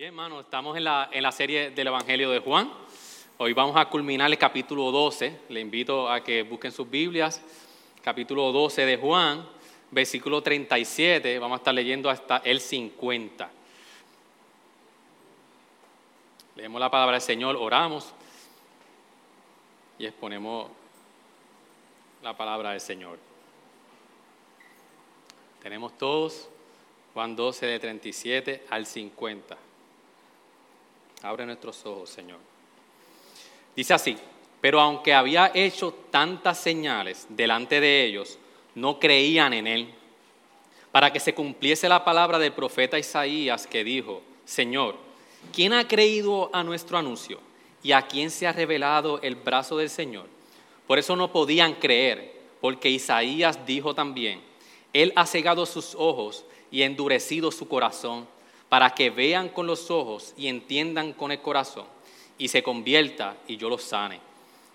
Bien, 0.00 0.14
hermano, 0.14 0.40
estamos 0.40 0.78
en 0.78 0.84
la, 0.84 1.10
en 1.12 1.22
la 1.22 1.30
serie 1.30 1.72
del 1.72 1.88
Evangelio 1.88 2.30
de 2.30 2.38
Juan. 2.38 2.72
Hoy 3.36 3.52
vamos 3.52 3.76
a 3.76 3.84
culminar 3.84 4.30
el 4.30 4.38
capítulo 4.38 4.90
12. 4.90 5.42
Le 5.50 5.60
invito 5.60 6.10
a 6.10 6.24
que 6.24 6.42
busquen 6.42 6.72
sus 6.72 6.88
Biblias. 6.88 7.42
Capítulo 8.02 8.50
12 8.50 8.86
de 8.86 8.96
Juan, 8.96 9.46
versículo 9.90 10.42
37. 10.42 11.38
Vamos 11.38 11.56
a 11.56 11.60
estar 11.60 11.74
leyendo 11.74 12.08
hasta 12.08 12.38
el 12.38 12.62
50. 12.62 13.50
Leemos 16.56 16.80
la 16.80 16.90
palabra 16.90 17.16
del 17.16 17.20
Señor, 17.20 17.56
oramos 17.56 18.10
y 19.98 20.06
exponemos 20.06 20.70
la 22.22 22.34
palabra 22.34 22.70
del 22.70 22.80
Señor. 22.80 23.18
Tenemos 25.62 25.98
todos 25.98 26.48
Juan 27.12 27.36
12 27.36 27.66
de 27.66 27.78
37 27.78 28.64
al 28.70 28.86
50. 28.86 29.69
Abre 31.22 31.44
nuestros 31.44 31.84
ojos, 31.84 32.08
Señor. 32.10 32.38
Dice 33.76 33.94
así, 33.94 34.16
pero 34.60 34.80
aunque 34.80 35.12
había 35.14 35.50
hecho 35.54 35.92
tantas 36.10 36.58
señales 36.58 37.26
delante 37.28 37.80
de 37.80 38.04
ellos, 38.04 38.38
no 38.74 38.98
creían 38.98 39.52
en 39.52 39.66
él, 39.66 39.94
para 40.92 41.12
que 41.12 41.20
se 41.20 41.34
cumpliese 41.34 41.88
la 41.88 42.04
palabra 42.04 42.38
del 42.38 42.52
profeta 42.52 42.98
Isaías 42.98 43.66
que 43.66 43.84
dijo, 43.84 44.22
Señor, 44.44 44.96
¿quién 45.52 45.72
ha 45.72 45.86
creído 45.86 46.50
a 46.52 46.64
nuestro 46.64 46.98
anuncio 46.98 47.40
y 47.82 47.92
a 47.92 48.02
quién 48.02 48.30
se 48.30 48.46
ha 48.46 48.52
revelado 48.52 49.20
el 49.22 49.36
brazo 49.36 49.76
del 49.76 49.90
Señor? 49.90 50.26
Por 50.86 50.98
eso 50.98 51.14
no 51.16 51.32
podían 51.32 51.74
creer, 51.74 52.34
porque 52.60 52.90
Isaías 52.90 53.64
dijo 53.64 53.94
también, 53.94 54.42
Él 54.92 55.12
ha 55.16 55.26
cegado 55.26 55.64
sus 55.66 55.94
ojos 55.94 56.44
y 56.70 56.82
endurecido 56.82 57.52
su 57.52 57.68
corazón 57.68 58.26
para 58.70 58.94
que 58.94 59.10
vean 59.10 59.50
con 59.50 59.66
los 59.66 59.90
ojos 59.90 60.32
y 60.38 60.46
entiendan 60.46 61.12
con 61.12 61.32
el 61.32 61.42
corazón 61.42 61.84
y 62.38 62.48
se 62.48 62.62
convierta 62.62 63.36
y 63.46 63.58
yo 63.58 63.68
los 63.68 63.82
sane. 63.82 64.20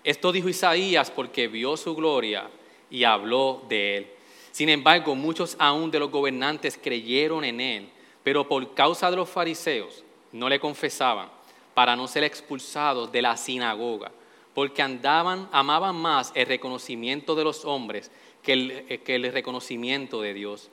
Esto 0.04 0.30
dijo 0.30 0.48
Isaías 0.48 1.10
porque 1.10 1.48
vio 1.48 1.76
su 1.76 1.96
gloria 1.96 2.48
y 2.90 3.02
habló 3.02 3.64
de 3.68 3.96
él. 3.96 4.06
Sin 4.52 4.68
embargo, 4.68 5.14
muchos 5.14 5.56
aún 5.58 5.90
de 5.90 5.98
los 5.98 6.10
gobernantes 6.10 6.78
creyeron 6.80 7.42
en 7.44 7.60
él, 7.60 7.88
pero 8.22 8.46
por 8.46 8.74
causa 8.74 9.10
de 9.10 9.16
los 9.16 9.28
fariseos 9.28 10.04
no 10.30 10.48
le 10.48 10.60
confesaban 10.60 11.28
para 11.74 11.96
no 11.96 12.06
ser 12.06 12.22
expulsados 12.22 13.10
de 13.10 13.22
la 13.22 13.36
sinagoga, 13.36 14.12
porque 14.54 14.82
andaban, 14.82 15.48
amaban 15.52 15.96
más 15.96 16.32
el 16.34 16.46
reconocimiento 16.46 17.34
de 17.34 17.44
los 17.44 17.64
hombres 17.64 18.10
que 18.42 18.52
el, 18.52 19.02
que 19.04 19.14
el 19.14 19.32
reconocimiento 19.32 20.20
de 20.20 20.34
Dios. 20.34 20.70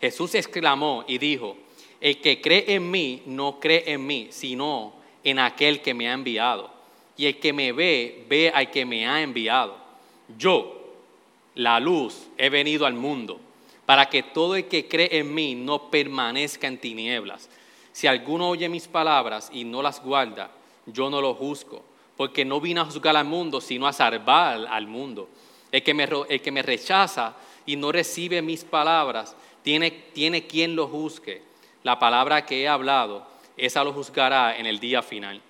Jesús 0.00 0.34
exclamó 0.34 1.04
y 1.06 1.18
dijo, 1.18 1.56
el 2.04 2.20
que 2.20 2.38
cree 2.38 2.74
en 2.74 2.90
mí 2.90 3.22
no 3.24 3.58
cree 3.58 3.82
en 3.86 4.06
mí, 4.06 4.28
sino 4.30 4.92
en 5.24 5.38
aquel 5.38 5.80
que 5.80 5.94
me 5.94 6.06
ha 6.06 6.12
enviado. 6.12 6.70
Y 7.16 7.24
el 7.24 7.40
que 7.40 7.54
me 7.54 7.72
ve, 7.72 8.26
ve 8.28 8.52
al 8.54 8.70
que 8.70 8.84
me 8.84 9.08
ha 9.08 9.22
enviado. 9.22 9.74
Yo, 10.36 10.82
la 11.54 11.80
luz, 11.80 12.26
he 12.36 12.50
venido 12.50 12.84
al 12.84 12.92
mundo 12.92 13.40
para 13.86 14.10
que 14.10 14.22
todo 14.22 14.54
el 14.54 14.66
que 14.66 14.86
cree 14.86 15.16
en 15.18 15.34
mí 15.34 15.54
no 15.54 15.90
permanezca 15.90 16.66
en 16.66 16.76
tinieblas. 16.76 17.48
Si 17.92 18.06
alguno 18.06 18.50
oye 18.50 18.68
mis 18.68 18.86
palabras 18.86 19.48
y 19.50 19.64
no 19.64 19.80
las 19.80 20.02
guarda, 20.02 20.50
yo 20.84 21.08
no 21.08 21.22
lo 21.22 21.32
juzgo, 21.32 21.82
porque 22.18 22.44
no 22.44 22.60
vine 22.60 22.80
a 22.80 22.84
juzgar 22.84 23.16
al 23.16 23.24
mundo, 23.24 23.62
sino 23.62 23.86
a 23.86 23.94
salvar 23.94 24.66
al 24.68 24.86
mundo. 24.86 25.30
El 25.72 25.82
que 25.82 25.94
me, 25.94 26.06
el 26.28 26.42
que 26.42 26.52
me 26.52 26.60
rechaza 26.60 27.34
y 27.64 27.76
no 27.76 27.90
recibe 27.90 28.42
mis 28.42 28.62
palabras, 28.62 29.34
tiene, 29.62 29.90
tiene 29.90 30.46
quien 30.46 30.76
lo 30.76 30.86
juzgue 30.86 31.53
la 31.84 31.98
palabra 31.98 32.44
que 32.44 32.62
he 32.62 32.68
hablado, 32.68 33.24
esa 33.56 33.84
lo 33.84 33.92
juzgará 33.92 34.56
en 34.56 34.66
el 34.66 34.80
día 34.80 35.02
final. 35.02 35.40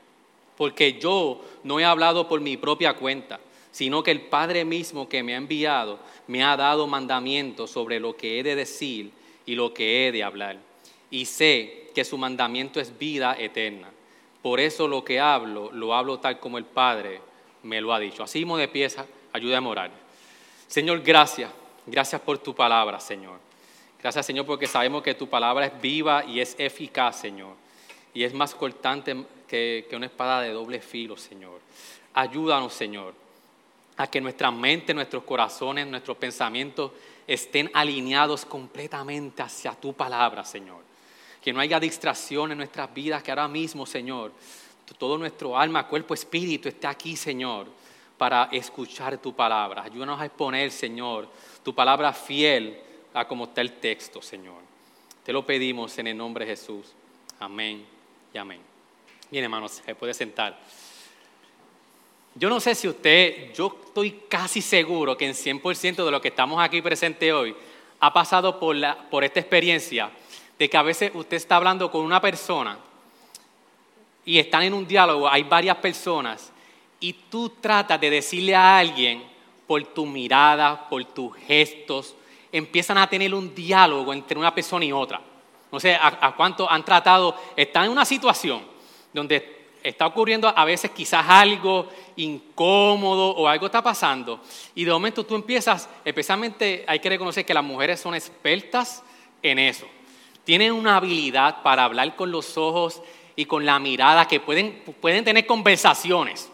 Porque 0.56 1.00
yo 1.00 1.40
no 1.62 1.80
he 1.80 1.84
hablado 1.84 2.28
por 2.28 2.40
mi 2.40 2.56
propia 2.56 2.94
cuenta, 2.94 3.40
sino 3.70 4.02
que 4.02 4.10
el 4.10 4.20
Padre 4.20 4.64
mismo 4.64 5.08
que 5.08 5.22
me 5.22 5.34
ha 5.34 5.38
enviado 5.38 5.98
me 6.27 6.44
ha 6.44 6.56
dado 6.56 6.86
mandamientos 6.86 7.70
sobre 7.70 7.98
lo 7.98 8.17
que 8.17 8.39
he 8.39 8.42
de 8.42 8.55
decir 8.55 9.11
y 9.46 9.55
lo 9.55 9.73
que 9.73 10.06
he 10.06 10.12
de 10.12 10.23
hablar. 10.23 10.58
Y 11.11 11.24
sé 11.24 11.90
que 11.94 12.05
su 12.05 12.18
mandamiento 12.18 12.80
es 12.80 12.98
vida 12.98 13.36
eterna. 13.39 13.89
Por 14.42 14.61
eso 14.61 14.86
lo 14.89 15.05
que 15.05 15.20
hablo, 15.20 15.70
lo 15.73 15.94
hablo 15.94 16.18
tal 16.18 16.39
como 16.39 16.58
el 16.58 16.64
Padre 16.64 17.20
me 17.62 17.80
lo 17.80 17.94
ha 17.94 17.98
dicho. 17.98 18.23
Así 18.23 18.44
de 18.44 18.68
pieza, 18.68 19.06
ayuda 19.33 19.58
a 19.58 19.61
morar. 19.61 19.90
Señor, 20.67 21.00
gracias. 21.00 21.50
Gracias 21.86 22.20
por 22.20 22.39
tu 22.39 22.55
palabra, 22.55 22.98
Señor. 22.98 23.43
Gracias, 24.05 24.27
Señor, 24.27 24.45
porque 24.45 24.67
sabemos 24.67 25.03
que 25.03 25.15
tu 25.15 25.31
palabra 25.31 25.65
es 25.65 25.81
viva 25.81 26.27
y 26.27 26.39
es 26.39 26.55
eficaz, 26.59 27.20
Señor. 27.20 27.55
Y 28.13 28.23
es 28.23 28.35
más 28.35 28.55
cortante 28.55 29.25
que, 29.48 29.89
una 29.95 30.05
espada 30.05 30.42
de 30.42 30.51
doble 30.51 30.83
filo, 30.83 31.17
Señor. 31.17 31.59
Ayúdanos, 32.13 32.75
Señor, 32.75 33.15
a 33.97 34.07
que 34.07 34.20
nuestra 34.20 34.51
mente, 34.51 34.92
nuestros 34.92 35.25
corazones, 35.25 35.87
nuestros 35.87 36.19
pensamientos 36.19 36.92
estén 37.27 37.70
alineados 37.73 38.45
completamente 38.45 39.41
hacia 39.41 39.73
tu 39.73 39.95
palabra, 39.95 40.45
Señor. 40.45 40.83
Que 41.42 41.55
no 41.55 41.61
haya 41.61 41.81
distracción 41.81 42.53
en 42.53 42.59
nuestras 42.59 42.92
vidas, 42.92 43.23
que 43.23 43.31
ahora 43.31 43.48
mismo, 43.48 43.86
Señor, 43.86 44.33
todo 44.98 45.17
nuestro 45.17 45.59
alma, 45.59 45.89
cuerpo, 45.89 46.13
espíritu 46.13 46.69
esté 46.69 46.86
aquí, 46.86 47.17
Señor, 47.17 47.69
para 48.19 48.51
escuchar 48.53 49.17
tu 49.17 49.33
palabra. 49.35 49.85
Ayúdanos 49.85 50.21
a 50.21 50.27
exponer, 50.27 50.71
Señor, 50.71 51.27
tu 51.63 51.75
palabra 51.75 52.13
fiel 52.13 52.85
a 53.14 53.27
como 53.27 53.45
está 53.45 53.61
el 53.61 53.73
texto, 53.75 54.20
Señor. 54.20 54.61
Te 55.25 55.33
lo 55.33 55.47
pedimos 55.47 55.97
en 55.98 56.08
el 56.08 56.17
nombre 56.17 56.45
de 56.45 56.51
Jesús. 56.51 56.89
Amén 57.39 57.86
y 58.33 58.39
amén. 58.39 58.61
Bien, 59.30 59.45
hermanos, 59.45 59.80
se 59.85 59.95
puede 59.95 60.13
sentar. 60.13 60.58
Yo 62.35 62.48
no 62.51 62.58
sé 62.58 62.74
si 62.74 62.89
usted, 62.89 63.55
yo 63.55 63.79
estoy 63.86 64.23
casi 64.29 64.61
seguro 64.61 65.17
que 65.17 65.27
en 65.27 65.35
100% 65.35 66.05
de 66.05 66.11
lo 66.11 66.20
que 66.20 66.29
estamos 66.29 66.61
aquí 66.61 66.83
presente 66.83 67.33
hoy 67.33 67.55
ha 68.01 68.13
pasado 68.13 68.58
por, 68.58 68.74
la, 68.74 69.08
por 69.08 69.23
esta 69.23 69.39
experiencia 69.41 70.11
de 70.58 70.69
que 70.69 70.77
a 70.77 70.83
veces 70.83 71.13
usted 71.14 71.36
está 71.36 71.57
hablando 71.57 71.91
con 71.91 72.03
una 72.03 72.20
persona 72.20 72.79
y 74.24 74.39
están 74.39 74.63
en 74.63 74.74
un 74.74 74.86
diálogo, 74.86 75.29
hay 75.29 75.42
varias 75.42 75.77
personas, 75.77 76.51
y 76.98 77.13
tú 77.13 77.51
tratas 77.61 78.01
de 78.01 78.11
decirle 78.11 78.55
a 78.55 78.79
alguien 78.79 79.23
por 79.67 79.83
tu 79.85 80.07
mirada, 80.07 80.89
por 80.89 81.05
tus 81.05 81.36
gestos, 81.36 82.17
empiezan 82.55 82.98
a 82.98 83.09
tener 83.09 83.35
un 83.35 83.53
diálogo 83.53 84.13
entre 84.13 84.39
una 84.39 84.55
persona 84.55 84.85
y 84.85 84.92
otra. 84.92 85.20
No 85.73 85.81
sé 85.81 85.97
a, 86.01 86.33
cuánto 86.37 86.70
han 86.70 86.85
tratado, 86.85 87.37
están 87.57 87.87
en 87.87 87.91
una 87.91 88.05
situación 88.05 88.63
donde 89.13 89.67
está 89.83 90.07
ocurriendo 90.07 90.48
a 90.48 90.65
veces 90.65 90.92
quizás 90.92 91.27
algo 91.29 91.89
incómodo 92.15 93.31
o 93.31 93.48
algo 93.48 93.67
está 93.67 93.83
pasando 93.83 94.41
y 94.73 94.85
de 94.85 94.92
momento 94.92 95.27
tú 95.27 95.35
empiezas, 95.35 95.89
especialmente 96.05 96.85
hay 96.87 97.01
que 97.01 97.09
reconocer 97.09 97.45
que 97.45 97.53
las 97.53 97.65
mujeres 97.65 97.98
son 97.98 98.15
expertas 98.15 99.03
en 99.42 99.59
eso. 99.59 99.86
Tienen 100.45 100.73
una 100.73 100.97
habilidad 100.97 101.61
para 101.63 101.85
hablar 101.85 102.15
con 102.15 102.31
los 102.31 102.57
ojos 102.57 103.03
y 103.35 103.47
con 103.47 103.67
la 103.67 103.81
mirada 103.81 104.29
que 104.29 104.39
pueden, 104.39 104.81
pueden 105.01 105.25
tener 105.25 105.45
conversaciones 105.45 106.48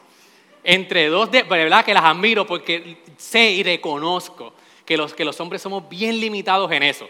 entre 0.64 1.08
dos, 1.08 1.30
de 1.30 1.42
verdad 1.42 1.84
que 1.84 1.92
las 1.92 2.04
admiro 2.04 2.46
porque 2.46 3.02
sé 3.18 3.50
y 3.50 3.62
reconozco 3.62 4.54
que 4.90 4.96
los, 4.96 5.14
que 5.14 5.24
los 5.24 5.38
hombres 5.38 5.62
somos 5.62 5.88
bien 5.88 6.18
limitados 6.18 6.68
en 6.72 6.82
eso. 6.82 7.08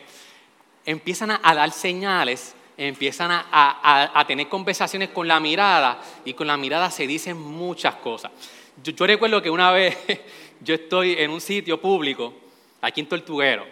Empiezan 0.85 1.31
a, 1.31 1.55
dar 1.55 1.71
señales, 1.71 2.55
empiezan 2.77 3.31
a, 3.33 4.25
tener 4.29 4.51
conversaciones 4.51 5.09
con 5.09 5.27
la 5.27 5.41
mirada 5.41 5.99
y 6.27 6.35
con 6.35 6.47
la 6.47 6.59
mirada 6.59 6.91
se 6.91 7.07
dicen 7.07 7.39
muchas 7.39 7.95
cosas. 7.95 8.33
Yo, 8.85 9.07
recuerdo 9.07 9.41
que 9.41 9.49
una 9.49 9.71
vez 9.71 9.97
yo 10.61 10.75
estoy 10.75 11.15
en 11.15 11.31
un 11.31 11.41
sitio 11.41 11.81
público, 11.81 12.35
aquí 12.83 13.01
en 13.01 13.09
Tortuguero, 13.09 13.65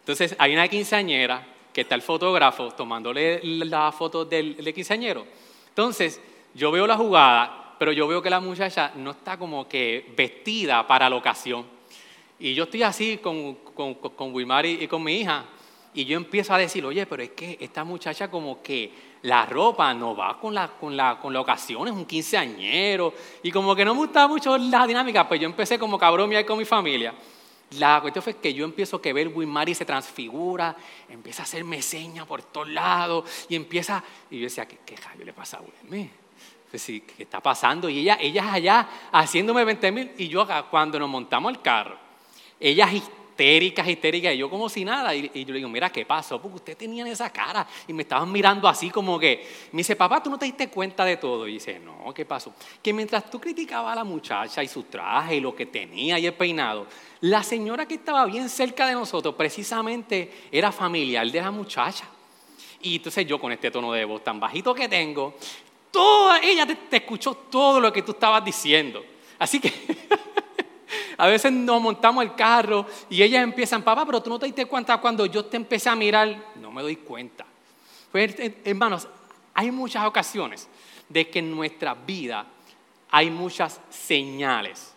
entonces 0.00 0.36
hay 0.38 0.52
una 0.52 0.68
quinceañera 0.68 1.42
que 1.72 1.80
está 1.80 1.94
el 1.94 2.02
fotógrafo 2.02 2.72
tomándole 2.72 3.40
la 3.42 3.90
foto 3.90 4.26
del, 4.26 4.56
del 4.56 4.74
quinceañero. 4.74 5.26
Entonces 5.70 6.20
yo 6.52 6.70
veo 6.70 6.86
la 6.86 6.98
jugada, 6.98 7.74
pero 7.78 7.90
yo 7.90 8.06
veo 8.06 8.20
que 8.20 8.28
la 8.28 8.40
muchacha 8.40 8.92
no 8.96 9.12
está 9.12 9.38
como 9.38 9.66
que 9.66 10.12
vestida 10.14 10.86
para 10.86 11.08
la 11.08 11.16
ocasión. 11.16 11.75
Y 12.38 12.54
yo 12.54 12.64
estoy 12.64 12.82
así 12.82 13.18
con, 13.18 13.54
con, 13.54 13.94
con 13.94 14.34
Wilmar 14.34 14.66
y, 14.66 14.86
con 14.86 15.02
mi 15.02 15.20
hija, 15.20 15.46
y 15.94 16.04
yo 16.04 16.18
empiezo 16.18 16.52
a 16.52 16.58
decir, 16.58 16.84
oye, 16.84 17.06
pero 17.06 17.22
es 17.22 17.30
que 17.30 17.56
esta 17.58 17.82
muchacha 17.82 18.30
como 18.30 18.62
que 18.62 18.92
la 19.22 19.46
ropa 19.46 19.94
no 19.94 20.14
va 20.14 20.38
con 20.38 20.54
la, 20.54 20.68
con 20.68 20.94
la, 20.94 21.18
con 21.18 21.32
la 21.32 21.40
ocasión, 21.40 21.88
es 21.88 21.94
un 21.94 22.04
quinceañero, 22.04 23.14
y 23.42 23.50
como 23.50 23.74
que 23.74 23.84
no 23.84 23.94
me 23.94 24.00
gustaba 24.00 24.28
mucho 24.28 24.58
la 24.58 24.86
dinámica, 24.86 25.26
pues 25.26 25.40
yo 25.40 25.46
empecé 25.46 25.78
como 25.78 25.98
cabrón 25.98 26.30
con 26.44 26.58
mi 26.58 26.66
familia. 26.66 27.14
La 27.78 28.00
cuestión 28.00 28.22
fue 28.22 28.36
que 28.36 28.52
yo 28.52 28.64
empiezo 28.64 29.00
a 29.02 29.12
ver 29.12 29.28
Wilmar 29.28 29.68
y 29.70 29.74
se 29.74 29.84
transfigura, 29.84 30.76
empieza 31.08 31.42
a 31.42 31.44
hacerme 31.46 31.80
señas 31.80 32.26
por 32.26 32.42
todos 32.42 32.68
lados, 32.68 33.46
y 33.48 33.56
empieza, 33.56 34.04
y 34.30 34.38
yo 34.38 34.44
decía, 34.44 34.68
¿qué, 34.68 34.78
qué 34.84 34.96
le 35.24 35.32
pasa 35.32 35.56
a 35.56 35.60
Wilmar? 35.62 36.10
Pues 36.70 36.84
¿qué 36.84 37.02
está 37.18 37.40
pasando? 37.40 37.88
Y 37.88 38.00
ella, 38.00 38.18
ella 38.20 38.52
allá 38.52 38.88
haciéndome 39.10 39.64
20 39.64 39.92
mil, 39.92 40.12
y 40.18 40.28
yo 40.28 40.46
cuando 40.70 40.98
nos 40.98 41.08
montamos 41.08 41.50
el 41.50 41.62
carro, 41.62 42.05
ella 42.58 42.88
histéricas, 43.36 43.86
histéricas, 43.86 44.34
y 44.34 44.38
yo 44.38 44.48
como 44.48 44.68
si 44.68 44.84
nada. 44.84 45.14
Y, 45.14 45.30
yo 45.44 45.52
le 45.52 45.58
digo, 45.58 45.68
mira, 45.68 45.90
¿qué 45.90 46.06
pasó? 46.06 46.40
Porque 46.40 46.56
ustedes 46.56 46.78
tenían 46.78 47.06
esa 47.06 47.30
cara 47.30 47.66
y 47.86 47.92
me 47.92 48.02
estaban 48.02 48.32
mirando 48.32 48.66
así 48.66 48.88
como 48.90 49.18
que, 49.18 49.46
me 49.72 49.78
dice, 49.78 49.94
papá, 49.94 50.22
¿tú 50.22 50.30
no 50.30 50.38
te 50.38 50.46
diste 50.46 50.68
cuenta 50.68 51.04
de 51.04 51.18
todo? 51.18 51.46
Y 51.46 51.54
dice, 51.54 51.78
no, 51.78 52.14
¿qué 52.14 52.24
pasó? 52.24 52.54
Que 52.82 52.94
mientras 52.94 53.30
tú 53.30 53.38
criticabas 53.38 53.92
a 53.92 53.96
la 53.96 54.04
muchacha 54.04 54.62
y 54.62 54.68
su 54.68 54.84
traje 54.84 55.36
y 55.36 55.40
lo 55.40 55.54
que 55.54 55.66
tenía 55.66 56.18
y 56.18 56.26
el 56.26 56.32
peinado, 56.32 56.86
la 57.20 57.42
señora 57.42 57.86
que 57.86 57.94
estaba 57.94 58.24
bien 58.24 58.48
cerca 58.48 58.86
de 58.86 58.94
nosotros 58.94 59.34
precisamente 59.34 60.48
era 60.50 60.72
familiar 60.72 61.30
de 61.30 61.40
la 61.40 61.50
muchacha. 61.50 62.08
Y 62.80 62.96
entonces 62.96 63.26
yo 63.26 63.38
con 63.38 63.52
este 63.52 63.70
tono 63.70 63.92
de 63.92 64.04
voz 64.06 64.24
tan 64.24 64.40
bajito 64.40 64.74
que 64.74 64.88
tengo, 64.88 65.34
toda 65.90 66.40
ella 66.40 66.66
te 66.66 66.96
escuchó 66.96 67.34
todo 67.34 67.80
lo 67.80 67.92
que 67.92 68.02
tú 68.02 68.12
estabas 68.12 68.42
diciendo. 68.44 69.04
Así 69.38 69.60
que 69.60 69.72
a 71.16 71.26
veces 71.26 71.52
nos 71.52 71.80
montamos 71.80 72.22
el 72.24 72.34
carro 72.34 72.86
y 73.08 73.22
ellas 73.22 73.42
empiezan, 73.42 73.82
papá, 73.82 74.04
pero 74.04 74.22
tú 74.22 74.30
no 74.30 74.38
te 74.38 74.46
diste 74.46 74.66
cuenta 74.66 74.98
cuando 74.98 75.24
yo 75.26 75.44
te 75.46 75.56
empecé 75.56 75.88
a 75.88 75.96
mirar. 75.96 76.52
No 76.56 76.70
me 76.70 76.82
doy 76.82 76.96
cuenta. 76.96 77.46
Pues, 78.12 78.34
hermanos, 78.64 79.08
hay 79.54 79.70
muchas 79.70 80.04
ocasiones 80.04 80.68
de 81.08 81.28
que 81.28 81.38
en 81.38 81.50
nuestra 81.50 81.94
vida 81.94 82.46
hay 83.10 83.30
muchas 83.30 83.80
señales. 83.88 84.92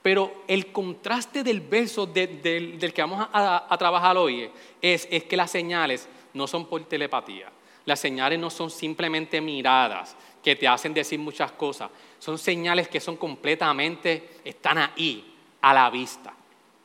Pero 0.00 0.44
el 0.46 0.70
contraste 0.72 1.42
del 1.42 1.60
verso 1.60 2.06
del 2.06 2.92
que 2.94 3.02
vamos 3.02 3.26
a, 3.32 3.76
trabajar 3.78 4.16
hoy 4.16 4.50
es, 4.80 5.08
es 5.10 5.24
que 5.24 5.36
las 5.36 5.50
señales 5.50 6.08
no 6.32 6.46
son 6.46 6.66
por 6.66 6.82
telepatía. 6.84 7.50
Las 7.86 8.00
señales 8.00 8.38
no 8.38 8.50
son 8.50 8.70
simplemente 8.70 9.40
miradas 9.40 10.16
que 10.42 10.56
te 10.56 10.68
hacen 10.68 10.94
decir 10.94 11.18
muchas 11.18 11.52
cosas. 11.52 11.90
Son 12.18 12.38
señales 12.38 12.88
que 12.88 13.00
son 13.00 13.16
completamente, 13.16 14.40
están 14.44 14.78
ahí, 14.78 15.33
a 15.64 15.72
la 15.72 15.88
vista. 15.88 16.30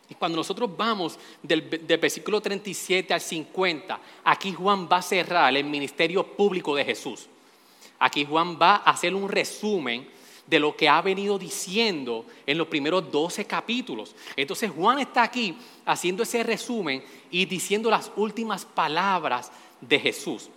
Y 0.10 0.16
cuando 0.16 0.38
nosotros 0.38 0.70
vamos 0.76 1.20
del, 1.44 1.62
versículo 1.62 2.40
37 2.40 3.14
al 3.14 3.20
50, 3.20 4.00
aquí 4.24 4.54
Juan 4.54 4.88
va 4.90 4.98
a 4.98 5.02
cerrar 5.02 5.54
el 5.56 5.66
ministerio 5.66 6.26
público 6.26 6.74
de 6.76 6.86
Jesús. 6.86 7.28
Aquí 8.00 8.24
Juan 8.24 8.58
va 8.60 8.78
a 8.78 8.92
hacer 8.92 9.14
un 9.14 9.28
resumen 9.28 10.08
de 10.48 10.60
lo 10.62 10.76
que 10.78 10.88
ha 10.88 11.02
venido 11.02 11.38
diciendo 11.38 12.26
en 12.46 12.58
los 12.58 12.68
primeros 12.68 13.12
12 13.12 13.44
capítulos. 13.46 14.16
Entonces 14.38 14.72
Juan 14.72 15.00
está 15.00 15.24
aquí 15.24 15.58
haciendo 15.86 16.24
ese 16.24 16.42
resumen 16.42 17.04
y 17.30 17.46
diciendo 17.46 17.90
las 17.90 18.12
últimas 18.16 18.64
palabras 18.66 19.52
de 19.82 20.00
Jesús. 20.00 20.50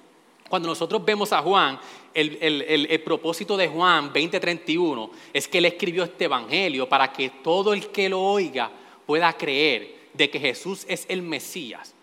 Cuando 0.48 0.68
nosotros 0.68 1.04
vemos 1.04 1.32
a 1.32 1.42
Juan, 1.42 1.80
el, 2.14 3.02
propósito 3.04 3.56
de 3.56 3.68
Juan 3.68 4.12
20:31 4.12 5.10
es 5.32 5.48
que 5.48 5.58
él 5.58 5.66
escribió 5.66 6.04
este 6.04 6.24
evangelio 6.24 6.88
para 6.88 7.12
que 7.12 7.30
todo 7.42 7.72
el 7.72 7.88
que 7.88 8.08
lo 8.08 8.20
oiga 8.20 8.70
pueda 9.06 9.32
creer 9.32 10.02
de 10.12 10.30
que 10.30 10.40
Jesús 10.40 10.84
es 10.88 11.06
el 11.08 11.22
Mesías 11.22 11.94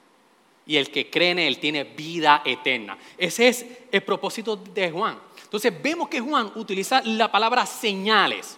y 0.66 0.78
el 0.78 0.92
que 0.92 1.10
cree 1.10 1.32
en 1.32 1.40
él 1.40 1.58
tiene 1.58 1.84
vida 1.84 2.44
eterna. 2.46 2.98
Ese 3.18 3.48
es 3.48 3.66
el 3.92 4.02
propósito 4.02 4.56
de 4.56 4.92
Juan. 4.92 5.18
Entonces 5.44 5.74
vemos 5.82 6.08
que 6.10 6.20
Juan 6.20 6.52
utiliza 6.56 7.02
la 7.04 7.32
palabra 7.32 7.66
señales. 7.66 8.58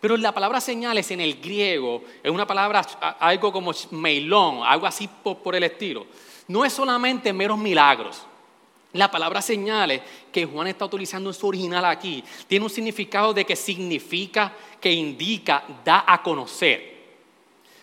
Pero 0.00 0.16
la 0.16 0.32
palabra 0.32 0.60
señales 0.60 1.10
en 1.10 1.20
el 1.20 1.40
griego 1.40 2.04
es 2.22 2.30
una 2.30 2.46
palabra 2.46 2.80
algo 3.18 3.52
como 3.52 3.72
meilón, 3.90 4.60
algo 4.64 4.86
así 4.86 5.08
por 5.22 5.54
el 5.54 5.64
estilo. 5.64 6.06
No 6.46 6.64
es 6.64 6.72
solamente 6.72 7.32
meros 7.32 7.58
milagros. 7.58 8.22
La 8.94 9.08
palabra 9.08 9.40
señales 9.40 10.00
que 10.32 10.44
Juan 10.44 10.66
está 10.66 10.84
utilizando 10.84 11.30
en 11.30 11.34
su 11.34 11.46
original 11.46 11.84
aquí 11.84 12.24
tiene 12.48 12.64
un 12.64 12.70
significado 12.70 13.32
de 13.32 13.44
que 13.44 13.54
significa, 13.54 14.52
que 14.80 14.90
indica, 14.90 15.62
da 15.84 16.04
a 16.06 16.20
conocer. 16.20 16.98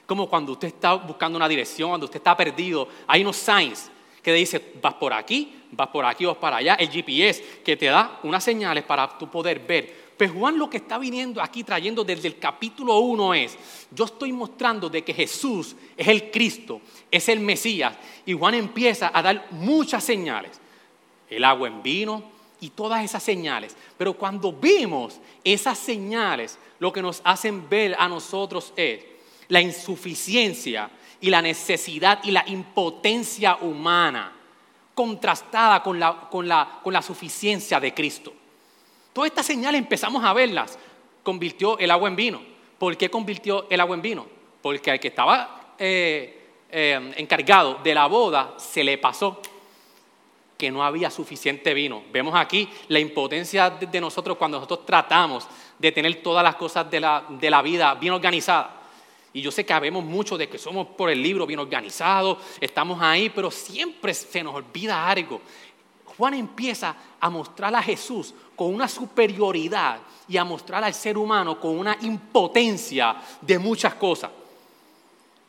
Como 0.05 0.29
cuando 0.29 0.51
usted 0.51 0.67
está 0.67 0.93
buscando 0.95 1.37
una 1.37 1.47
dirección, 1.47 1.89
cuando 1.89 2.05
usted 2.05 2.17
está 2.17 2.35
perdido, 2.35 2.89
hay 3.07 3.21
unos 3.21 3.37
signs 3.37 3.89
que 4.21 4.33
dice, 4.33 4.73
vas 4.81 4.95
por 4.95 5.13
aquí, 5.13 5.55
vas 5.71 5.87
por 5.87 6.03
aquí, 6.03 6.25
vas 6.25 6.35
para 6.35 6.57
allá, 6.57 6.73
el 6.75 6.89
GPS 6.89 7.61
que 7.63 7.77
te 7.77 7.85
da 7.85 8.19
unas 8.23 8.43
señales 8.43 8.83
para 8.83 9.17
tú 9.17 9.29
poder 9.29 9.59
ver. 9.59 10.07
Pues 10.17 10.29
Juan 10.31 10.57
lo 10.57 10.69
que 10.69 10.77
está 10.77 10.97
viniendo 10.97 11.41
aquí 11.41 11.63
trayendo 11.63 12.03
desde 12.03 12.27
el 12.27 12.37
capítulo 12.37 12.97
1 12.99 13.33
es, 13.35 13.57
yo 13.91 14.03
estoy 14.03 14.33
mostrando 14.33 14.89
de 14.89 15.03
que 15.05 15.13
Jesús 15.13 15.73
es 15.95 16.07
el 16.07 16.29
Cristo, 16.31 16.81
es 17.09 17.29
el 17.29 17.39
Mesías, 17.39 17.95
y 18.25 18.33
Juan 18.33 18.55
empieza 18.55 19.11
a 19.13 19.21
dar 19.21 19.47
muchas 19.51 20.03
señales 20.03 20.59
el 21.29 21.43
agua 21.43 21.67
en 21.67 21.81
vino 21.83 22.23
y 22.59 22.69
todas 22.69 23.03
esas 23.03 23.23
señales. 23.23 23.75
Pero 23.97 24.13
cuando 24.13 24.51
vimos 24.51 25.19
esas 25.43 25.77
señales, 25.77 26.57
lo 26.79 26.91
que 26.91 27.01
nos 27.01 27.21
hacen 27.23 27.69
ver 27.69 27.95
a 27.97 28.07
nosotros 28.07 28.73
es 28.75 29.03
la 29.47 29.61
insuficiencia 29.61 30.89
y 31.21 31.29
la 31.29 31.41
necesidad 31.41 32.19
y 32.23 32.31
la 32.31 32.43
impotencia 32.47 33.57
humana 33.57 34.33
contrastada 34.93 35.83
con 35.83 35.99
la, 35.99 36.27
con 36.29 36.47
la, 36.47 36.79
con 36.83 36.93
la 36.93 37.01
suficiencia 37.01 37.79
de 37.79 37.93
Cristo. 37.93 38.33
Todas 39.13 39.29
estas 39.29 39.45
señales 39.45 39.79
empezamos 39.79 40.23
a 40.23 40.33
verlas. 40.33 40.77
Convirtió 41.23 41.77
el 41.79 41.91
agua 41.91 42.09
en 42.09 42.15
vino. 42.15 42.41
¿Por 42.77 42.95
qué 42.97 43.09
convirtió 43.09 43.67
el 43.69 43.79
agua 43.79 43.95
en 43.95 44.01
vino? 44.01 44.27
Porque 44.61 44.91
al 44.91 44.99
que 44.99 45.09
estaba 45.09 45.73
eh, 45.77 46.49
eh, 46.69 47.13
encargado 47.17 47.79
de 47.83 47.93
la 47.93 48.07
boda 48.07 48.55
se 48.57 48.83
le 48.83 48.97
pasó 48.97 49.41
que 50.57 50.71
no 50.71 50.83
había 50.83 51.09
suficiente 51.11 51.73
vino. 51.73 52.03
Vemos 52.11 52.33
aquí 52.35 52.67
la 52.87 52.99
impotencia 52.99 53.69
de 53.69 54.01
nosotros 54.01 54.37
cuando 54.37 54.57
nosotros 54.57 54.85
tratamos 54.85 55.47
de 55.77 55.91
tener 55.91 56.21
todas 56.21 56.43
las 56.43 56.55
cosas 56.55 56.89
de 56.89 56.99
la, 56.99 57.61
vida 57.61 57.93
bien 57.95 58.13
organizadas. 58.13 58.71
Y 59.33 59.41
yo 59.41 59.51
sé 59.51 59.65
que 59.65 59.73
habemos 59.73 60.03
mucho 60.03 60.37
de 60.37 60.49
que 60.49 60.57
somos 60.57 60.87
por 60.87 61.11
el 61.11 61.21
libro 61.21 61.45
bien 61.45 61.59
organizados, 61.59 62.39
estamos 62.59 62.99
ahí, 63.01 63.29
pero 63.29 63.51
siempre 63.51 64.13
se 64.13 64.43
nos 64.43 64.55
olvida 64.55 65.07
algo. 65.07 65.41
Juan 66.17 66.33
empieza 66.33 66.95
a 67.19 67.29
mostrar 67.29 67.75
a 67.75 67.83
Jesús 67.83 68.33
con 68.55 68.73
una 68.73 68.87
superioridad 68.87 69.99
y 70.27 70.37
a 70.37 70.43
mostrar 70.43 70.83
al 70.83 70.93
ser 70.93 71.17
humano 71.17 71.59
con 71.59 71.77
una 71.77 71.95
impotencia 72.01 73.17
de 73.41 73.59
muchas 73.59 73.93
cosas. 73.93 74.31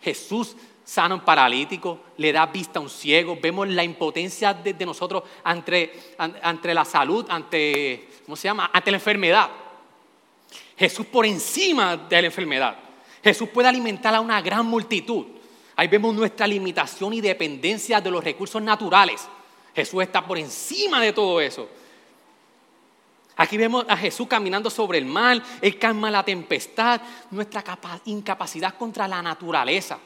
Jesús 0.03 0.55
sana 0.89 1.15
un 1.15 1.21
paralítico, 1.21 2.01
le 2.17 2.33
da 2.33 2.47
vista 2.47 2.79
a 2.79 2.83
un 2.83 2.89
ciego, 2.89 3.37
vemos 3.39 3.69
la 3.69 3.85
impotencia 3.85 4.55
de, 4.55 4.87
nosotros 4.87 5.23
ante, 5.45 6.15
ante, 6.17 6.73
la 6.73 6.83
salud, 6.87 7.27
ante, 7.29 8.09
¿cómo 8.25 8.37
se 8.37 8.49
llama? 8.49 8.71
Ante 8.73 8.91
la 8.91 8.97
enfermedad. 8.97 9.51
Jesús 10.79 11.05
por 11.05 11.27
encima 11.27 11.95
de 11.95 12.23
la 12.23 12.29
enfermedad. 12.29 12.75
Jesús 13.23 13.51
puede 13.51 13.69
alimentar 13.69 14.15
a 14.15 14.21
una 14.23 14.41
gran 14.41 14.65
multitud. 14.65 15.27
Ahí 15.77 15.89
vemos 15.89 16.15
nuestra 16.15 16.47
limitación 16.47 17.13
y 17.13 17.21
dependencia 17.21 18.01
de 18.01 18.11
los 18.11 18.25
recursos 18.25 18.63
naturales. 18.63 19.29
Jesús 19.75 20.03
está 20.03 20.27
por 20.27 20.39
encima 20.39 21.03
de 21.03 21.13
todo 21.13 21.39
eso. 21.39 21.69
Aquí 23.37 23.59
vemos 23.59 23.85
a 23.87 23.97
Jesús 23.99 24.27
caminando 24.27 24.71
sobre 24.71 24.97
el 24.97 25.05
mar, 25.05 25.43
Él 25.61 25.79
calma 25.79 26.11
la 26.11 26.25
tempestad, 26.25 27.03
nuestra 27.31 27.63
incapacidad 28.07 28.75
contra 28.75 29.07
la 29.07 29.21
naturaleza 29.21 29.99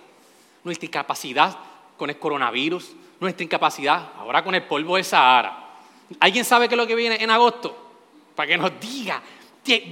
nuestra 0.64 0.86
incapacidad 0.86 1.56
con 1.96 2.10
el 2.10 2.18
coronavirus, 2.18 2.92
nuestra 3.20 3.44
incapacidad 3.44 4.12
ahora 4.18 4.42
con 4.42 4.54
el 4.54 4.64
polvo 4.64 4.96
de 4.96 5.04
Sahara. 5.04 5.76
¿Alguien 6.20 6.44
sabe 6.44 6.68
qué 6.68 6.74
es 6.74 6.78
lo 6.78 6.86
que 6.86 6.94
viene 6.94 7.22
en 7.22 7.30
agosto? 7.30 7.76
Para 8.34 8.48
que 8.48 8.58
nos 8.58 8.72
diga. 8.80 9.22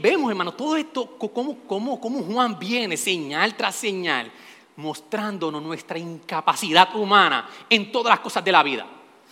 Vemos, 0.03 0.31
hermano, 0.31 0.53
todo 0.53 0.77
esto, 0.77 1.17
cómo, 1.17 1.97
Juan 1.97 2.59
viene 2.59 2.97
señal 2.97 3.55
tras 3.55 3.77
señal, 3.77 4.31
mostrándonos 4.77 5.63
nuestra 5.63 5.97
incapacidad 5.97 6.95
humana 6.97 7.49
en 7.69 7.93
todas 7.93 8.11
las 8.11 8.21
cosas 8.21 8.45
de 8.45 8.51
la 8.51 8.65
vida 8.65 8.85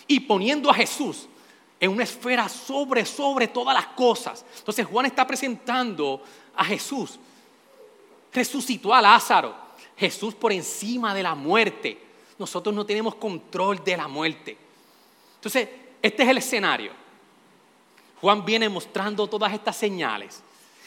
y 0.06 0.20
poniendo 0.20 0.70
a 0.70 0.74
Jesús 0.74 1.28
en 1.80 1.90
una 1.90 2.04
esfera 2.04 2.48
sobre, 2.48 3.04
sobre 3.04 3.48
todas 3.48 3.74
las 3.74 3.86
cosas. 3.88 4.44
Entonces 4.58 4.86
Juan 4.86 5.06
está 5.06 5.26
presentando 5.26 6.22
a 6.54 6.64
Jesús. 6.64 7.18
Resucitó 8.32 8.94
a 8.94 9.02
Lázaro 9.02 9.67
Jesús 9.98 10.34
por 10.34 10.52
encima 10.52 11.12
de 11.14 11.22
la 11.22 11.34
muerte. 11.34 11.98
Nosotros 12.38 12.74
no 12.74 12.86
tenemos 12.86 13.16
control 13.16 13.82
de 13.82 13.96
la 13.96 14.06
muerte. 14.06 14.56
Entonces, 15.34 15.68
este 16.00 16.22
es 16.22 16.28
el 16.28 16.38
escenario. 16.38 16.92
Juan 18.20 18.44
viene 18.44 18.68
mostrando 18.68 19.26
todas 19.26 19.52
estas 19.52 19.76
señales. 19.76 20.42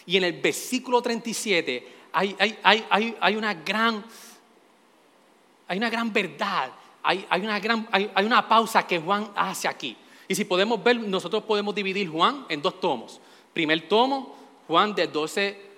Y 0.06 0.18
en 0.18 0.24
el 0.24 0.34
versículo 0.34 1.01
37 1.01 1.96
hay, 2.13 2.36
hay, 2.63 3.36
una, 3.36 3.53
gran, 3.53 4.03
hay 5.68 5.77
una 5.77 5.89
gran 5.89 6.12
verdad, 6.12 6.72
hay, 7.03 7.25
una 7.41 7.60
gran, 7.60 7.88
hay, 7.91 8.25
una 8.25 8.48
pausa 8.48 8.86
que 8.86 9.00
Juan 9.00 9.32
hace 9.36 9.68
aquí. 9.68 9.96
Y 10.27 10.36
si 10.36 10.46
podemos 10.46 10.82
ver, 10.82 11.00
nosotros 11.00 11.44
podemos 11.44 11.75
dividir 11.75 12.10
Juan 12.10 12.46
en 12.50 12.62
dos 12.62 12.80
tomos. 12.80 13.20
Primer 13.53 13.88
tomo, 13.88 14.36
Juan 14.68 14.96
del 14.96 15.12
12 15.12 15.72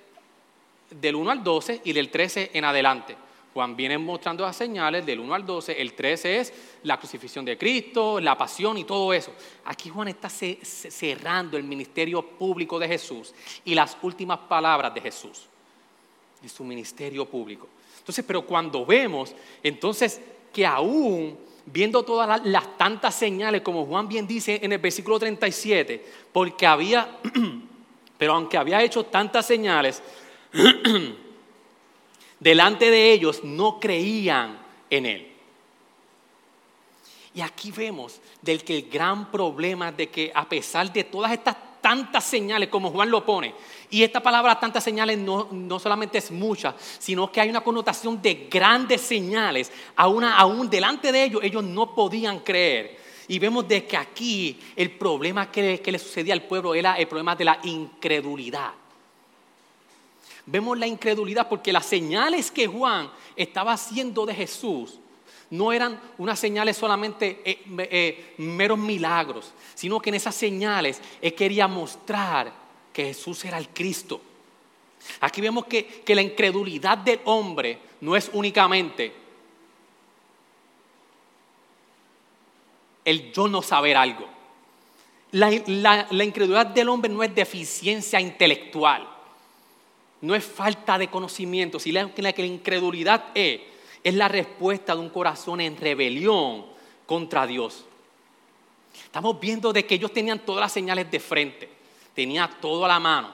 del 0.90 1.16
1 1.16 1.32
al 1.32 1.44
12 1.44 1.82
y 1.84 1.94
del 1.94 2.10
13 2.10 2.52
en 2.54 2.66
adelante. 2.66 3.16
Juan 3.54 3.76
viene 3.76 3.98
mostrando 3.98 4.44
las 4.44 4.56
señales 4.56 5.06
del 5.06 5.20
1 5.20 5.34
al 5.34 5.46
12, 5.46 5.80
el 5.80 5.94
13 5.94 6.40
es 6.40 6.54
la 6.84 6.98
crucifixión 6.98 7.46
de 7.46 7.58
Cristo, 7.58 8.20
la 8.20 8.36
pasión 8.36 8.78
y 8.78 8.84
todo 8.84 9.14
eso. 9.14 9.32
Aquí 9.66 9.90
Juan 9.90 10.08
está 10.08 10.30
cerrando 10.30 11.56
el 11.56 11.64
ministerio 11.64 12.24
público 12.24 12.80
de 12.80 12.88
Jesús 12.88 13.34
y 13.64 13.76
las 13.76 13.96
últimas 14.02 14.40
palabras 14.40 14.94
de 14.94 15.02
Jesús. 15.02 15.48
de 16.42 16.50
su 16.50 16.66
ministerio 16.66 17.26
público. 17.26 17.70
Entonces, 18.00 18.26
pero 18.28 18.46
cuando 18.46 18.86
vemos, 18.86 19.34
entonces, 19.64 20.20
que 20.52 20.66
aún 20.66 21.38
viendo 21.66 22.04
todas 22.04 22.46
las, 22.46 22.78
tantas 22.78 23.16
señales, 23.16 23.62
como 23.62 23.86
Juan 23.86 24.10
bien 24.10 24.28
dice 24.28 24.60
en 24.62 24.74
el 24.74 24.80
versículo 24.80 25.18
37, 25.20 26.06
porque 26.34 26.66
había, 26.66 27.20
pero 28.18 28.34
aunque 28.34 28.58
había 28.58 28.84
hecho 28.84 29.06
tantas 29.06 29.46
señales, 29.46 30.04
delante 32.44 32.92
de 32.92 33.14
ellos 33.14 33.44
no 33.44 33.80
creían 33.80 34.60
en 34.90 35.06
él. 35.06 35.32
Y 37.34 37.42
aquí 37.42 37.72
vemos 37.72 38.20
del 38.42 38.64
que 38.64 38.78
el 38.78 38.90
gran 38.90 39.32
problema 39.32 39.92
de 39.92 40.10
que 40.10 40.32
a 40.36 40.48
pesar 40.48 40.92
de 40.92 41.06
todas 41.06 41.32
estas 41.32 41.56
tantas 41.82 42.24
señales, 42.24 42.70
como 42.70 42.92
Juan 42.92 43.10
lo 43.10 43.26
pone, 43.26 43.56
y 43.90 44.04
esta 44.04 44.22
palabra 44.22 44.60
tantas 44.60 44.84
señales 44.84 45.18
no, 45.18 45.80
solamente 45.80 46.20
es 46.20 46.32
mucha, 46.32 46.76
sino 47.00 47.32
que 47.32 47.42
hay 47.42 47.50
una 47.50 47.62
connotación 47.62 48.22
de 48.22 48.48
grandes 48.50 49.02
señales, 49.02 49.72
aún, 49.96 50.24
aún 50.24 50.70
delante 50.70 51.12
de 51.12 51.24
ellos 51.24 51.42
ellos 51.44 51.64
no 51.64 51.96
podían 51.96 52.40
creer. 52.40 53.02
Y 53.28 53.40
vemos 53.40 53.68
de 53.68 53.86
que 53.86 53.98
aquí 53.98 54.60
el 54.76 54.92
problema 54.92 55.50
que, 55.50 55.82
que 55.82 55.92
le 55.92 56.00
sucedía 56.00 56.34
al 56.34 56.44
pueblo 56.44 56.76
era 56.76 56.96
el 56.96 57.08
problema 57.08 57.36
de 57.36 57.46
la 57.46 57.60
incredulidad. 57.64 58.74
Vemos 60.46 60.78
la 60.78 60.88
incredulidad 60.88 61.48
porque 61.48 61.72
las 61.72 61.86
señales 61.86 62.52
que 62.52 62.68
Juan 62.68 63.10
estaba 63.36 63.74
haciendo 63.74 64.26
de 64.26 64.36
Jesús 64.36 65.00
no 65.50 65.72
eran 65.72 66.00
unas 66.18 66.40
señales 66.40 66.76
solamente 66.76 67.42
eh, 67.46 67.64
eh, 67.78 68.34
meros 68.38 68.78
milagros, 68.78 69.54
sino 69.76 70.00
que 70.00 70.10
en 70.10 70.16
esas 70.16 70.36
señales 70.36 71.00
él 71.22 71.34
quería 71.36 71.68
mostrar 71.68 72.52
que 72.92 73.06
Jesús 73.06 73.46
era 73.46 73.58
el 73.58 73.70
Cristo. 73.70 74.20
Aquí 75.20 75.42
vemos 75.42 75.66
que, 75.66 75.86
que 75.86 76.16
la 76.16 76.22
incredulidad 76.22 76.98
del 76.98 77.20
hombre 77.26 77.78
no 78.02 78.16
es 78.16 78.30
únicamente 78.34 79.14
el 83.06 83.32
yo 83.32 83.48
no 83.48 83.62
saber 83.62 83.98
algo. 83.98 84.28
La, 85.32 85.50
la, 86.12 86.24
incredulidad 86.24 86.68
del 86.68 86.90
hombre 86.90 87.12
no 87.12 87.24
es 87.24 87.34
deficiencia 87.34 88.22
intelectual, 88.22 89.08
no 90.24 90.36
es 90.36 90.44
falta 90.44 90.98
de 90.98 91.10
conocimiento, 91.10 91.80
sino 91.80 92.14
que 92.14 92.22
la 92.22 92.32
incredulidad 92.46 93.26
es 93.36 93.62
es 94.04 94.14
la 94.14 94.28
respuesta 94.28 94.96
de 94.96 95.02
un 95.02 95.10
corazón 95.10 95.62
en 95.62 95.78
rebelión 95.78 96.66
contra 97.06 97.48
Dios. 97.48 97.86
Estamos 99.06 99.40
viendo 99.40 99.72
de 99.72 99.86
que 99.86 99.96
ellos 99.96 100.12
tenían 100.12 100.40
todas 100.40 100.62
las 100.62 100.74
señales 100.74 101.10
de 101.10 101.20
frente, 101.20 101.70
tenía 102.14 102.48
todo 102.62 102.86
a 102.86 102.90
la 102.90 103.00
mano, 103.00 103.34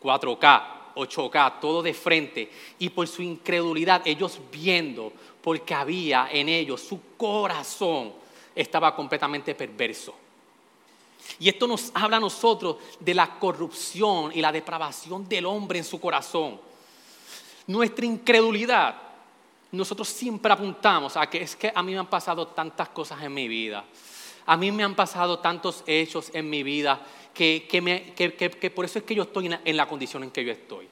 4K, 0.00 0.94
8K, 0.94 1.60
todo 1.60 1.82
de 1.82 1.92
frente, 1.92 2.50
y 2.78 2.90
por 2.90 3.08
su 3.08 3.22
incredulidad, 3.22 4.02
ellos 4.06 4.38
viendo, 4.52 5.12
porque 5.42 5.74
había 5.74 6.28
en 6.30 6.48
ellos, 6.48 6.80
su 6.80 7.00
corazón 7.16 8.12
estaba 8.54 8.94
completamente 8.94 9.54
perverso. 9.54 10.14
Y 11.38 11.48
esto 11.48 11.66
nos 11.66 11.90
habla 11.94 12.16
a 12.16 12.20
nosotros 12.20 12.76
de 13.00 13.14
la 13.14 13.38
corrupción 13.38 14.32
y 14.34 14.40
la 14.40 14.52
depravación 14.52 15.28
del 15.28 15.46
hombre 15.46 15.78
en 15.78 15.84
su 15.84 16.00
corazón. 16.00 16.60
Nuestra 17.66 18.06
incredulidad 18.06 19.08
nosotros 19.70 20.08
siempre 20.08 20.52
apuntamos 20.52 21.16
a 21.16 21.28
que 21.28 21.42
es 21.42 21.54
que 21.54 21.70
a 21.74 21.82
mí 21.82 21.92
me 21.92 21.98
han 21.98 22.06
pasado 22.06 22.46
tantas 22.48 22.88
cosas 22.88 23.22
en 23.22 23.34
mi 23.34 23.48
vida. 23.48 23.84
A 24.46 24.56
mí 24.56 24.72
me 24.72 24.82
han 24.82 24.94
pasado 24.94 25.40
tantos 25.40 25.84
hechos 25.86 26.30
en 26.32 26.48
mi 26.48 26.62
vida 26.62 27.00
que, 27.34 28.72
por 28.74 28.84
eso 28.86 28.98
es 28.98 29.04
que 29.04 29.14
yo 29.14 29.24
estoy 29.24 29.54
en 29.62 29.76
la, 29.76 29.86
condición 29.86 30.24
en 30.24 30.30
que 30.30 30.44
yo 30.44 30.52
estoy. 30.52 30.88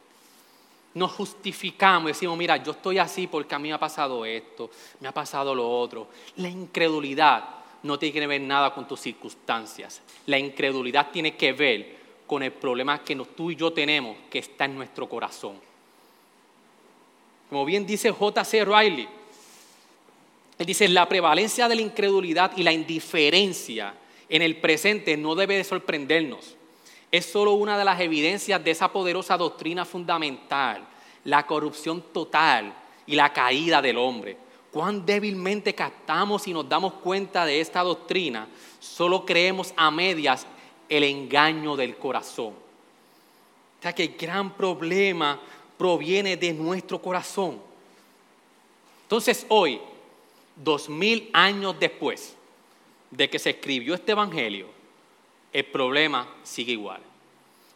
Nos 0.93 1.13
justificamos 1.13 2.05
y 2.05 2.13
decimos, 2.13 2.37
mira, 2.37 2.59
yo 2.59 2.73
estoy 2.73 2.99
así 2.99 3.27
porque 3.27 3.55
a 3.55 3.59
mí 3.59 3.69
me 3.69 3.75
ha 3.75 3.81
pasado 3.81 4.25
esto, 4.25 4.71
me 5.01 5.09
ha 5.09 5.13
pasado 5.13 5.55
lo 5.55 5.69
otro. 5.69 6.09
La 6.37 6.49
incredulidad 6.49 7.56
no 7.87 7.99
tiene 7.99 8.21
que 8.21 8.27
ver 8.27 8.41
nada 8.41 8.75
con 8.75 8.87
tus 8.87 9.01
circunstancias. 9.01 10.03
La 10.27 10.39
incredulidad 10.39 11.11
tiene 11.11 11.37
que 11.37 11.53
ver 11.53 11.97
con 12.27 12.43
el 12.43 12.53
problema 12.53 13.03
que 13.03 13.17
tú 13.17 13.51
y 13.51 13.57
yo 13.57 13.73
tenemos 13.73 14.17
que 14.29 14.41
está 14.41 14.65
en 14.65 14.75
nuestro 14.75 15.09
corazón. 15.09 15.57
Como 17.49 17.65
bien 17.65 17.87
dice 17.87 18.11
J.C. 18.11 18.65
Riley, 18.65 19.09
él 20.59 20.67
dice, 20.67 20.89
la 20.89 21.09
prevalencia 21.09 21.69
de 21.69 21.75
la 21.75 21.83
incredulidad 21.83 22.53
y 22.57 22.63
la 22.63 22.73
indiferencia 22.73 23.95
en 24.29 24.43
el 24.43 24.57
presente 24.57 25.17
no 25.17 25.35
debe 25.35 25.57
de 25.57 25.65
sorprendernos. 25.65 26.57
Es 27.13 27.27
solo 27.27 27.53
una 27.53 27.79
de 27.79 27.85
las 27.85 28.01
evidencias 28.01 28.63
de 28.65 28.71
esa 28.71 28.91
poderosa 28.91 29.37
doctrina 29.37 29.85
fundamental, 29.85 30.87
la 31.25 31.47
corrupción 31.47 32.03
total 32.13 32.75
y 33.07 33.15
la 33.15 33.33
caída 33.33 33.81
del 33.83 33.99
hombre. 33.99 34.37
Cuán 34.77 35.07
débilmente 35.07 35.75
captamos 35.75 36.47
y 36.47 36.53
nos 36.53 36.69
damos 36.69 36.93
cuenta 36.93 37.47
de 37.47 37.63
esta 37.63 37.83
doctrina, 37.83 38.47
solo 38.79 39.25
creemos 39.25 39.73
a 39.75 39.91
medias 39.91 40.47
el 40.87 41.03
engaño 41.05 41.77
del 41.77 41.97
corazón. 41.97 42.49
O 42.49 43.83
sea 43.83 43.95
que 43.95 44.03
el 44.03 44.17
gran 44.19 44.55
problema 44.55 45.41
proviene 45.79 46.37
de 46.37 46.53
nuestro 46.53 47.01
corazón. 47.01 47.59
Entonces 49.05 49.47
hoy, 49.49 49.81
dos 50.55 50.91
mil 50.91 51.31
años 51.33 51.75
después 51.81 52.37
de 53.11 53.31
que 53.31 53.39
se 53.39 53.49
escribió 53.49 53.95
este 53.95 54.13
Evangelio, 54.13 54.67
el 55.55 55.65
problema 55.65 56.29
sigue 56.43 56.73
igual. 56.73 57.01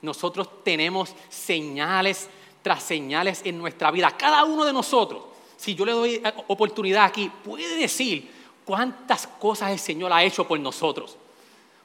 Nosotros 0.02 0.50
tenemos 0.62 1.14
señales 1.30 2.28
tras 2.60 2.82
señales 2.82 3.40
en 3.42 3.56
nuestra 3.56 3.90
vida. 3.90 4.14
Cada 4.18 4.44
uno 4.44 4.66
de 4.66 4.74
nosotros, 4.74 5.29
si 5.60 5.74
yo 5.74 5.84
le 5.84 5.92
doy 5.92 6.14
eh, 6.14 6.34
oportunidad 6.46 7.04
aquí, 7.04 7.30
puede 7.44 7.76
decir 7.76 8.30
cuántas 8.64 9.26
cosas 9.26 9.70
el 9.70 9.78
Señor 9.78 10.10
ha 10.10 10.24
hecho 10.24 10.48
por 10.48 10.58
nosotros. 10.58 11.18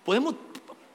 Podemos 0.05 0.35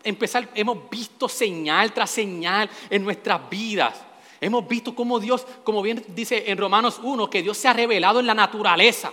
empezar, 0.03 0.49
hemos 0.55 0.89
visto 0.89 1.29
señal 1.29 1.93
tras 1.93 2.11
señal 2.11 2.71
en 2.89 3.05
nuestras 3.05 3.51
vidas. 3.51 3.95
Hemos 4.41 4.67
visto 4.67 4.95
cómo 4.95 5.21
Dios, 5.21 5.47
como 5.63 5.83
bien 5.83 6.03
dice 6.09 6.51
en 6.51 6.57
Romanos 6.57 6.99
1, 7.03 7.29
que 7.29 7.43
Dios 7.43 7.59
se 7.59 7.69
ha 7.69 7.75
revelado 7.75 8.19
en 8.19 8.27
la 8.27 8.33
naturaleza. 8.33 9.13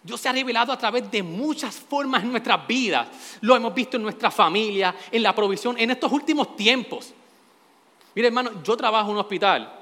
Dios 0.00 0.20
se 0.20 0.28
ha 0.28 0.32
revelado 0.32 0.72
a 0.72 0.78
través 0.78 1.10
de 1.10 1.24
muchas 1.24 1.74
formas 1.74 2.22
en 2.22 2.30
nuestras 2.30 2.64
vidas. 2.68 3.08
Lo 3.40 3.56
hemos 3.56 3.74
visto 3.74 3.96
en 3.96 4.04
nuestra 4.04 4.30
familia, 4.30 4.94
en 5.10 5.24
la 5.24 5.34
provisión, 5.34 5.76
en 5.76 5.90
estos 5.90 6.12
últimos 6.12 6.54
tiempos. 6.54 7.12
Mire, 8.14 8.28
hermano, 8.28 8.62
yo 8.62 8.76
trabajo 8.76 9.08
en 9.08 9.14
un 9.14 9.20
hospital 9.22 9.80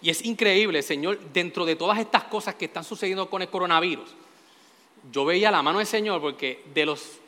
y 0.00 0.10
es 0.10 0.24
increíble, 0.24 0.82
Señor, 0.82 1.18
dentro 1.32 1.64
de 1.64 1.76
todas 1.76 1.98
estas 1.98 2.24
cosas 2.24 2.54
que 2.54 2.66
están 2.66 2.84
sucediendo 2.84 3.28
con 3.28 3.42
el 3.42 3.48
coronavirus. 3.48 4.08
Yo 5.10 5.24
veía 5.24 5.50
la 5.50 5.62
mano 5.62 5.78
del 5.78 5.86
Señor 5.86 6.20
porque 6.20 6.64
de 6.72 6.86
los 6.86 7.18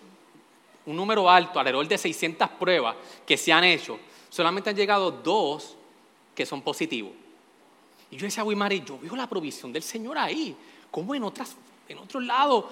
un 0.86 0.96
número 0.96 1.28
alto, 1.28 1.58
alrededor 1.58 1.86
de 1.86 1.98
600 1.98 2.48
pruebas 2.50 2.96
que 3.26 3.36
se 3.36 3.52
han 3.52 3.64
hecho, 3.64 3.98
solamente 4.28 4.70
han 4.70 4.76
llegado 4.76 5.10
dos 5.10 5.76
que 6.34 6.46
son 6.46 6.62
positivos. 6.62 7.12
Y 8.10 8.16
yo 8.16 8.24
decía, 8.24 8.44
Mari, 8.44 8.82
yo 8.84 8.98
veo 8.98 9.14
la 9.14 9.28
provisión 9.28 9.72
del 9.72 9.82
Señor 9.82 10.18
ahí. 10.18 10.56
como 10.90 11.14
en, 11.14 11.22
otras, 11.22 11.56
en 11.88 11.98
otros 11.98 12.24
lados 12.24 12.64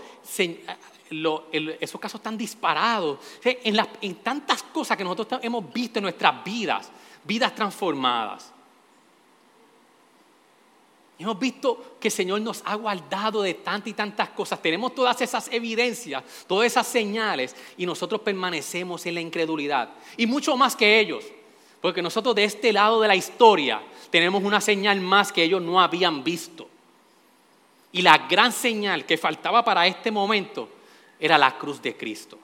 esos 1.81 2.01
casos 2.01 2.19
están 2.19 2.37
disparados? 2.37 3.19
En, 3.45 3.77
las, 3.77 3.89
en 4.01 4.17
tantas 4.17 4.63
cosas 4.65 4.97
que 4.97 5.05
nosotros 5.05 5.41
hemos 5.43 5.73
visto 5.73 5.99
en 5.99 6.05
nuestras 6.05 6.43
vidas, 6.43 6.91
vidas 7.25 7.55
transformadas. 7.55 8.53
Hemos 11.19 11.39
visto 11.39 11.97
que 11.99 12.09
el 12.09 12.13
Señor 12.13 12.41
nos 12.41 12.63
ha 12.65 12.77
guardado 12.77 13.43
de 13.43 13.55
tantas 13.55 13.89
y 13.89 13.93
tantas 13.93 14.29
cosas. 14.31 14.63
Tenemos 14.63 14.95
todas 14.95 15.21
esas 15.21 15.49
evidencias, 15.53 16.23
todas 16.47 16.67
esas 16.67 16.87
señales 16.87 17.57
y 17.77 17.87
nosotros 17.87 18.21
permanecemos 18.21 19.05
en 19.05 19.15
la 19.15 19.21
incredulidad. 19.21 19.91
Y 20.17 20.27
mucho 20.27 20.57
más 20.57 20.77
que 20.77 21.01
ellos. 21.01 21.25
Porque 21.81 22.03
nosotros 22.03 22.35
de 22.35 22.45
este 22.45 22.73
lado 22.73 23.01
de 23.01 23.09
la 23.09 23.17
historia 23.17 23.83
tenemos 24.11 24.43
una 24.43 24.61
señal 24.61 25.01
más 25.01 25.33
que 25.33 25.43
ellos 25.43 25.61
no 25.61 25.81
habían 25.81 26.23
visto. 26.23 26.69
Y 27.91 28.03
la 28.03 28.19
gran 28.19 28.53
señal 28.53 29.05
que 29.05 29.19
faltaba 29.19 29.65
para 29.65 29.87
este 29.87 30.11
momento 30.11 30.69
era 31.19 31.37
la 31.37 31.57
cruz 31.59 31.83
de 31.83 31.97
Cristo. 31.97 32.39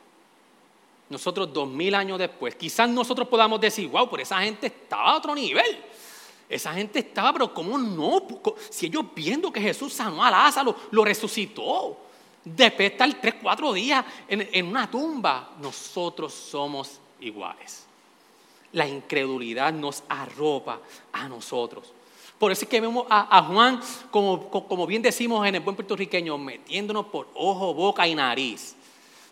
Nosotros 1.10 1.52
dos 1.52 1.68
mil 1.68 1.94
años 1.94 2.18
después, 2.18 2.56
quizás 2.56 2.88
nosotros 2.88 3.28
podamos 3.28 3.60
decir, 3.60 3.88
wow, 3.88 4.08
pero 4.10 4.22
esa 4.22 4.40
gente 4.40 4.66
estaba 4.66 5.12
a 5.12 5.16
otro 5.16 5.34
nivel. 5.34 5.78
Esa 6.54 6.74
gente 6.74 7.00
estaba, 7.00 7.32
pero 7.32 7.52
¿cómo 7.52 7.76
no? 7.78 8.26
Si 8.70 8.86
ellos 8.86 9.04
viendo 9.14 9.52
que 9.52 9.60
Jesús 9.60 9.92
sanó 9.92 10.24
a 10.24 10.30
Lázaro, 10.30 10.76
lo 10.90 11.04
resucitó. 11.04 11.98
Después 12.44 12.78
de 12.78 12.86
estar 12.86 13.14
tres, 13.20 13.34
cuatro 13.42 13.72
días 13.72 14.04
en 14.28 14.66
una 14.66 14.90
tumba, 14.90 15.50
nosotros 15.60 16.32
somos 16.32 17.00
iguales 17.20 17.84
la 18.74 18.86
incredulidad 18.86 19.72
nos 19.72 20.02
arropa 20.08 20.80
a 21.12 21.28
nosotros. 21.28 21.92
Por 22.38 22.52
eso 22.52 22.64
es 22.64 22.68
que 22.68 22.80
vemos 22.80 23.06
a, 23.08 23.42
Juan, 23.44 23.80
como, 24.10 24.50
como, 24.50 24.86
bien 24.86 25.00
decimos 25.00 25.46
en 25.46 25.54
el 25.54 25.60
buen 25.60 25.76
puertorriqueño, 25.76 26.36
metiéndonos 26.36 27.06
por 27.06 27.28
ojo, 27.34 27.72
boca 27.72 28.06
y 28.06 28.14
nariz 28.14 28.74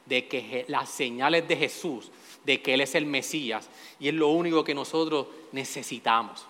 de 0.07 0.27
que 0.29 0.65
las 0.69 0.89
señales 0.89 1.47
de 1.47 1.57
Jesús, 1.57 2.11
de 2.45 2.63
que 2.63 2.75
Él 2.75 2.81
es 2.81 2.95
el 2.95 3.05
Mesías 3.05 3.69
y 4.01 4.09
es 4.09 4.15
lo 4.15 4.29
único 4.29 4.65
que 4.65 4.75
nosotros 4.75 5.27
necesitamos. 5.51 6.47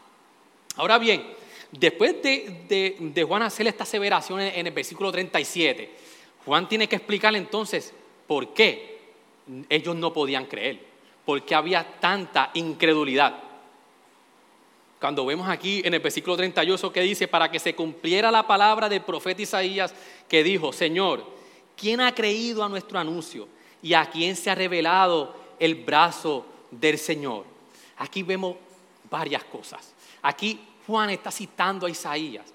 Ahora 0.76 0.98
bien, 0.98 1.24
después 1.70 2.22
de, 2.22 3.24
Juan 3.26 3.42
hacer 3.42 3.66
esta 3.66 3.84
aseveración 3.84 4.40
en, 4.40 4.66
el 4.66 4.72
versículo 4.72 5.12
37, 5.12 5.90
Juan 6.44 6.68
tiene 6.68 6.88
que 6.88 6.96
explicarle 6.96 7.38
entonces 7.38 7.92
por 8.26 8.54
qué 8.54 9.00
ellos 9.68 9.94
no 9.96 10.12
podían 10.12 10.46
creer, 10.46 10.80
por 11.24 11.44
qué 11.44 11.54
había 11.54 12.00
tanta 12.00 12.50
incredulidad. 12.54 13.38
Cuando 14.98 15.26
vemos 15.26 15.48
aquí 15.48 15.82
en 15.84 15.94
el 15.94 16.00
versículo 16.00 16.36
38 16.36 16.92
que 16.92 17.00
dice, 17.00 17.28
para 17.28 17.50
que 17.50 17.58
se 17.58 17.74
cumpliera 17.74 18.30
la 18.30 18.46
palabra 18.46 18.88
del 18.88 19.02
profeta 19.02 19.42
Isaías 19.42 19.92
que 20.28 20.44
dijo, 20.44 20.72
Señor, 20.72 21.26
¿quién 21.76 22.00
ha 22.00 22.14
creído 22.14 22.62
a 22.62 22.68
nuestro 22.68 22.98
anuncio? 22.98 23.48
¿Y 23.82 23.94
a 23.94 24.06
quién 24.06 24.36
se 24.36 24.48
ha 24.48 24.54
revelado 24.54 25.34
el 25.58 25.74
brazo 25.74 26.46
del 26.70 26.98
Señor? 26.98 27.44
Aquí 27.96 28.22
vemos 28.22 28.56
varias 29.10 29.42
cosas. 29.44 29.91
Aquí 30.22 30.60
Juan 30.86 31.10
está 31.10 31.30
citando 31.30 31.86
a 31.86 31.90
Isaías. 31.90 32.52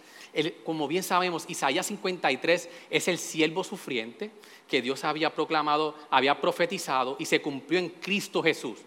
como 0.63 0.87
bien 0.87 1.03
sabemos, 1.03 1.45
Isaías 1.47 1.85
53 1.87 2.69
es 2.89 3.07
el 3.07 3.17
siervo 3.17 3.63
sufriente 3.63 4.31
que 4.67 4.81
Dios 4.81 5.03
había 5.03 5.33
proclamado, 5.33 5.95
había 6.09 6.39
profetizado 6.39 7.15
y 7.19 7.25
se 7.25 7.41
cumplió 7.41 7.79
en 7.79 7.89
Cristo 7.89 8.43
Jesús. 8.43 8.79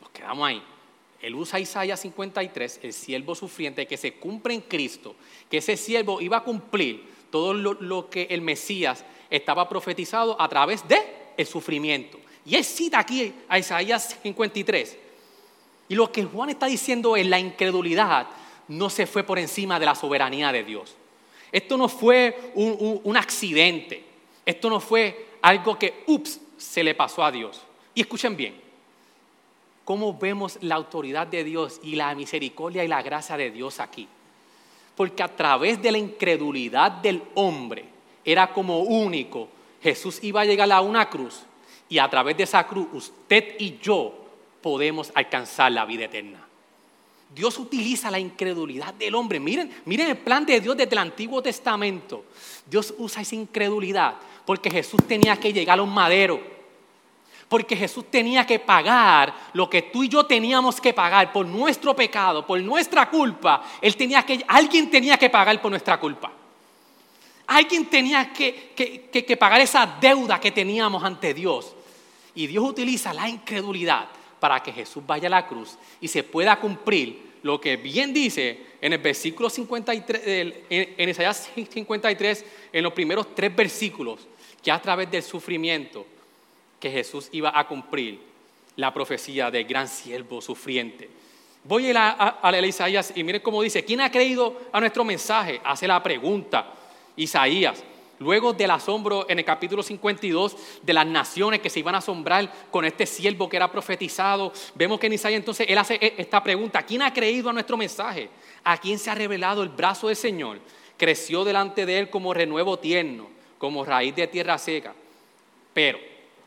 Nos 0.00 0.10
quedamos 0.10 0.46
ahí. 0.46 0.62
Él 1.22 1.34
usa 1.34 1.58
Isaías 1.58 2.00
53, 2.00 2.80
el 2.82 2.92
siervo 2.92 3.34
sufriente 3.34 3.86
que 3.86 3.96
se 3.96 4.14
cumple 4.14 4.54
en 4.54 4.60
Cristo, 4.60 5.16
que 5.50 5.58
ese 5.58 5.76
siervo 5.76 6.20
iba 6.20 6.38
a 6.38 6.44
cumplir 6.44 7.04
todo 7.30 7.54
lo, 7.54 8.10
que 8.10 8.28
el 8.30 8.42
Mesías 8.42 9.04
estaba 9.30 9.68
profetizado 9.68 10.40
a 10.40 10.48
través 10.48 10.86
de 10.86 10.96
el 11.36 11.46
sufrimiento. 11.46 12.18
Y 12.44 12.54
él 12.54 12.64
cita 12.64 12.98
aquí 13.00 13.34
a 13.48 13.58
Isaías 13.58 14.16
53. 14.22 15.05
Y 15.88 15.94
lo 15.94 16.10
que 16.10 16.24
Juan 16.24 16.50
está 16.50 16.66
diciendo 16.66 17.16
es 17.16 17.26
la 17.26 17.38
incredulidad 17.38 18.26
no 18.68 18.90
se 18.90 19.06
fue 19.06 19.22
por 19.22 19.38
encima 19.38 19.78
de 19.78 19.86
la 19.86 19.94
soberanía 19.94 20.52
de 20.52 20.64
Dios. 20.64 20.94
Esto 21.52 21.76
no 21.76 21.88
fue 21.88 22.52
un, 22.54 23.16
accidente. 23.16 24.04
Esto 24.44 24.68
no 24.68 24.80
fue 24.80 25.28
algo 25.42 25.78
que, 25.78 26.02
ups, 26.06 26.40
se 26.56 26.82
le 26.82 26.94
pasó 26.94 27.24
a 27.24 27.30
Dios. 27.30 27.62
Y 27.94 28.00
escuchen 28.00 28.36
bien, 28.36 28.60
cómo 29.84 30.14
vemos 30.14 30.58
la 30.62 30.74
autoridad 30.74 31.26
de 31.26 31.44
Dios 31.44 31.80
y 31.82 31.94
la 31.94 32.14
misericordia 32.14 32.84
y 32.84 32.88
la 32.88 33.02
gracia 33.02 33.36
de 33.36 33.50
Dios 33.50 33.80
aquí. 33.80 34.08
Porque 34.96 35.22
a 35.22 35.28
través 35.28 35.80
de 35.80 35.92
la 35.92 35.98
incredulidad 35.98 36.90
del 36.90 37.22
hombre, 37.34 37.84
era 38.24 38.52
como 38.52 38.80
único, 38.80 39.48
Jesús 39.80 40.18
iba 40.22 40.40
a 40.40 40.44
llegar 40.44 40.70
a 40.72 40.80
una 40.80 41.08
cruz 41.08 41.42
y 41.88 41.98
a 41.98 42.10
través 42.10 42.36
de 42.36 42.42
esa 42.42 42.66
cruz 42.66 42.88
usted 42.92 43.54
y 43.60 43.78
yo 43.78 44.25
podemos 44.66 45.12
alcanzar 45.14 45.70
la 45.70 45.84
vida 45.84 46.06
eterna. 46.06 46.44
Dios 47.32 47.56
utiliza 47.56 48.10
la 48.10 48.18
incredulidad 48.18 48.92
del 48.94 49.14
hombre. 49.14 49.38
Miren, 49.38 49.70
miren 49.84 50.08
el 50.08 50.16
plan 50.16 50.44
de 50.44 50.60
Dios 50.60 50.76
desde 50.76 50.90
el 50.90 50.98
Antiguo 50.98 51.40
Testamento. 51.40 52.24
Dios 52.68 52.92
usa 52.98 53.22
esa 53.22 53.36
incredulidad 53.36 54.16
porque 54.44 54.68
Jesús 54.68 54.98
tenía 55.06 55.36
que 55.36 55.52
llegar 55.52 55.78
a 55.78 55.82
un 55.82 55.94
madero. 55.94 56.40
Porque 57.48 57.76
Jesús 57.76 58.06
tenía 58.10 58.44
que 58.44 58.58
pagar 58.58 59.32
lo 59.52 59.70
que 59.70 59.82
tú 59.82 60.02
y 60.02 60.08
yo 60.08 60.26
teníamos 60.26 60.80
que 60.80 60.92
pagar 60.92 61.32
por 61.32 61.46
nuestro 61.46 61.94
pecado, 61.94 62.44
por 62.44 62.58
nuestra 62.58 63.08
culpa. 63.08 63.62
Él 63.80 63.96
tenía 63.96 64.24
que, 64.24 64.44
alguien 64.48 64.90
tenía 64.90 65.16
que 65.16 65.30
pagar 65.30 65.62
por 65.62 65.70
nuestra 65.70 66.00
culpa. 66.00 66.32
Alguien 67.46 67.86
tenía 67.86 68.32
que, 68.32 68.72
que 68.74 69.36
pagar 69.36 69.60
esa 69.60 69.86
deuda 70.00 70.40
que 70.40 70.50
teníamos 70.50 71.04
ante 71.04 71.34
Dios. 71.34 71.72
Y 72.34 72.48
Dios 72.48 72.64
utiliza 72.64 73.14
la 73.14 73.28
incredulidad 73.28 74.08
para 74.40 74.62
que 74.62 74.72
Jesús 74.72 75.02
vaya 75.06 75.28
a 75.28 75.30
la 75.30 75.46
cruz 75.46 75.76
y 76.00 76.08
se 76.08 76.22
pueda 76.22 76.58
cumplir 76.60 77.26
lo 77.42 77.60
que 77.60 77.76
bien 77.76 78.12
dice 78.12 78.58
en 78.80 78.92
el 78.92 78.98
versículo 78.98 79.48
53, 79.48 80.22
en 80.68 81.08
Isaías 81.08 81.50
53, 81.54 82.44
en 82.72 82.82
los 82.82 82.92
primeros 82.92 83.34
tres 83.34 83.54
versículos, 83.54 84.26
que 84.62 84.70
a 84.70 84.80
través 84.80 85.10
del 85.10 85.22
sufrimiento 85.22 86.06
que 86.80 86.90
Jesús 86.90 87.28
iba 87.32 87.58
a 87.58 87.66
cumplir 87.66 88.20
la 88.76 88.92
profecía 88.92 89.50
del 89.50 89.64
gran 89.64 89.88
siervo 89.88 90.40
sufriente. 90.40 91.08
Voy 91.64 91.90
a, 91.90 92.10
a, 92.10 92.48
a 92.48 92.66
Isaías 92.66 93.12
y 93.14 93.24
miren 93.24 93.42
cómo 93.42 93.62
dice, 93.62 93.84
¿quién 93.84 94.00
ha 94.00 94.10
creído 94.10 94.60
a 94.72 94.80
nuestro 94.80 95.04
mensaje? 95.04 95.60
Hace 95.64 95.88
la 95.88 96.02
pregunta 96.02 96.72
Isaías. 97.16 97.82
Luego 98.18 98.54
del 98.54 98.70
asombro 98.70 99.26
en 99.28 99.38
el 99.38 99.44
capítulo 99.44 99.82
52 99.82 100.56
de 100.82 100.92
las 100.94 101.06
naciones 101.06 101.60
que 101.60 101.68
se 101.68 101.80
iban 101.80 101.94
a 101.94 101.98
asombrar 101.98 102.50
con 102.70 102.84
este 102.86 103.04
siervo 103.04 103.48
que 103.48 103.56
era 103.56 103.70
profetizado, 103.70 104.52
vemos 104.74 104.98
que 104.98 105.06
en 105.06 105.12
Isaías 105.12 105.38
entonces 105.38 105.66
él 105.68 105.76
hace 105.76 105.98
e, 106.00 106.14
esta 106.16 106.42
pregunta, 106.42 106.82
¿quién 106.82 107.02
ha 107.02 107.12
creído 107.12 107.50
a 107.50 107.52
nuestro 107.52 107.76
mensaje? 107.76 108.30
¿A 108.64 108.78
quién 108.78 108.98
se 108.98 109.10
ha 109.10 109.14
revelado 109.14 109.62
el 109.62 109.68
brazo 109.68 110.08
del 110.08 110.16
Señor? 110.16 110.60
Creció 110.96 111.44
delante 111.44 111.84
de 111.84 111.98
él 111.98 112.10
como 112.10 112.32
renuevo 112.32 112.78
tierno, 112.78 113.28
como 113.58 113.84
raíz 113.84 114.16
de 114.16 114.26
tierra 114.26 114.56
seca, 114.56 114.94
pero 115.74 115.98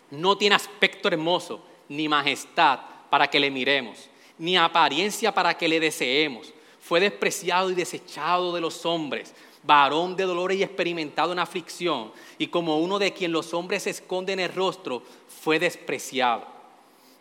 no 0.09 0.37
tiene 0.37 0.55
aspecto 0.55 1.07
hermoso 1.07 1.63
ni 1.87 2.09
majestad 2.09 2.79
para 3.11 3.27
que 3.27 3.39
le 3.39 3.51
miremos, 3.51 4.09
ni 4.39 4.57
apariencia 4.57 5.31
para 5.31 5.55
que 5.55 5.67
le 5.67 5.79
deseemos. 5.79 6.51
Fue 6.81 6.99
despreciado 6.99 7.69
y 7.69 7.75
desechado 7.75 8.55
de 8.55 8.61
los 8.61 8.83
hombres 8.87 9.35
varón 9.69 10.15
de 10.15 10.23
dolores 10.23 10.57
y 10.57 10.63
experimentado 10.63 11.31
en 11.31 11.37
aflicción, 11.37 12.11
y 12.39 12.47
como 12.47 12.79
uno 12.79 12.97
de 12.97 13.13
quien 13.13 13.31
los 13.31 13.53
hombres 13.53 13.85
esconden 13.85 14.39
el 14.39 14.51
rostro, 14.51 15.03
fue 15.43 15.59
despreciado. 15.59 16.47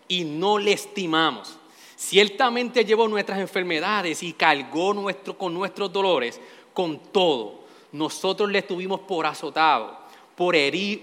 Y 0.08 0.24
no 0.24 0.58
le 0.58 0.72
estimamos. 0.72 1.58
Ciertamente 1.94 2.86
llevó 2.86 3.06
nuestras 3.06 3.38
enfermedades 3.38 4.22
y 4.22 4.32
cargó 4.32 4.94
nuestro, 4.94 5.36
con 5.36 5.52
nuestros 5.52 5.92
dolores. 5.92 6.40
Con 6.72 6.98
todo, 7.12 7.64
nosotros 7.92 8.50
le 8.50 8.62
tuvimos 8.62 9.00
por 9.00 9.26
azotado, 9.26 9.98
por, 10.34 10.54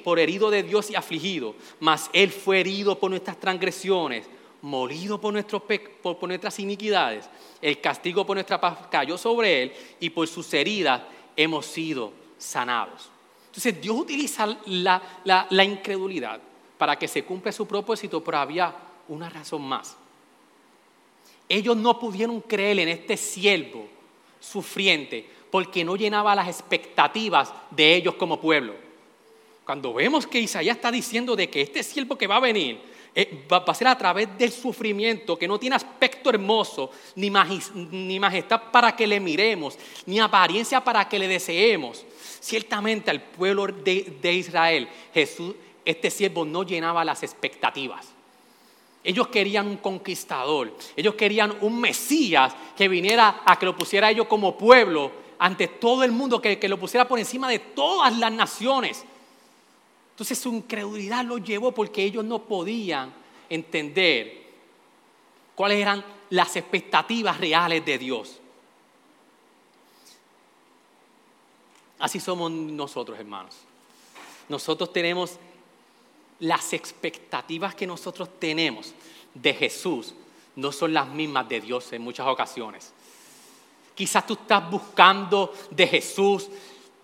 por 0.03 0.19
herido 0.19 0.49
de 0.49 0.63
Dios 0.63 0.89
y 0.89 0.95
afligido, 0.95 1.53
mas 1.79 2.09
Él 2.11 2.31
fue 2.31 2.59
herido 2.61 2.97
por 2.97 3.11
nuestras 3.11 3.39
transgresiones, 3.39 4.25
molido 4.63 5.21
por, 5.21 5.31
nuestros, 5.31 5.61
por, 5.61 6.17
por 6.17 6.27
nuestras 6.27 6.57
iniquidades. 6.59 7.29
El 7.61 7.79
castigo 7.81 8.25
por 8.25 8.35
nuestra 8.35 8.59
paz 8.59 8.79
cayó 8.89 9.15
sobre 9.15 9.61
Él 9.61 9.73
y 9.99 10.09
por 10.09 10.27
sus 10.27 10.51
heridas 10.55 11.01
hemos 11.35 11.65
sido 11.65 12.11
sanados. 12.37 13.09
Entonces 13.47 13.81
Dios 13.81 13.97
utiliza 13.97 14.57
la, 14.65 15.63
incredulidad 15.63 16.41
para 16.77 16.97
que 16.97 17.07
se 17.07 17.23
cumpla 17.23 17.51
su 17.51 17.65
propósito, 17.65 18.23
pero 18.23 18.37
había 18.37 18.75
una 19.07 19.29
razón 19.29 19.61
más. 19.61 19.95
Ellos 21.47 21.77
no 21.77 21.97
pudieron 21.99 22.41
creer 22.41 22.79
en 22.79 22.89
este 22.89 23.15
siervo 23.15 23.87
sufriente 24.39 25.29
porque 25.49 25.85
no 25.85 25.95
llenaba 25.95 26.35
las 26.35 26.49
expectativas 26.49 27.53
de 27.71 27.95
ellos 27.95 28.15
como 28.15 28.41
pueblo. 28.41 28.73
Cuando 29.63 29.93
vemos 29.93 30.27
que 30.27 30.39
Isaías 30.39 30.75
está 30.75 30.91
diciendo 30.91 31.35
de 31.35 31.49
que 31.49 31.61
este 31.61 31.81
siervo 31.81 32.17
que 32.17 32.27
va 32.27 32.35
a 32.37 32.41
venir 32.41 32.94
va, 33.51 33.63
a 33.65 33.73
ser 33.73 33.87
a 33.87 33.97
través 33.97 34.37
del 34.37 34.51
sufrimiento, 34.51 35.37
que 35.37 35.47
no 35.47 35.57
tiene 35.57 35.75
aspecto 35.75 36.29
hermoso, 36.29 36.91
ni, 37.15 37.29
majestad 37.29 38.61
para 38.71 38.95
que 38.95 39.07
le 39.07 39.19
miremos, 39.19 39.77
ni 40.05 40.19
apariencia 40.19 40.83
para 40.83 41.07
que 41.07 41.19
le 41.19 41.27
deseemos. 41.27 42.05
Ciertamente 42.39 43.09
al 43.11 43.21
pueblo 43.21 43.67
de, 43.67 44.17
de 44.21 44.33
Israel, 44.33 44.89
Jesús, 45.13 45.55
este 45.85 46.11
siervo 46.11 46.43
no 46.43 46.63
llenaba 46.63 47.05
las 47.05 47.23
expectativas. 47.23 48.07
Ellos 49.03 49.27
querían 49.27 49.67
un 49.67 49.77
conquistador, 49.77 50.75
ellos 50.95 51.15
querían 51.15 51.55
un 51.61 51.79
Mesías 51.79 52.53
que 52.75 52.87
viniera 52.87 53.43
a 53.45 53.57
que 53.57 53.67
lo 53.67 53.77
pusiera 53.77 54.07
a 54.07 54.11
ellos 54.11 54.25
como 54.27 54.57
pueblo 54.57 55.11
ante 55.37 55.67
todo 55.67 56.03
el 56.03 56.11
mundo, 56.11 56.41
que, 56.41 56.57
que 56.57 56.67
lo 56.67 56.79
pusiera 56.79 57.07
por 57.07 57.19
encima 57.19 57.47
de 57.47 57.59
todas 57.59 58.17
las 58.17 58.31
naciones. 58.31 59.05
Entonces 60.15 60.39
su 60.39 60.53
incredulidad 60.53 61.25
los 61.25 61.43
llevó 61.43 61.73
porque 61.73 62.01
ellos 62.01 62.23
no 62.23 62.39
podían 62.43 63.13
entender 63.49 64.45
cuáles 65.55 65.81
eran 65.81 66.05
las 66.29 66.55
expectativas 66.55 67.37
reales 67.37 67.83
de 67.83 67.97
Dios. 67.97 68.39
Así 71.99 72.21
somos 72.21 72.49
nosotros, 72.49 73.19
hermanos. 73.19 73.57
Nosotros 74.47 74.93
tenemos 74.93 75.37
las 76.39 76.71
expectativas 76.71 77.75
que 77.75 77.85
nosotros 77.85 78.29
tenemos 78.39 78.93
de 79.33 79.53
Jesús, 79.53 80.13
no 80.55 80.71
son 80.71 80.93
las 80.93 81.09
mismas 81.09 81.49
de 81.49 81.59
Dios 81.59 81.91
en 81.91 82.01
muchas 82.01 82.25
ocasiones. 82.27 82.93
Quizás 83.93 84.25
tú 84.25 84.35
estás 84.35 84.71
buscando 84.71 85.53
de 85.71 85.87
Jesús 85.87 86.47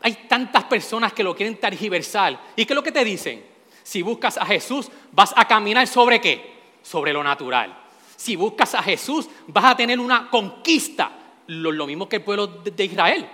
hay 0.02 0.26
tantas 0.28 0.64
personas 0.66 1.14
que 1.14 1.24
lo 1.24 1.36
quieren 1.36 1.58
tergiversar. 1.58 2.40
¿Y 2.56 2.66
qué 2.66 2.74
es 2.74 2.76
lo 2.76 2.84
que 2.84 2.92
te 2.92 3.04
dicen? 3.04 3.46
Si 3.84 4.02
buscas 4.02 4.38
a 4.38 4.46
Jesús, 4.46 4.90
vas 5.12 5.34
a 5.36 5.48
caminar 5.48 5.88
sobre 5.88 6.20
qué? 6.20 6.60
Sobre 6.82 7.14
lo 7.14 7.24
natural. 7.24 7.78
Si 8.16 8.36
buscas 8.36 8.76
a 8.76 8.84
Jesús, 8.84 9.28
vas 9.48 9.66
a 9.66 9.76
tener 9.76 10.00
una 10.00 10.30
conquista. 10.30 11.18
Lo, 11.48 11.86
mismo 11.86 12.08
que 12.08 12.18
el 12.18 12.22
pueblo 12.24 12.48
de, 12.48 12.86
Israel. 12.86 13.28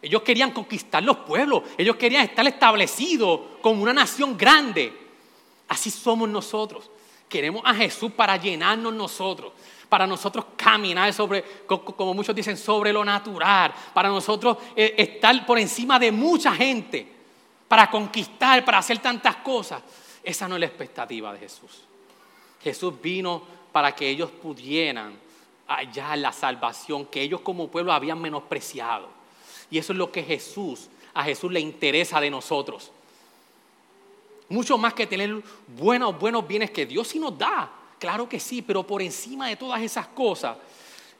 Ellos 0.00 0.22
querían 0.22 0.52
conquistar 0.52 1.02
los 1.02 1.18
pueblos. 1.18 1.62
Ellos 1.76 1.96
querían 1.96 2.24
estar 2.24 2.46
establecidos 2.46 3.40
como 3.60 3.82
una 3.82 3.92
nación 3.92 4.36
grande. 4.36 4.92
Así 5.68 5.90
somos 5.90 6.28
nosotros. 6.28 6.90
Queremos 7.28 7.62
a 7.64 7.74
Jesús 7.74 8.12
para 8.12 8.36
llenarnos 8.36 8.94
nosotros, 8.94 9.52
para 9.88 10.06
nosotros 10.06 10.46
caminar 10.56 11.12
sobre, 11.12 11.42
como 11.66 12.14
muchos 12.14 12.34
dicen, 12.34 12.56
sobre 12.56 12.92
lo 12.92 13.04
natural, 13.04 13.72
para 13.94 14.08
nosotros 14.08 14.58
eh, 14.76 14.94
estar 14.98 15.46
por 15.46 15.58
encima 15.58 15.98
de 15.98 16.12
mucha 16.12 16.54
gente, 16.54 17.06
para 17.66 17.90
conquistar, 17.90 18.64
para 18.64 18.78
hacer 18.78 18.98
tantas 18.98 19.36
cosas. 19.36 19.82
Esa 20.22 20.46
no 20.48 20.56
es 20.56 20.60
la 20.60 20.66
expectativa 20.66 21.32
de 21.32 21.38
Jesús. 21.38 21.82
Jesús 22.62 22.94
vino 23.00 23.42
para 23.72 23.94
que 23.94 24.08
ellos 24.08 24.30
pudieran 24.30 25.16
hallar 25.66 26.18
la 26.18 26.32
salvación 26.32 27.06
que 27.06 27.22
ellos 27.22 27.40
como 27.40 27.68
pueblo 27.68 27.92
habían 27.92 28.20
menospreciado. 28.20 29.08
Y 29.70 29.78
eso 29.78 29.92
es 29.92 29.98
lo 29.98 30.10
que 30.10 30.22
Jesús, 30.22 30.88
a 31.14 31.24
Jesús 31.24 31.52
le 31.52 31.60
interesa 31.60 32.20
de 32.20 32.30
nosotros. 32.30 32.90
Mucho 34.48 34.78
más 34.78 34.94
que 34.94 35.06
tener 35.06 35.42
buenos, 35.66 36.18
buenos 36.18 36.46
bienes 36.46 36.70
que 36.70 36.86
Dios 36.86 37.08
sí 37.08 37.18
nos 37.18 37.36
da. 37.36 37.70
Claro 37.98 38.28
que 38.28 38.38
sí, 38.38 38.62
pero 38.62 38.86
por 38.86 39.02
encima 39.02 39.48
de 39.48 39.56
todas 39.56 39.80
esas 39.82 40.08
cosas, 40.08 40.56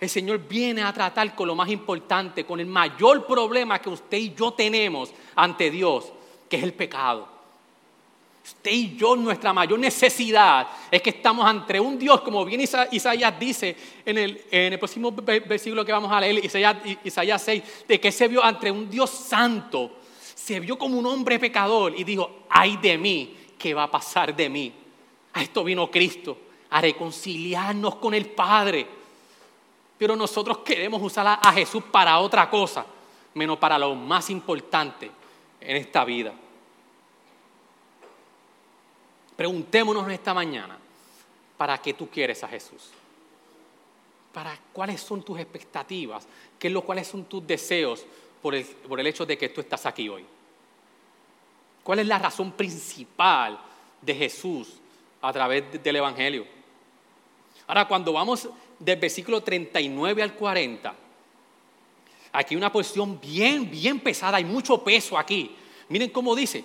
el 0.00 0.08
Señor 0.08 0.38
viene 0.46 0.82
a 0.82 0.92
tratar 0.92 1.34
con 1.34 1.48
lo 1.48 1.54
más 1.54 1.68
importante, 1.68 2.44
con 2.44 2.60
el 2.60 2.66
mayor 2.66 3.26
problema 3.26 3.80
que 3.80 3.88
usted 3.88 4.18
y 4.18 4.34
yo 4.34 4.52
tenemos 4.52 5.12
ante 5.34 5.70
Dios, 5.70 6.12
que 6.48 6.56
es 6.56 6.62
el 6.62 6.72
pecado. 6.72 7.36
Usted 8.44 8.70
y 8.70 8.96
yo, 8.96 9.16
nuestra 9.16 9.52
mayor 9.52 9.78
necesidad 9.78 10.68
es 10.90 11.02
que 11.02 11.10
estamos 11.10 11.44
ante 11.44 11.78
un 11.78 11.98
Dios, 11.98 12.20
como 12.22 12.44
bien 12.44 12.60
Isaías 12.60 13.38
dice 13.38 13.76
en 14.06 14.16
el, 14.16 14.78
próximo 14.78 15.10
versículo 15.12 15.84
que 15.84 15.92
vamos 15.92 16.10
a 16.10 16.20
leer, 16.20 16.44
Isaías, 16.44 16.76
Isaías 17.04 17.42
6, 17.42 17.62
de 17.88 18.00
que 18.00 18.10
se 18.10 18.28
vio 18.28 18.42
ante 18.42 18.70
un 18.70 18.88
Dios 18.88 19.10
santo 19.10 19.98
se 20.48 20.60
vio 20.60 20.78
como 20.78 20.98
un 20.98 21.04
hombre 21.04 21.38
pecador 21.38 21.92
y 21.94 22.04
dijo, 22.04 22.44
ay 22.48 22.78
de 22.78 22.96
mí, 22.96 23.36
¿qué 23.58 23.74
va 23.74 23.82
a 23.82 23.90
pasar 23.90 24.34
de 24.34 24.48
mí? 24.48 24.72
A 25.34 25.42
esto 25.42 25.62
vino 25.62 25.90
Cristo, 25.90 26.38
a 26.70 26.80
reconciliarnos 26.80 27.96
con 27.96 28.14
el 28.14 28.26
Padre. 28.26 28.86
Pero 29.96 30.14
nosotros 30.14 30.58
queremos 30.58 31.02
usar 31.02 31.38
a 31.42 31.52
Jesús 31.52 31.82
para 31.90 32.18
otra 32.18 32.48
cosa, 32.48 32.86
menos 33.34 33.58
para 33.58 33.78
lo 33.78 33.94
más 33.94 34.30
importante 34.30 35.10
en 35.60 35.76
esta 35.76 36.04
vida. 36.04 36.32
Preguntémonos 39.36 40.10
esta 40.10 40.34
mañana, 40.34 40.76
¿para 41.56 41.78
qué 41.78 41.94
tú 41.94 42.08
quieres 42.08 42.42
a 42.42 42.48
Jesús? 42.48 42.90
¿Para 44.32 44.58
cuáles 44.72 45.00
son 45.00 45.22
tus 45.22 45.38
expectativas? 45.38 46.26
¿Qué 46.58 46.68
lo, 46.68 46.82
¿Cuáles 46.82 47.06
son 47.06 47.24
tus 47.24 47.46
deseos 47.46 48.04
por 48.42 48.54
el, 48.54 48.64
por 48.64 48.98
el 48.98 49.06
hecho 49.06 49.24
de 49.24 49.38
que 49.38 49.48
tú 49.48 49.60
estás 49.60 49.86
aquí 49.86 50.08
hoy? 50.08 50.24
¿Cuál 51.82 52.00
es 52.00 52.06
la 52.06 52.18
razón 52.18 52.52
principal 52.52 53.58
de 54.02 54.14
Jesús 54.14 54.74
a 55.22 55.32
través 55.32 55.82
del 55.82 55.96
Evangelio? 55.96 56.57
Ahora, 57.68 57.86
cuando 57.86 58.14
vamos 58.14 58.48
del 58.78 58.98
versículo 58.98 59.42
39 59.42 60.22
al 60.22 60.34
40, 60.34 60.94
aquí 62.32 62.56
una 62.56 62.72
porción 62.72 63.20
bien, 63.20 63.70
bien 63.70 64.00
pesada, 64.00 64.38
hay 64.38 64.44
mucho 64.44 64.82
peso 64.82 65.18
aquí. 65.18 65.54
Miren 65.90 66.10
cómo 66.10 66.34
dice. 66.34 66.64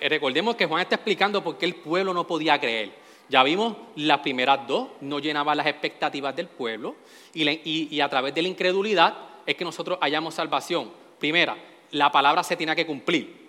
Recordemos 0.00 0.56
que 0.56 0.66
Juan 0.66 0.80
está 0.80 0.96
explicando 0.96 1.44
por 1.44 1.58
qué 1.58 1.66
el 1.66 1.76
pueblo 1.76 2.12
no 2.14 2.26
podía 2.26 2.58
creer. 2.58 2.92
Ya 3.28 3.42
vimos 3.42 3.76
las 3.96 4.20
primeras 4.20 4.66
dos, 4.66 4.88
no 5.02 5.18
llenaban 5.18 5.56
las 5.56 5.66
expectativas 5.66 6.34
del 6.34 6.48
pueblo 6.48 6.96
y, 7.32 7.94
y 7.94 8.00
a 8.00 8.08
través 8.08 8.34
de 8.34 8.42
la 8.42 8.48
incredulidad 8.48 9.16
es 9.46 9.54
que 9.54 9.64
nosotros 9.64 9.98
hallamos 10.00 10.34
salvación. 10.34 10.90
Primera, 11.18 11.56
la 11.90 12.10
palabra 12.10 12.42
se 12.42 12.56
tiene 12.56 12.74
que 12.74 12.86
cumplir 12.86 13.43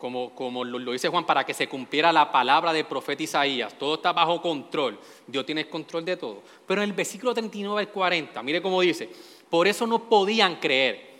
como, 0.00 0.64
lo, 0.64 0.92
dice 0.92 1.08
Juan, 1.08 1.26
para 1.26 1.44
que 1.44 1.52
se 1.52 1.68
cumpliera 1.68 2.10
la 2.10 2.32
palabra 2.32 2.72
del 2.72 2.86
profeta 2.86 3.22
Isaías. 3.22 3.76
Todo 3.78 3.96
está 3.96 4.12
bajo 4.12 4.40
control. 4.40 4.98
Dios 5.26 5.44
tiene 5.44 5.60
el 5.60 5.68
control 5.68 6.06
de 6.06 6.16
todo. 6.16 6.42
Pero 6.66 6.82
en 6.82 6.88
el 6.88 6.96
versículo 6.96 7.34
39 7.34 7.80
al 7.80 7.88
40, 7.90 8.42
mire 8.42 8.62
cómo 8.62 8.80
dice, 8.80 9.10
por 9.50 9.68
eso 9.68 9.86
no 9.86 10.08
podían 10.08 10.56
creer, 10.56 11.10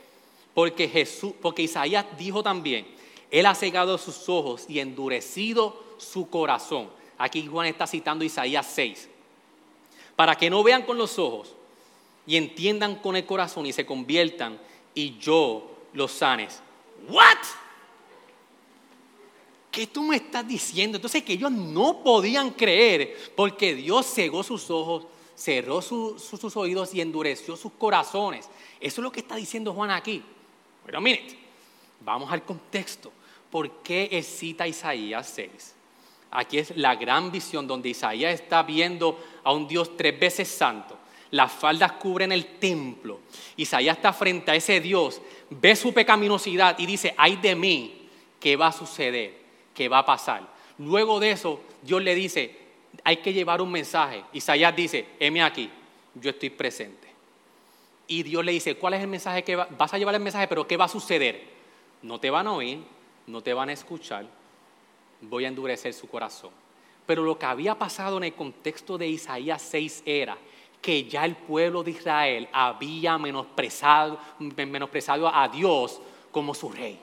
porque, 0.54 0.88
Jesús, 0.88 1.34
porque 1.42 1.62
Isaías 1.62 2.06
dijo 2.16 2.42
también, 2.42 2.86
Él 3.30 3.44
ha 3.44 3.54
cegado 3.54 3.98
sus 3.98 4.28
ojos 4.30 4.64
y 4.66 4.80
endurecido 4.80 5.84
su 5.98 6.30
corazón. 6.30 6.88
Aquí 7.18 7.46
Juan 7.46 7.66
está 7.66 7.86
citando 7.86 8.24
Isaías 8.24 8.66
6. 8.74 9.10
Para 10.16 10.36
que 10.36 10.48
no 10.48 10.62
vean 10.62 10.82
con 10.82 10.96
los 10.96 11.18
ojos 11.18 11.54
y 12.26 12.36
entiendan 12.36 12.96
con 12.96 13.14
el 13.14 13.26
corazón 13.26 13.66
y 13.66 13.74
se 13.74 13.84
conviertan 13.84 14.58
y 14.94 15.18
yo 15.18 15.70
los 15.92 16.12
sanes. 16.12 16.62
¿What? 17.08 17.38
¿Qué 19.70 19.86
tú 19.86 20.02
me 20.02 20.16
estás 20.16 20.46
diciendo? 20.46 20.96
Entonces 20.96 21.22
que 21.22 21.34
ellos 21.34 21.52
no 21.52 22.02
podían 22.02 22.50
creer 22.50 23.16
porque 23.36 23.74
Dios 23.74 24.06
cegó 24.12 24.42
sus 24.42 24.68
ojos, 24.70 25.06
cerró 25.36 25.80
sus 25.80 26.56
oídos 26.56 26.92
y 26.94 27.00
endureció 27.00 27.56
sus 27.56 27.72
corazones. 27.72 28.48
Eso 28.80 29.00
es 29.00 29.04
lo 29.04 29.12
que 29.12 29.20
está 29.20 29.36
diciendo 29.36 29.72
Juan 29.72 29.90
aquí. 29.90 30.22
Pero 30.84 31.00
miren, 31.00 31.24
vamos 32.00 32.32
al 32.32 32.42
contexto. 32.44 33.12
¿Por 33.50 33.82
qué 33.82 34.08
él 34.12 34.24
cita 34.24 34.66
Isaías 34.66 35.30
6? 35.34 35.74
Aquí 36.32 36.58
es 36.58 36.76
la 36.76 36.94
gran 36.94 37.30
visión 37.30 37.66
donde 37.66 37.88
Isaías 37.88 38.34
está 38.34 38.62
viendo 38.62 39.18
a 39.42 39.52
un 39.52 39.66
Dios 39.66 39.96
tres 39.96 40.18
veces 40.18 40.48
santo. 40.48 40.96
Las 41.32 41.52
faldas 41.52 41.92
cubren 41.92 42.32
el 42.32 42.58
templo. 42.58 43.20
Isaías 43.56 43.96
está 43.96 44.12
frente 44.12 44.50
a 44.50 44.56
ese 44.56 44.80
Dios, 44.80 45.20
ve 45.48 45.76
su 45.76 45.92
pecaminosidad 45.92 46.78
y 46.78 46.86
dice, 46.86 47.14
ay 47.16 47.36
de 47.36 47.54
mí, 47.54 48.08
¿qué 48.38 48.56
va 48.56 48.68
a 48.68 48.72
suceder? 48.72 49.39
Que 49.80 49.88
va 49.88 50.00
a 50.00 50.04
pasar. 50.04 50.46
Luego 50.76 51.18
de 51.18 51.30
eso, 51.30 51.58
Dios 51.80 52.02
le 52.02 52.14
dice, 52.14 52.54
hay 53.02 53.16
que 53.16 53.32
llevar 53.32 53.62
un 53.62 53.72
mensaje. 53.72 54.22
Isaías 54.34 54.76
dice, 54.76 55.06
heme 55.18 55.42
aquí, 55.42 55.70
yo 56.16 56.28
estoy 56.28 56.50
presente. 56.50 57.08
Y 58.06 58.22
Dios 58.22 58.44
le 58.44 58.52
dice, 58.52 58.74
¿cuál 58.74 58.92
es 58.92 59.00
el 59.00 59.08
mensaje 59.08 59.42
que 59.42 59.56
vas 59.56 59.94
a 59.94 59.96
llevar 59.96 60.14
el 60.14 60.20
mensaje, 60.20 60.46
pero 60.48 60.68
qué 60.68 60.76
va 60.76 60.84
a 60.84 60.88
suceder? 60.88 61.42
No 62.02 62.20
te 62.20 62.28
van 62.28 62.46
a 62.46 62.52
oír, 62.52 62.80
no 63.26 63.40
te 63.40 63.54
van 63.54 63.70
a 63.70 63.72
escuchar, 63.72 64.26
voy 65.22 65.46
a 65.46 65.48
endurecer 65.48 65.94
su 65.94 66.06
corazón. 66.06 66.50
Pero 67.06 67.22
lo 67.22 67.38
que 67.38 67.46
había 67.46 67.74
pasado 67.74 68.18
en 68.18 68.24
el 68.24 68.34
contexto 68.34 68.98
de 68.98 69.08
Isaías 69.08 69.62
6 69.62 70.02
era 70.04 70.36
que 70.82 71.04
ya 71.04 71.24
el 71.24 71.36
pueblo 71.36 71.82
de 71.82 71.92
Israel 71.92 72.50
había 72.52 73.16
menosprezado, 73.16 74.18
menosprezado 74.40 75.34
a 75.34 75.48
Dios 75.48 76.02
como 76.30 76.52
su 76.52 76.68
rey 76.68 77.00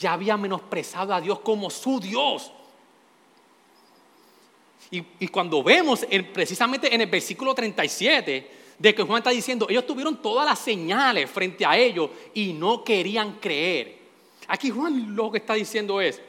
ya 0.00 0.14
había 0.14 0.36
menosprezado 0.38 1.12
a 1.12 1.20
Dios 1.20 1.40
como 1.40 1.68
su 1.68 2.00
Dios. 2.00 2.50
Y, 4.90 5.28
cuando 5.28 5.62
vemos 5.62 6.04
precisamente 6.32 6.92
en 6.92 7.02
el 7.02 7.06
versículo 7.06 7.54
37 7.54 8.50
de 8.76 8.94
que 8.94 9.02
Juan 9.04 9.18
está 9.18 9.30
diciendo, 9.30 9.66
ellos 9.68 9.86
tuvieron 9.86 10.20
todas 10.20 10.44
las 10.44 10.58
señales 10.58 11.30
frente 11.30 11.64
a 11.64 11.76
ellos 11.76 12.10
y 12.34 12.54
no 12.54 12.82
querían 12.82 13.34
creer. 13.34 13.98
Aquí 14.48 14.70
Juan 14.70 15.14
lo 15.14 15.30
que 15.30 15.38
está 15.38 15.54
diciendo 15.54 16.00
es, 16.00 16.20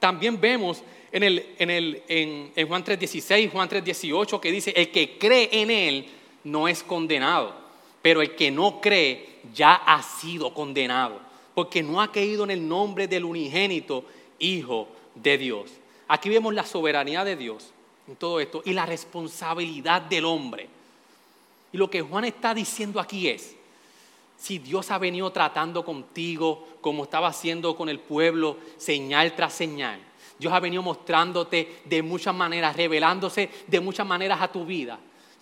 también 0.00 0.40
vemos 0.40 0.82
en, 1.12 1.22
el, 1.22 1.54
en, 1.58 1.70
el, 1.70 2.02
en, 2.08 2.66
Juan 2.66 2.82
3.16, 2.82 3.52
Juan 3.52 3.68
3.18 3.68 4.40
que 4.40 4.50
dice, 4.50 4.72
el 4.74 4.90
que 4.90 5.16
cree 5.16 5.50
en 5.52 5.70
él 5.70 6.06
no 6.42 6.66
es 6.66 6.82
condenado, 6.82 7.54
pero 8.02 8.22
el 8.22 8.34
que 8.34 8.50
no 8.50 8.80
cree 8.80 9.40
ya 9.52 9.74
ha 9.74 10.02
sido 10.02 10.52
condenado 10.52 11.33
porque 11.54 11.82
no 11.82 12.00
ha 12.00 12.10
caído 12.10 12.44
en 12.44 12.50
el 12.50 12.66
nombre 12.66 13.08
del 13.08 13.24
unigénito 13.24 14.04
Hijo 14.38 14.88
de 15.14 15.38
Dios. 15.38 15.70
Aquí 16.08 16.28
vemos 16.28 16.52
la 16.52 16.64
soberanía 16.64 17.24
de 17.24 17.36
Dios 17.36 17.72
en 18.08 18.16
todo 18.16 18.40
esto 18.40 18.62
y 18.64 18.72
la 18.72 18.84
responsabilidad 18.84 20.02
del 20.02 20.24
hombre. 20.24 20.68
Y 21.72 21.78
lo 21.78 21.88
que 21.88 22.02
Juan 22.02 22.24
está 22.24 22.54
diciendo 22.54 23.00
aquí 23.00 23.28
es, 23.28 23.56
si 24.36 24.58
Dios 24.58 24.90
ha 24.90 24.98
venido 24.98 25.30
tratando 25.30 25.84
contigo 25.84 26.66
como 26.80 27.04
estaba 27.04 27.28
haciendo 27.28 27.76
con 27.76 27.88
el 27.88 28.00
pueblo, 28.00 28.58
señal 28.76 29.34
tras 29.34 29.54
señal, 29.54 30.00
Dios 30.38 30.52
ha 30.52 30.60
venido 30.60 30.82
mostrándote 30.82 31.82
de 31.84 32.02
muchas 32.02 32.34
maneras, 32.34 32.76
revelándose 32.76 33.48
de 33.66 33.80
muchas 33.80 34.06
maneras 34.06 34.42
a 34.42 34.50
tu 34.50 34.66
vida. 34.66 34.98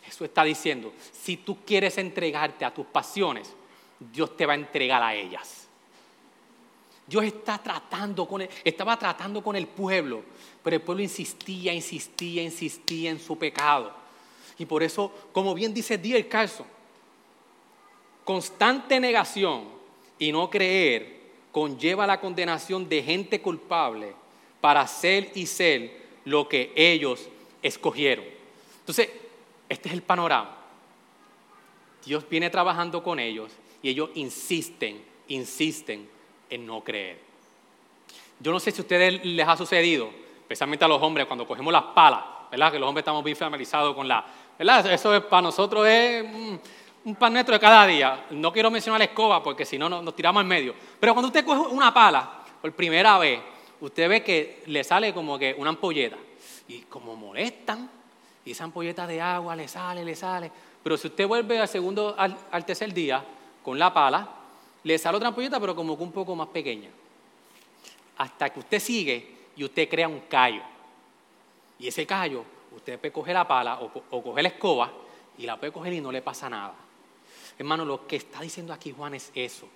Eso 0.07 0.25
está 0.25 0.45
diciendo, 0.45 0.93
si 1.13 1.39
tú 1.39 1.59
quieres 1.65 1.97
entregarte 1.99 2.65
a 2.65 2.75
tus 2.75 2.87
pasiones, 2.87 3.53
Dios 3.99 4.37
te 4.37 4.47
va 4.47 4.53
a 4.53 4.57
entregar 4.57 5.03
a 5.03 5.15
ellas. 5.15 5.62
Dios 7.13 7.25
está 7.27 7.59
tratando 7.59 8.27
con 8.27 8.41
estaba 8.65 8.99
tratando 8.99 9.45
con 9.45 9.55
el 9.55 9.67
pueblo, 9.67 10.23
pero 10.63 10.77
el 10.77 10.81
pueblo 10.81 11.03
insistía, 11.03 11.71
insistía, 11.75 12.43
insistía 12.43 13.11
en 13.11 13.21
su 13.21 13.37
pecado. 13.37 13.93
Y 14.57 14.65
por 14.65 14.83
eso, 14.83 15.13
como 15.31 15.53
bien 15.53 15.75
dice 15.75 16.01
el 16.03 16.27
caso, 16.27 16.65
constante 18.25 18.99
negación 18.99 19.65
y 20.19 20.33
no 20.33 20.49
creer 20.49 21.21
conlleva 21.53 22.07
la 22.07 22.19
condenación 22.19 22.89
de 22.89 23.03
gente 23.03 23.43
culpable 23.43 24.15
para 24.63 24.87
ser 24.87 25.33
y 25.35 25.45
ser 25.45 25.95
lo 26.25 26.49
que 26.49 26.73
ellos 26.75 27.29
escogieron. 27.61 28.25
Entonces, 28.79 29.11
este 29.69 29.91
es 29.91 29.95
el 29.95 30.03
panorama. 30.03 30.57
Dios 32.07 32.27
viene 32.27 32.49
trabajando 32.49 33.03
con 33.03 33.21
ellos 33.21 33.53
y 33.83 33.91
ellos 33.91 34.09
insisten, 34.15 35.05
insisten 35.29 36.12
en 36.53 36.67
no 36.67 36.83
creer. 36.83 37.19
Yo 38.39 38.53
no 38.53 38.61
sé 38.61 38.71
si 38.71 38.81
a 38.81 38.83
ustedes 38.83 39.25
les 39.25 39.47
ha 39.47 39.57
sucedido, 39.57 40.11
especialmente 40.41 40.85
a 40.85 40.89
los 40.89 41.01
hombres, 41.01 41.27
cuando 41.27 41.47
cogemos 41.47 41.73
las 41.73 41.83
palas, 41.95 42.23
¿verdad? 42.51 42.73
Que 42.73 42.79
los 42.79 42.89
hombres 42.89 43.03
estamos 43.03 43.25
bien 43.25 43.37
familiarizados 43.37 43.95
con 43.95 44.07
la, 44.07 44.25
¿verdad? 44.59 44.93
Eso 44.93 45.15
es, 45.15 45.23
para 45.25 45.43
nosotros 45.43 45.87
es 45.87 46.25
un, 47.05 47.15
pan 47.17 47.33
nuestro 47.33 47.55
de 47.55 47.61
cada 47.61 47.87
día. 47.87 48.27
No 48.31 48.53
quiero 48.53 48.71
mencionar 48.71 48.99
la 48.99 49.07
escoba 49.07 49.43
porque 49.43 49.65
si 49.65 49.79
no 49.79 49.89
nos 49.89 50.15
tiramos 50.15 50.41
al 50.41 50.47
medio. 50.47 50.75
Pero 51.01 51.15
cuando 51.15 51.29
usted 51.29 51.45
coge 51.45 51.61
una 51.73 51.93
pala 51.95 52.43
por 52.61 52.73
primera 52.73 53.19
vez, 53.19 53.41
usted 53.81 54.09
ve 54.09 54.23
que 54.23 54.63
le 54.67 54.85
sale 54.85 55.15
como 55.15 55.39
que 55.39 55.55
una 55.57 55.71
ampolleta. 55.71 56.17
Y 56.69 56.83
como 56.83 57.17
molestan, 57.17 57.91
y 58.45 58.53
esa 58.53 58.65
ampolleta 58.65 59.07
de 59.07 59.21
agua 59.21 59.55
le 59.55 59.69
sale, 59.69 60.05
le 60.05 60.15
sale. 60.15 60.51
Pero 60.83 60.97
si 60.97 61.09
usted 61.09 61.27
vuelve 61.27 61.61
al 61.61 61.69
segundo, 61.69 62.15
al, 62.19 62.65
tercer 62.65 62.93
día 62.93 63.25
con 63.63 63.79
la 63.79 63.93
pala, 63.93 64.29
le 64.85 64.99
sale 64.99 65.17
otra 65.17 65.29
ampolleta, 65.29 65.61
pero 65.61 65.75
como 65.75 65.97
que 65.97 66.03
un 66.03 66.13
poco 66.13 66.35
más 66.35 66.49
pequeña. 66.49 66.91
Hasta 68.19 68.51
que 68.51 68.61
usted 68.61 68.81
sigue 68.81 69.37
y 69.57 69.65
usted 69.65 69.89
crea 69.89 70.09
un 70.09 70.21
callo. 70.29 70.63
Y 71.79 71.89
ese 71.89 72.07
callo, 72.07 72.45
usted 72.75 72.99
puede 72.99 73.13
coger 73.13 73.35
la 73.35 73.47
pala 73.47 73.81
o, 73.81 73.91
o 74.11 74.23
coger 74.23 74.43
la 74.43 74.49
escoba 74.49 74.93
y 75.39 75.47
la 75.47 75.59
puede 75.59 75.73
coger 75.73 75.93
y 75.93 76.01
no 76.01 76.13
le 76.13 76.23
pasa 76.23 76.49
nada. 76.49 76.75
Hermano, 77.59 77.85
lo 77.85 78.07
que 78.07 78.17
está 78.17 78.41
diciendo 78.41 78.73
aquí 78.73 78.93
Juan 78.93 79.15
es 79.15 79.31
eso, 79.35 79.69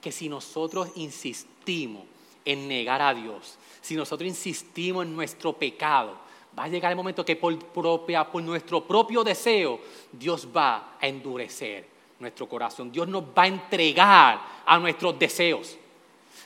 que 0.00 0.12
si 0.12 0.28
nosotros 0.28 0.90
insistimos 0.96 2.04
en 2.44 2.68
negar 2.68 3.02
a 3.02 3.12
Dios, 3.12 3.58
si 3.80 3.96
nosotros 3.96 4.28
insistimos 4.28 5.04
en 5.04 5.14
nuestro 5.14 5.52
pecado, 5.52 6.16
va 6.58 6.64
a 6.64 6.68
llegar 6.68 6.92
el 6.92 6.96
momento 6.96 7.24
que 7.24 7.36
por, 7.36 7.58
propia, 7.58 8.30
por 8.30 8.42
nuestro 8.42 8.86
propio 8.86 9.22
deseo 9.22 9.80
Dios 10.12 10.48
va 10.54 10.96
a 11.00 11.06
endurecer 11.06 11.95
nuestro 12.18 12.48
corazón. 12.48 12.90
Dios 12.90 13.06
nos 13.08 13.24
va 13.24 13.42
a 13.42 13.46
entregar 13.46 14.40
a 14.64 14.78
nuestros 14.78 15.18
deseos. 15.18 15.76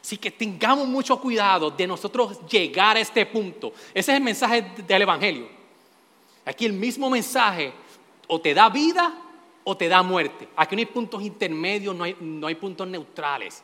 Así 0.00 0.16
que 0.16 0.30
tengamos 0.30 0.88
mucho 0.88 1.20
cuidado 1.20 1.70
de 1.70 1.86
nosotros 1.86 2.38
llegar 2.46 2.96
a 2.96 3.00
este 3.00 3.26
punto. 3.26 3.72
Ese 3.92 4.12
es 4.12 4.16
el 4.16 4.22
mensaje 4.22 4.62
del 4.86 5.02
Evangelio. 5.02 5.48
Aquí 6.44 6.64
el 6.64 6.72
mismo 6.72 7.10
mensaje 7.10 7.72
o 8.26 8.40
te 8.40 8.54
da 8.54 8.68
vida 8.68 9.14
o 9.64 9.76
te 9.76 9.88
da 9.88 10.02
muerte. 10.02 10.48
Aquí 10.56 10.74
no 10.74 10.80
hay 10.80 10.86
puntos 10.86 11.22
intermedios, 11.22 11.94
no 11.94 12.04
hay, 12.04 12.16
no 12.18 12.46
hay 12.46 12.54
puntos 12.54 12.88
neutrales. 12.88 13.62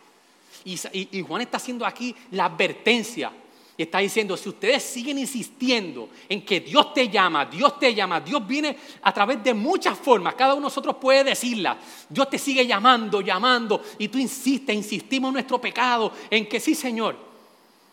Y, 0.65 1.23
Juan 1.23 1.43
está 1.43 1.59
haciendo 1.59 1.87
aquí 1.87 2.15
la 2.33 2.47
advertencia. 2.47 3.33
Y 3.79 3.83
está 3.83 3.99
diciendo, 3.99 4.37
si 4.37 4.49
ustedes 4.49 4.83
siguen 4.83 5.19
insistiendo 5.19 6.09
en 6.29 6.45
que 6.45 6.61
Dios 6.61 6.95
te 6.95 7.09
llama, 7.09 7.45
Dios 7.45 7.79
te 7.79 7.95
llama, 7.95 8.21
Dios 8.21 8.47
viene 8.47 8.77
a 9.03 9.13
través 9.13 9.45
de 9.45 9.53
muchas 9.53 9.99
formas, 9.99 10.35
cada 10.35 10.55
uno 10.55 10.63
de 10.63 10.67
nosotros 10.69 10.97
puede 10.97 11.25
decirla, 11.25 11.77
Dios 12.09 12.31
te 12.31 12.39
sigue 12.39 12.67
llamando, 12.67 13.21
llamando, 13.21 13.83
y 13.99 14.09
tú 14.09 14.17
insistes, 14.17 14.75
insistimos 14.75 15.29
en 15.29 15.35
nuestro 15.35 15.61
pecado, 15.61 16.11
en 16.31 16.49
que 16.49 16.59
sí, 16.59 16.75
Señor, 16.75 17.17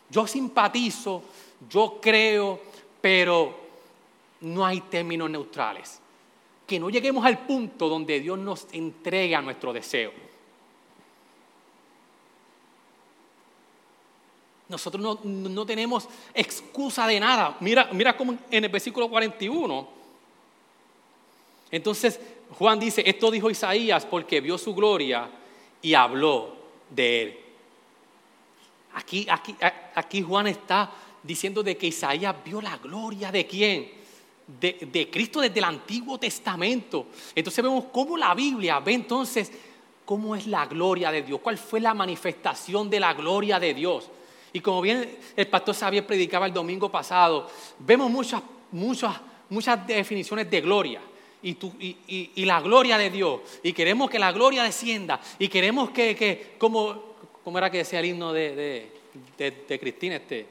yo 0.10 0.26
simpatizo, 0.26 1.24
yo 1.69 2.00
creo, 2.02 2.62
pero 3.02 3.60
no 4.41 4.65
hay 4.65 4.82
términos 4.82 5.30
neutrales. 5.30 6.00
Que 6.65 6.80
no 6.80 6.89
lleguemos 6.89 7.26
al 7.26 7.39
punto 7.39 7.89
donde 7.89 8.22
Dios 8.22 8.39
nos 8.39 8.67
entrega 8.72 9.41
nuestro 9.41 9.74
deseo. 9.74 10.22
Nosotros 14.73 15.19
no, 15.23 15.65
tenemos 15.65 16.09
excusa 16.33 17.05
de 17.05 17.19
nada. 17.19 17.55
Mira, 17.59 17.89
mira 17.91 18.17
cómo 18.17 18.38
en 18.49 18.63
el 18.63 18.71
versículo 18.71 19.07
41. 19.07 19.88
Entonces 21.69 22.19
Juan 22.57 22.79
dice, 22.79 23.03
esto 23.05 23.29
dijo 23.29 23.49
Isaías 23.49 24.05
porque 24.05 24.41
vio 24.41 24.57
su 24.57 24.73
gloria 24.73 25.29
y 25.81 25.93
habló 25.93 26.55
de 26.89 27.21
él. 27.21 27.39
Aquí, 28.95 29.27
aquí, 29.29 29.55
aquí 29.93 30.21
Juan 30.21 30.47
está 30.47 30.91
diciendo 31.21 31.62
de 31.62 31.77
que 31.77 31.88
Isaías 31.88 32.36
vio 32.43 32.59
la 32.59 32.77
gloria 32.77 33.31
de 33.31 33.45
quién? 33.45 33.91
De, 34.47 34.89
de, 34.91 35.09
Cristo 35.09 35.39
desde 35.39 35.59
el 35.59 35.65
Antiguo 35.65 36.17
Testamento. 36.17 37.07
Entonces 37.36 37.63
vemos 37.63 37.86
cómo 37.91 38.17
la 38.17 38.33
Biblia 38.33 38.79
ve 38.79 38.93
entonces 38.93 39.51
cómo 40.05 40.36
es 40.36 40.47
la 40.47 40.65
gloria 40.65 41.12
de 41.12 41.21
Dios, 41.21 41.39
cuál 41.41 41.57
fue 41.57 41.79
la 41.79 41.93
manifestación 41.93 42.89
de 42.89 42.99
la 42.99 43.13
gloria 43.13 43.59
de 43.59 43.73
Dios. 43.73 44.09
Y 44.54 44.60
como 44.60 44.82
bien 44.82 45.18
el 45.36 45.48
pastor 45.48 45.76
Xavier 45.76 46.06
predicaba 46.06 46.46
el 46.46 46.54
domingo 46.54 46.89
pasado, 46.89 47.50
vemos 47.80 48.10
muchas, 48.12 48.44
muchas, 48.72 49.20
muchas 49.50 49.86
definiciones 49.88 50.50
de 50.50 50.62
gloria. 50.62 51.02
Y, 51.42 52.46
la 52.46 52.62
gloria 52.62 52.98
de 52.98 53.10
Dios. 53.10 53.42
Y 53.63 53.74
queremos 53.74 54.10
que 54.10 54.20
la 54.20 54.32
gloria 54.32 54.63
descienda. 54.63 55.20
Y 55.39 55.48
queremos 55.50 55.89
que, 55.89 56.56
como, 56.60 57.16
¿cómo 57.44 57.58
era 57.58 57.70
que 57.70 57.80
decía 57.80 58.00
el 58.00 58.06
himno 58.06 58.32
de, 58.32 58.92
de, 59.38 59.80
Cristina? 59.80 60.18
Este, 60.18 60.46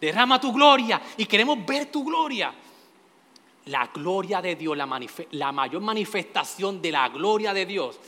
derrama 0.00 0.40
tu 0.40 0.50
gloria. 0.52 1.00
Y 1.18 1.26
queremos 1.26 1.64
ver 1.64 1.86
tu 1.86 2.02
gloria. 2.02 2.52
La 3.66 3.86
gloria 3.94 4.40
de 4.40 4.56
Dios, 4.56 4.76
la 5.32 5.52
mayor 5.52 5.82
manifestación 5.82 6.80
de 6.80 6.90
la 6.90 7.10
gloria 7.10 7.52
de 7.52 7.66
Dios. 7.66 8.00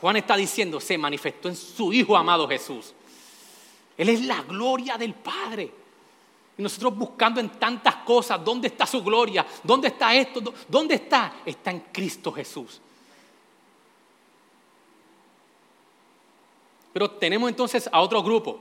Juan 0.00 0.16
está 0.16 0.34
diciendo, 0.34 0.80
se 0.80 0.96
manifestó 0.96 1.48
en 1.48 1.54
su 1.54 1.92
Hijo 1.92 2.16
amado 2.16 2.48
Jesús. 2.48 2.94
Él 3.96 4.08
es 4.08 4.24
la 4.24 4.42
gloria 4.42 4.96
del 4.96 5.14
Padre. 5.14 5.70
Y 6.56 6.62
nosotros 6.62 6.96
buscando 6.96 7.40
en 7.40 7.50
tantas 7.50 7.96
cosas, 7.96 8.42
¿dónde 8.44 8.68
está 8.68 8.86
su 8.86 9.02
gloria? 9.02 9.46
¿Dónde 9.62 9.88
está 9.88 10.14
esto? 10.14 10.40
¿Dónde 10.68 10.96
está? 10.96 11.36
Está 11.44 11.70
en 11.70 11.80
Cristo 11.92 12.32
Jesús. 12.32 12.80
Pero 16.92 17.10
tenemos 17.12 17.48
entonces 17.48 17.88
a 17.90 18.00
otro 18.02 18.22
grupo. 18.22 18.60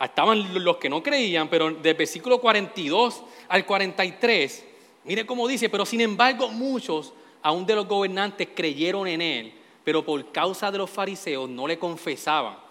Estaban 0.00 0.64
los 0.64 0.76
que 0.76 0.88
no 0.88 1.02
creían, 1.02 1.48
pero 1.48 1.72
del 1.72 1.94
versículo 1.94 2.40
42 2.40 3.20
al 3.48 3.66
43, 3.66 4.64
mire 5.02 5.26
cómo 5.26 5.48
dice, 5.48 5.68
pero 5.68 5.84
sin 5.84 6.00
embargo 6.00 6.48
muchos, 6.50 7.12
aún 7.42 7.66
de 7.66 7.74
los 7.74 7.88
gobernantes, 7.88 8.48
creyeron 8.54 9.08
en 9.08 9.20
él, 9.20 9.52
pero 9.82 10.04
por 10.04 10.30
causa 10.30 10.70
de 10.70 10.78
los 10.78 10.88
fariseos 10.88 11.48
no 11.48 11.66
le 11.66 11.80
confesaban 11.80 12.67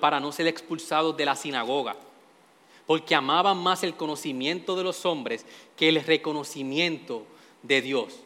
para 0.00 0.20
no 0.20 0.32
ser 0.32 0.46
expulsados 0.46 1.16
de 1.16 1.24
la 1.24 1.36
sinagoga, 1.36 1.96
porque 2.86 3.14
amaban 3.14 3.58
más 3.58 3.82
el 3.82 3.94
conocimiento 3.94 4.74
de 4.76 4.84
los 4.84 5.04
hombres 5.06 5.46
que 5.76 5.88
el 5.88 6.04
reconocimiento 6.04 7.24
de 7.62 7.82
Dios. 7.82 8.20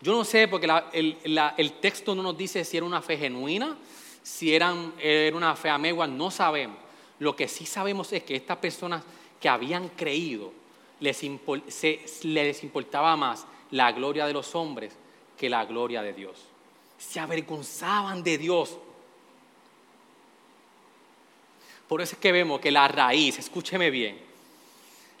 Yo 0.00 0.12
no 0.12 0.24
sé, 0.24 0.46
porque 0.46 0.68
el, 0.92 1.72
texto 1.80 2.14
no 2.14 2.22
nos 2.22 2.36
dice 2.36 2.64
si 2.64 2.76
era 2.76 2.86
una 2.86 3.02
fe 3.02 3.16
genuina, 3.16 3.76
si 4.22 4.54
eran, 4.54 4.92
era 5.00 5.36
una 5.36 5.56
fe 5.56 5.68
amegua, 5.68 6.06
no 6.06 6.30
sabemos. 6.30 6.78
Lo 7.18 7.34
que 7.34 7.48
sí 7.48 7.64
sabemos 7.64 8.12
es 8.12 8.22
que 8.22 8.36
estas 8.36 8.58
personas 8.58 9.02
que 9.40 9.48
habían 9.48 9.88
creído, 9.88 10.52
les, 11.00 11.22
les 12.24 12.62
importaba 12.62 13.16
más 13.16 13.46
la 13.70 13.92
gloria 13.92 14.26
de 14.26 14.32
los 14.32 14.54
hombres 14.54 14.96
que 15.36 15.48
la 15.48 15.64
gloria 15.64 16.02
de 16.02 16.12
Dios. 16.12 16.38
Se 16.98 17.20
avergonzaban 17.20 18.22
de 18.22 18.38
Dios 18.38 18.78
por 21.88 22.00
eso 22.00 22.14
es 22.14 22.20
que 22.20 22.32
vemos 22.32 22.60
que 22.60 22.70
la 22.70 22.88
raíz, 22.88 23.38
escúcheme 23.38 23.90
bien, 23.90 24.18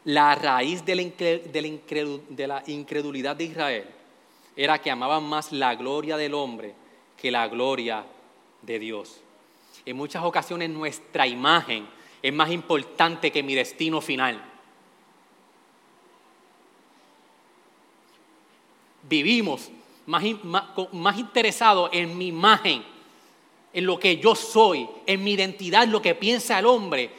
la 0.04 0.34
raíz 0.34 0.84
de 0.84 0.94
la, 2.46 2.62
incredulidad 2.66 3.36
de 3.36 3.44
Israel 3.44 3.86
era 4.56 4.78
que 4.78 4.90
amaban 4.90 5.24
más 5.24 5.52
la 5.52 5.74
gloria 5.74 6.16
del 6.16 6.34
hombre 6.34 6.74
que 7.16 7.30
la 7.30 7.48
gloria 7.48 8.04
de 8.62 8.78
Dios. 8.78 9.20
En 9.84 9.96
muchas 9.96 10.24
ocasiones 10.24 10.70
nuestra 10.70 11.26
imagen 11.26 11.88
es 12.22 12.32
más 12.32 12.50
importante 12.50 13.30
que 13.30 13.42
mi 13.42 13.54
destino 13.54 14.00
final. 14.00 14.42
Vivimos 19.08 19.70
más, 20.06 20.24
más 20.92 21.18
interesados 21.18 21.90
en 21.92 22.16
mi 22.16 22.28
imagen 22.28 22.84
en 23.76 23.84
lo 23.84 23.98
que 23.98 24.16
yo 24.16 24.34
soy, 24.34 24.88
en 25.04 25.22
mi 25.22 25.32
identidad, 25.32 25.82
en 25.84 25.92
lo 25.92 26.00
que 26.00 26.14
piensa 26.14 26.58
el 26.58 26.64
hombre. 26.64 27.10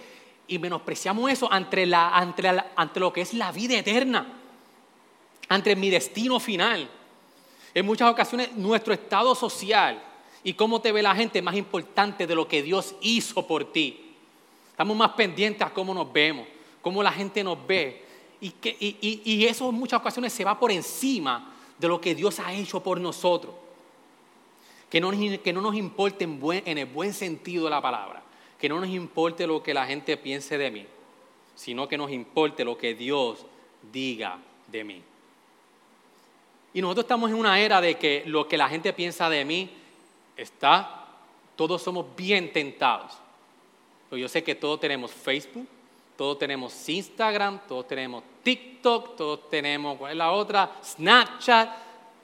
Y 0.47 0.57
menospreciamos 0.57 1.31
eso 1.31 1.47
ante, 1.53 1.85
lo 1.85 3.13
que 3.13 3.21
es 3.21 3.35
la 3.35 3.51
vida 3.51 3.77
eterna, 3.77 4.25
ante 5.49 5.75
mi 5.75 5.91
destino 5.91 6.39
final. 6.39 6.89
En 7.75 7.85
muchas 7.85 8.11
ocasiones 8.11 8.53
nuestro 8.53 8.91
estado 8.91 9.35
social 9.35 10.01
y 10.43 10.53
cómo 10.53 10.81
te 10.81 10.91
ve 10.91 11.03
la 11.03 11.13
gente 11.15 11.37
es 11.37 11.45
más 11.45 11.53
importante 11.53 12.25
de 12.25 12.33
lo 12.33 12.47
que 12.47 12.63
Dios 12.63 12.95
hizo 13.01 13.45
por 13.45 13.71
ti. 13.71 14.15
Estamos 14.71 14.97
más 14.97 15.11
pendientes 15.11 15.61
a 15.61 15.71
cómo 15.71 15.93
nos 15.93 16.11
vemos, 16.11 16.47
cómo 16.81 17.03
la 17.03 17.11
gente 17.11 17.43
nos 17.43 17.67
ve. 17.67 18.03
Y, 18.41 18.49
que, 18.49 18.75
y 18.79 19.45
eso 19.45 19.69
en 19.69 19.75
muchas 19.75 19.99
ocasiones 19.99 20.33
se 20.33 20.43
va 20.43 20.59
por 20.59 20.71
encima 20.71 21.53
de 21.77 21.87
lo 21.87 22.01
que 22.01 22.15
Dios 22.15 22.39
ha 22.39 22.51
hecho 22.51 22.81
por 22.81 22.99
nosotros. 22.99 23.53
Que 24.89 25.01
no, 25.01 25.11
nos 25.11 25.75
importe 25.75 26.23
en, 26.23 26.77
el 26.77 26.85
buen 26.85 27.13
sentido 27.13 27.65
de 27.65 27.69
la 27.69 27.81
palabra. 27.81 28.23
Que 28.57 28.69
no 28.69 28.79
nos 28.79 28.89
importe 28.89 29.45
lo 29.45 29.61
que 29.61 29.73
la 29.73 29.85
gente 29.85 30.15
piense 30.17 30.57
de 30.57 30.71
mí, 30.71 30.85
sino 31.55 31.87
que 31.87 31.97
nos 31.97 32.11
importe 32.11 32.63
lo 32.63 32.77
que 32.77 32.95
Dios 32.95 33.45
diga 33.91 34.39
de 34.67 34.83
mí. 34.83 35.01
Y 36.73 36.81
nosotros 36.81 37.03
estamos 37.03 37.29
en 37.29 37.37
una 37.37 37.59
era 37.59 37.81
de 37.81 37.97
que 37.97 38.23
lo 38.25 38.47
que 38.47 38.57
la 38.57 38.69
gente 38.69 38.93
piensa 38.93 39.29
de 39.29 39.43
mí 39.43 39.69
está, 40.35 41.05
todos 41.55 41.81
somos 41.81 42.05
bien 42.15 42.53
tentados. 42.53 43.17
Pero 44.09 44.19
yo 44.19 44.29
sé 44.29 44.43
que 44.43 44.55
todos 44.55 44.79
tenemos 44.79 45.11
Facebook, 45.11 45.67
Todos 46.15 46.39
tenemos 46.39 46.89
Instagram, 46.89 47.59
todos 47.67 47.87
tenemos 47.87 48.23
TikTok, 48.41 49.15
todos 49.15 49.49
tenemos, 49.51 49.97
¿cuál 49.97 50.13
es 50.13 50.17
la 50.17 50.31
otra? 50.31 50.71
Snapchat. 50.83 51.69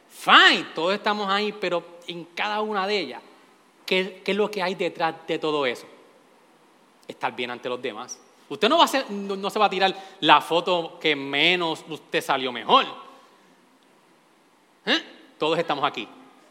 Fine, 0.09 0.69
todos 0.73 0.95
estamos 0.95 1.29
ahí, 1.29 1.51
pero 1.51 1.92
en 2.07 2.25
cada 2.35 2.61
una 2.61 2.87
de 2.87 2.99
ellas, 2.99 3.21
¿qué, 3.85 4.21
es 4.25 4.35
lo 4.35 4.49
que 4.49 4.61
hay 4.61 4.75
detrás 4.75 5.15
de 5.27 5.39
todo 5.39 5.65
eso? 5.65 5.85
Estar 7.07 7.35
bien 7.35 7.51
ante 7.51 7.69
los 7.69 7.81
demás. 7.81 8.19
Usted 8.49 8.69
no, 8.69 8.77
va 8.77 8.85
a 8.85 9.11
no 9.11 9.49
se 9.49 9.59
va 9.59 9.65
a 9.65 9.69
tirar 9.69 9.95
la 10.19 10.41
foto 10.41 10.97
que 10.99 11.15
menos 11.15 11.83
usted 11.87 12.21
salió 12.21 12.51
mejor. 12.51 12.85
¿Eh? 14.85 15.01
Todos 15.37 15.57
estamos 15.57 15.83
aquí. 15.83 16.07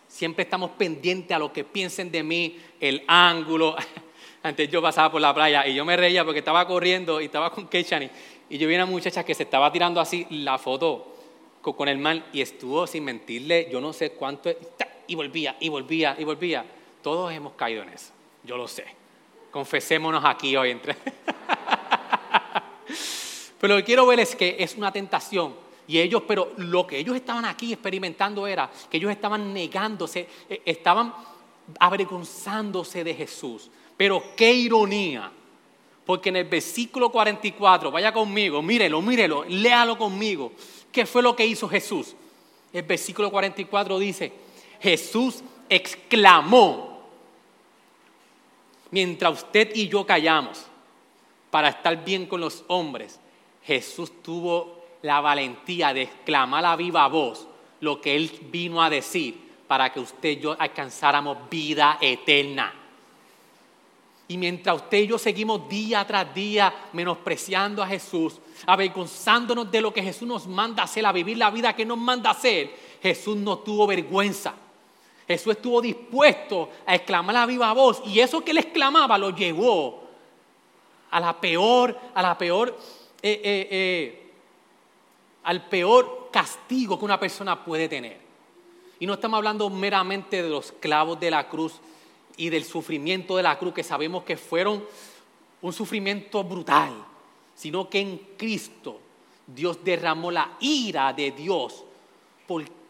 Siempre 0.08 0.44
estamos 0.44 0.70
pendientes 0.72 1.34
a 1.34 1.38
lo 1.38 1.52
que 1.52 1.64
piensen 1.64 2.10
de 2.10 2.22
mí, 2.22 2.58
el 2.80 3.04
ángulo. 3.06 3.76
Antes 4.42 4.68
yo 4.68 4.82
pasaba 4.82 5.10
por 5.12 5.20
la 5.20 5.32
playa 5.32 5.66
y 5.66 5.74
yo 5.74 5.84
me 5.84 5.96
reía 5.96 6.24
porque 6.24 6.40
estaba 6.40 6.66
corriendo 6.66 7.20
y 7.20 7.26
estaba 7.26 7.50
con 7.50 7.68
Keichani. 7.68 8.10
Y 8.50 8.58
yo 8.58 8.68
vi 8.68 8.74
una 8.74 8.86
muchacha 8.86 9.24
que 9.24 9.34
se 9.34 9.44
estaba 9.44 9.70
tirando 9.70 10.00
así 10.00 10.26
la 10.30 10.58
foto 10.58 11.12
con 11.62 11.88
el 11.88 11.98
mal 11.98 12.26
y 12.32 12.40
estuvo 12.40 12.86
sin 12.86 13.04
mentirle, 13.04 13.68
yo 13.70 13.80
no 13.80 13.92
sé 13.92 14.10
cuánto, 14.10 14.50
y 15.06 15.14
volvía, 15.14 15.56
y 15.60 15.68
volvía, 15.68 16.16
y 16.18 16.24
volvía. 16.24 16.64
Todos 17.02 17.32
hemos 17.32 17.52
caído 17.54 17.82
en 17.82 17.90
eso, 17.90 18.12
yo 18.44 18.56
lo 18.56 18.68
sé. 18.68 18.84
Confesémonos 19.50 20.24
aquí 20.24 20.56
hoy 20.56 20.70
entre. 20.70 20.96
Pero 23.60 23.74
lo 23.74 23.80
que 23.80 23.84
quiero 23.84 24.06
ver 24.06 24.20
es 24.20 24.34
que 24.34 24.56
es 24.58 24.74
una 24.74 24.90
tentación 24.90 25.54
y 25.86 25.98
ellos, 25.98 26.22
pero 26.26 26.52
lo 26.58 26.86
que 26.86 26.98
ellos 26.98 27.16
estaban 27.16 27.44
aquí 27.44 27.72
experimentando 27.72 28.46
era 28.46 28.70
que 28.90 28.96
ellos 28.96 29.10
estaban 29.10 29.52
negándose, 29.52 30.28
eh, 30.48 30.62
estaban 30.64 31.12
avergonzándose 31.78 33.04
de 33.04 33.14
Jesús. 33.14 33.70
Pero 33.96 34.22
qué 34.36 34.52
ironía, 34.52 35.30
porque 36.06 36.30
en 36.30 36.36
el 36.36 36.44
versículo 36.44 37.10
44, 37.10 37.90
vaya 37.90 38.12
conmigo, 38.12 38.62
mírelo, 38.62 39.02
mírelo, 39.02 39.44
léalo 39.44 39.98
conmigo. 39.98 40.52
¿Qué 40.90 41.04
fue 41.04 41.22
lo 41.22 41.36
que 41.36 41.46
hizo 41.46 41.68
Jesús? 41.68 42.14
El 42.72 42.82
versículo 42.82 43.30
44 43.30 43.98
dice, 43.98 44.32
Jesús 44.82 45.44
exclamó, 45.68 47.00
mientras 48.90 49.44
usted 49.44 49.70
y 49.76 49.88
yo 49.88 50.04
callamos, 50.04 50.66
para 51.50 51.68
estar 51.68 52.04
bien 52.04 52.26
con 52.26 52.40
los 52.40 52.64
hombres, 52.66 53.20
Jesús 53.62 54.22
tuvo 54.22 54.82
la 55.02 55.20
valentía 55.20 55.94
de 55.94 56.02
exclamar 56.02 56.64
a 56.64 56.74
viva 56.74 57.06
voz 57.06 57.46
lo 57.80 58.00
que 58.00 58.16
Él 58.16 58.30
vino 58.50 58.82
a 58.82 58.90
decir 58.90 59.38
para 59.68 59.92
que 59.92 60.00
usted 60.00 60.30
y 60.30 60.40
yo 60.40 60.56
alcanzáramos 60.58 61.48
vida 61.48 61.98
eterna. 62.00 62.74
Y 64.28 64.36
mientras 64.36 64.76
usted 64.76 64.98
y 64.98 65.06
yo 65.06 65.18
seguimos 65.18 65.68
día 65.68 66.04
tras 66.06 66.34
día 66.34 66.88
menospreciando 66.92 67.82
a 67.82 67.86
Jesús, 67.86 68.40
avergonzándonos 68.66 69.70
de 69.70 69.80
lo 69.80 69.92
que 69.92 70.02
Jesús 70.02 70.26
nos 70.26 70.46
manda 70.46 70.82
hacer, 70.82 71.04
a 71.06 71.12
vivir 71.12 71.36
la 71.36 71.50
vida 71.50 71.76
que 71.76 71.84
nos 71.84 71.98
manda 71.98 72.30
hacer, 72.30 72.74
Jesús 73.00 73.36
no 73.36 73.58
tuvo 73.58 73.86
vergüenza. 73.86 74.54
Jesús 75.32 75.56
estuvo 75.56 75.80
dispuesto 75.80 76.68
a 76.86 76.94
exclamar 76.94 77.36
a 77.36 77.46
viva 77.46 77.72
voz 77.72 78.02
y 78.06 78.20
eso 78.20 78.42
que 78.42 78.50
él 78.50 78.58
exclamaba 78.58 79.18
lo 79.18 79.30
llevó 79.30 80.02
a 81.10 81.20
la 81.20 81.40
peor, 81.40 81.98
a 82.14 82.22
la 82.22 82.36
peor 82.36 82.76
eh, 83.22 83.40
eh, 83.44 83.68
eh, 83.70 84.32
al 85.44 85.68
peor 85.68 86.28
castigo 86.32 86.98
que 86.98 87.04
una 87.04 87.20
persona 87.20 87.64
puede 87.64 87.88
tener. 87.88 88.20
Y 88.98 89.06
no 89.06 89.14
estamos 89.14 89.38
hablando 89.38 89.68
meramente 89.70 90.42
de 90.42 90.48
los 90.48 90.72
clavos 90.72 91.18
de 91.18 91.30
la 91.30 91.48
cruz 91.48 91.74
y 92.36 92.48
del 92.48 92.64
sufrimiento 92.64 93.36
de 93.36 93.42
la 93.42 93.58
cruz, 93.58 93.74
que 93.74 93.82
sabemos 93.82 94.24
que 94.24 94.36
fueron 94.36 94.84
un 95.60 95.72
sufrimiento 95.72 96.42
brutal, 96.44 96.92
sino 97.54 97.88
que 97.88 98.00
en 98.00 98.18
Cristo 98.36 99.00
Dios 99.46 99.84
derramó 99.84 100.30
la 100.30 100.56
ira 100.60 101.12
de 101.12 101.30
Dios 101.32 101.84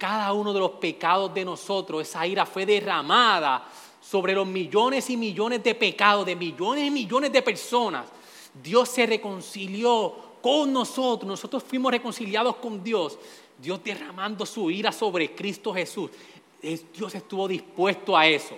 cada 0.03 0.33
uno 0.33 0.53
de 0.53 0.59
los 0.59 0.73
pecados 0.73 1.33
de 1.33 1.45
nosotros. 1.45 2.03
Esa 2.03 2.27
ira 2.27 2.45
fue 2.45 2.67
derramada 2.67 3.65
sobre 4.01 4.35
los 4.35 4.45
millones 4.45 5.09
y 5.11 5.17
millones 5.17 5.62
de 5.62 5.77
pecados 5.77 6.27
de 6.27 6.35
millones 6.35 6.88
y 6.88 6.91
millones 6.91 7.31
de 7.31 7.41
personas. 7.41 8.07
Dios 8.61 8.88
se 8.88 9.07
reconcilió 9.07 10.12
con 10.43 10.73
nosotros, 10.73 11.29
nosotros 11.29 11.62
fuimos 11.62 11.93
reconciliados 11.93 12.57
con 12.57 12.83
Dios, 12.83 13.17
Dios 13.57 13.79
derramando 13.85 14.45
su 14.45 14.73
ira 14.73 14.91
sobre 14.91 15.37
Cristo 15.37 15.73
Jesús. 15.73 16.11
Dios 16.61 17.15
estuvo 17.15 17.47
dispuesto 17.47 18.17
a 18.17 18.27
eso 18.27 18.57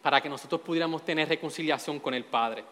para 0.00 0.20
que 0.20 0.28
nosotros 0.28 0.60
pudiéramos 0.60 1.04
tener 1.04 1.28
reconciliación 1.28 1.98
con 1.98 2.14
el 2.14 2.24
Padre. 2.24 2.64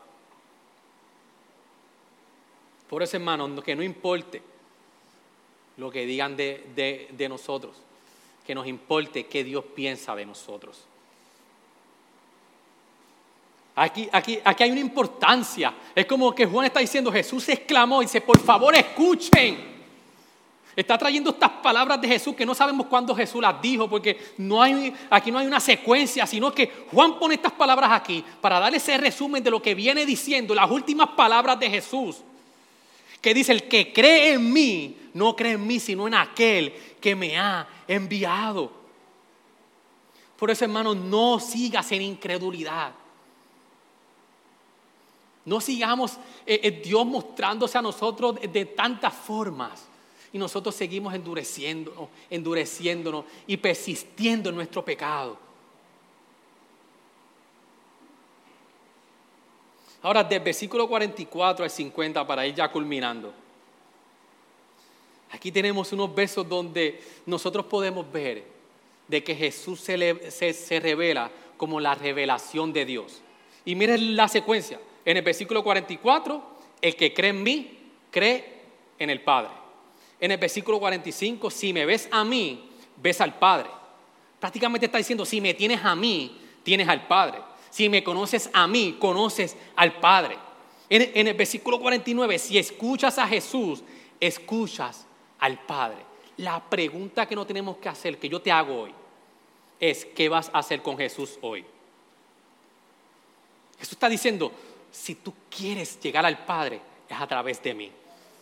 Por 2.88 3.02
eso, 3.02 3.16
hermanos, 3.16 3.60
que 3.64 3.74
no 3.74 3.82
importe 3.82 4.55
lo 5.76 5.90
que 5.90 6.06
digan 6.06 6.36
de, 6.36 7.08
de 7.10 7.28
nosotros, 7.28 7.76
que 8.46 8.54
nos 8.54 8.66
importe 8.66 9.26
qué 9.26 9.44
Dios 9.44 9.64
piensa 9.74 10.14
de 10.14 10.26
nosotros. 10.26 10.86
Aquí, 13.78 14.08
aquí, 14.10 14.38
aquí 14.42 14.62
hay 14.62 14.70
una 14.70 14.80
importancia. 14.80 15.74
Es 15.94 16.06
como 16.06 16.34
que 16.34 16.46
Juan 16.46 16.64
está 16.64 16.80
diciendo, 16.80 17.12
Jesús 17.12 17.46
exclamó 17.50 18.00
y 18.00 18.06
dice, 18.06 18.22
por 18.22 18.40
favor 18.40 18.74
escuchen. 18.74 19.76
Está 20.74 20.96
trayendo 20.96 21.30
estas 21.30 21.50
palabras 21.50 22.00
de 22.00 22.08
Jesús 22.08 22.34
que 22.34 22.46
no 22.46 22.54
sabemos 22.54 22.86
cuándo 22.86 23.14
Jesús 23.14 23.40
las 23.40 23.60
dijo, 23.60 23.88
porque 23.88 24.18
no 24.38 24.62
hay, 24.62 24.94
aquí 25.10 25.30
no 25.30 25.38
hay 25.38 25.46
una 25.46 25.60
secuencia, 25.60 26.26
sino 26.26 26.52
que 26.52 26.70
Juan 26.90 27.18
pone 27.18 27.34
estas 27.34 27.52
palabras 27.52 27.90
aquí 27.92 28.24
para 28.40 28.58
dar 28.60 28.74
ese 28.74 28.96
resumen 28.96 29.42
de 29.42 29.50
lo 29.50 29.60
que 29.60 29.74
viene 29.74 30.06
diciendo, 30.06 30.54
las 30.54 30.70
últimas 30.70 31.08
palabras 31.10 31.58
de 31.60 31.70
Jesús, 31.70 32.18
que 33.20 33.34
dice, 33.34 33.52
el 33.52 33.68
que 33.68 33.92
cree 33.92 34.34
en 34.34 34.52
mí, 34.52 34.96
no 35.16 35.34
cree 35.34 35.52
en 35.52 35.66
mí, 35.66 35.80
sino 35.80 36.06
en 36.06 36.14
aquel 36.14 36.74
que 37.00 37.16
me 37.16 37.38
ha 37.38 37.66
enviado. 37.88 38.70
Por 40.36 40.50
eso, 40.50 40.66
hermano, 40.66 40.94
no 40.94 41.40
sigas 41.40 41.90
en 41.92 42.02
incredulidad. 42.02 42.92
No 45.46 45.58
sigamos 45.62 46.18
eh, 46.44 46.60
eh, 46.62 46.82
Dios 46.84 47.06
mostrándose 47.06 47.78
a 47.78 47.82
nosotros 47.82 48.36
de, 48.42 48.64
tantas 48.66 49.14
formas. 49.14 49.86
Y 50.34 50.38
nosotros 50.38 50.74
seguimos 50.74 51.14
endureciéndonos, 51.14 52.10
endureciéndonos 52.28 53.24
y 53.46 53.56
persistiendo 53.56 54.50
en 54.50 54.56
nuestro 54.56 54.84
pecado. 54.84 55.38
Ahora, 60.02 60.22
del 60.22 60.40
versículo 60.40 60.86
44 60.86 61.64
al 61.64 61.70
50, 61.70 62.26
para 62.26 62.46
ir 62.46 62.54
ya 62.54 62.70
culminando. 62.70 63.45
Aquí 65.46 65.52
tenemos 65.52 65.92
unos 65.92 66.12
versos 66.12 66.48
donde 66.48 67.00
nosotros 67.24 67.66
podemos 67.66 68.10
ver 68.10 68.42
de 69.06 69.22
que 69.22 69.32
Jesús 69.32 69.78
se, 69.78 70.52
se 70.52 70.80
revela 70.80 71.30
como 71.56 71.78
la 71.78 71.94
revelación 71.94 72.72
de 72.72 72.84
Dios. 72.84 73.22
Y 73.64 73.76
miren 73.76 74.16
la 74.16 74.26
secuencia. 74.26 74.80
En 75.04 75.16
el 75.16 75.22
versículo 75.22 75.62
44, 75.62 76.42
el 76.82 76.96
que 76.96 77.14
cree 77.14 77.30
en 77.30 77.44
mí, 77.44 77.78
cree 78.10 78.62
en 78.98 79.08
el 79.08 79.20
Padre. 79.20 79.52
En 80.18 80.32
el 80.32 80.38
versículo 80.38 80.80
45, 80.80 81.48
si 81.52 81.72
me 81.72 81.86
ves 81.86 82.08
a 82.10 82.24
mí, 82.24 82.68
ves 82.96 83.20
al 83.20 83.38
Padre. 83.38 83.70
Prácticamente 84.40 84.86
está 84.86 84.98
diciendo, 84.98 85.24
si 85.24 85.40
me 85.40 85.54
tienes 85.54 85.78
a 85.84 85.94
mí, 85.94 86.40
tienes 86.64 86.88
al 86.88 87.06
Padre. 87.06 87.38
Si 87.70 87.88
me 87.88 88.02
conoces 88.02 88.50
a 88.52 88.66
mí, 88.66 88.96
conoces 88.98 89.56
al 89.76 90.00
Padre. 90.00 90.38
En, 90.90 91.08
en 91.14 91.28
el 91.28 91.34
versículo 91.34 91.78
49, 91.78 92.36
si 92.36 92.58
escuchas 92.58 93.16
a 93.16 93.28
Jesús, 93.28 93.84
escuchas 94.18 95.05
al 95.38 95.58
Padre. 95.60 95.98
La 96.38 96.60
pregunta 96.60 97.26
que 97.26 97.34
no 97.34 97.46
tenemos 97.46 97.76
que 97.78 97.88
hacer, 97.88 98.18
que 98.18 98.28
yo 98.28 98.40
te 98.40 98.52
hago 98.52 98.82
hoy, 98.82 98.94
es, 99.80 100.04
¿qué 100.04 100.28
vas 100.28 100.50
a 100.52 100.58
hacer 100.58 100.82
con 100.82 100.96
Jesús 100.96 101.38
hoy? 101.42 101.64
Jesús 103.78 103.92
está 103.92 104.08
diciendo, 104.08 104.52
si 104.90 105.14
tú 105.16 105.32
quieres 105.50 106.00
llegar 106.00 106.24
al 106.24 106.44
Padre, 106.44 106.80
es 107.08 107.20
a 107.20 107.26
través 107.26 107.62
de 107.62 107.74
mí. 107.74 107.92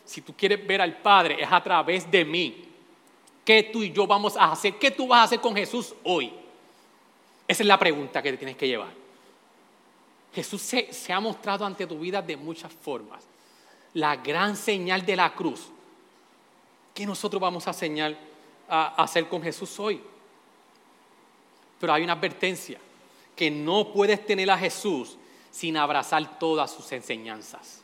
Si 0.04 0.20
tú 0.20 0.34
quieres 0.36 0.64
ver 0.66 0.80
al 0.80 0.98
Padre, 0.98 1.42
es 1.42 1.50
a 1.50 1.62
través 1.62 2.10
de 2.10 2.24
mí. 2.24 2.64
¿Qué 3.44 3.64
tú 3.64 3.82
y 3.82 3.92
yo 3.92 4.06
vamos 4.06 4.36
a 4.36 4.52
hacer? 4.52 4.78
¿Qué 4.78 4.90
tú 4.90 5.06
vas 5.08 5.20
a 5.20 5.22
hacer 5.24 5.40
con 5.40 5.54
Jesús 5.54 5.94
hoy? 6.02 6.32
Esa 7.46 7.62
es 7.62 7.66
la 7.66 7.78
pregunta 7.78 8.22
que 8.22 8.32
te 8.32 8.38
tienes 8.38 8.56
que 8.56 8.68
llevar. 8.68 8.92
Jesús 10.34 10.62
se, 10.62 11.12
ha 11.12 11.20
mostrado 11.20 11.64
ante 11.64 11.86
tu 11.86 11.98
vida 11.98 12.20
de 12.20 12.36
muchas 12.36 12.72
formas. 12.72 13.24
La 13.92 14.16
gran 14.16 14.56
señal 14.56 15.04
de 15.06 15.16
la 15.16 15.32
cruz. 15.34 15.68
¿Qué 16.94 17.04
nosotros 17.04 17.42
vamos 17.42 17.66
a, 17.66 17.72
señal, 17.72 18.16
a 18.68 19.02
hacer 19.02 19.28
con 19.28 19.42
Jesús 19.42 19.78
hoy? 19.80 20.00
Pero 21.80 21.92
hay 21.92 22.04
una 22.04 22.12
advertencia, 22.12 22.78
que 23.34 23.50
no 23.50 23.92
puedes 23.92 24.24
tener 24.24 24.48
a 24.48 24.56
Jesús 24.56 25.16
sin 25.50 25.76
abrazar 25.76 26.38
todas 26.38 26.70
sus 26.70 26.90
enseñanzas. 26.92 27.82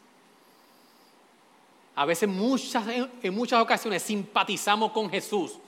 A 1.96 2.04
veces, 2.04 2.28
muchas, 2.28 2.84
en 3.20 3.34
muchas 3.34 3.60
ocasiones, 3.60 4.02
simpatizamos 4.02 4.92
con 4.92 5.10
Jesús. 5.10 5.58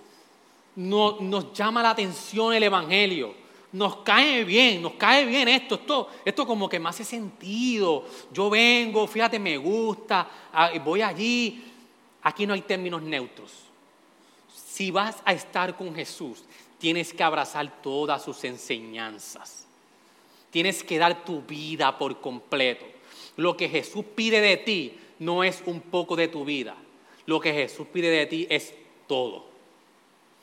nos 0.76 1.52
llama 1.52 1.82
la 1.82 1.90
atención 1.90 2.54
el 2.54 2.62
Evangelio. 2.62 3.34
nos 3.72 3.96
cae 3.96 4.44
bien, 4.44 4.82
nos 4.82 4.92
cae 4.94 5.24
bien 5.24 5.48
esto, 5.48 5.76
esto, 5.76 6.08
esto 6.24 6.46
como 6.46 6.68
que 6.68 6.78
me 6.78 6.90
hace 6.90 7.04
sentido. 7.04 8.04
Yo 8.30 8.48
vengo, 8.48 9.06
fíjate, 9.06 9.38
me 9.38 9.56
gusta, 9.56 10.28
ah, 10.52 10.70
voy 10.84 11.02
allí. 11.02 11.71
Aquí 12.22 12.46
no 12.46 12.54
hay 12.54 12.62
términos 12.62 13.02
neutros. 13.02 13.50
Si 14.54 14.90
vas 14.90 15.22
a 15.24 15.32
estar 15.32 15.76
con 15.76 15.94
Jesús, 15.94 16.44
tienes 16.78 17.12
que 17.12 17.22
abrazar 17.22 17.82
todas 17.82 18.22
sus 18.22 18.44
enseñanzas. 18.44 19.66
Tienes 20.50 20.82
que 20.84 20.98
dar 20.98 21.24
tu 21.24 21.42
vida 21.42 21.96
por 21.98 22.20
completo. 22.20 22.84
Lo 23.36 23.56
que 23.56 23.68
Jesús 23.68 24.04
pide 24.14 24.40
de 24.40 24.56
ti 24.58 24.98
no 25.18 25.42
es 25.42 25.62
un 25.66 25.80
poco 25.80 26.16
de 26.16 26.28
tu 26.28 26.44
vida. 26.44 26.76
Lo 27.26 27.40
que 27.40 27.52
Jesús 27.52 27.86
pide 27.92 28.10
de 28.10 28.26
ti 28.26 28.46
es 28.50 28.74
todo. 29.06 29.46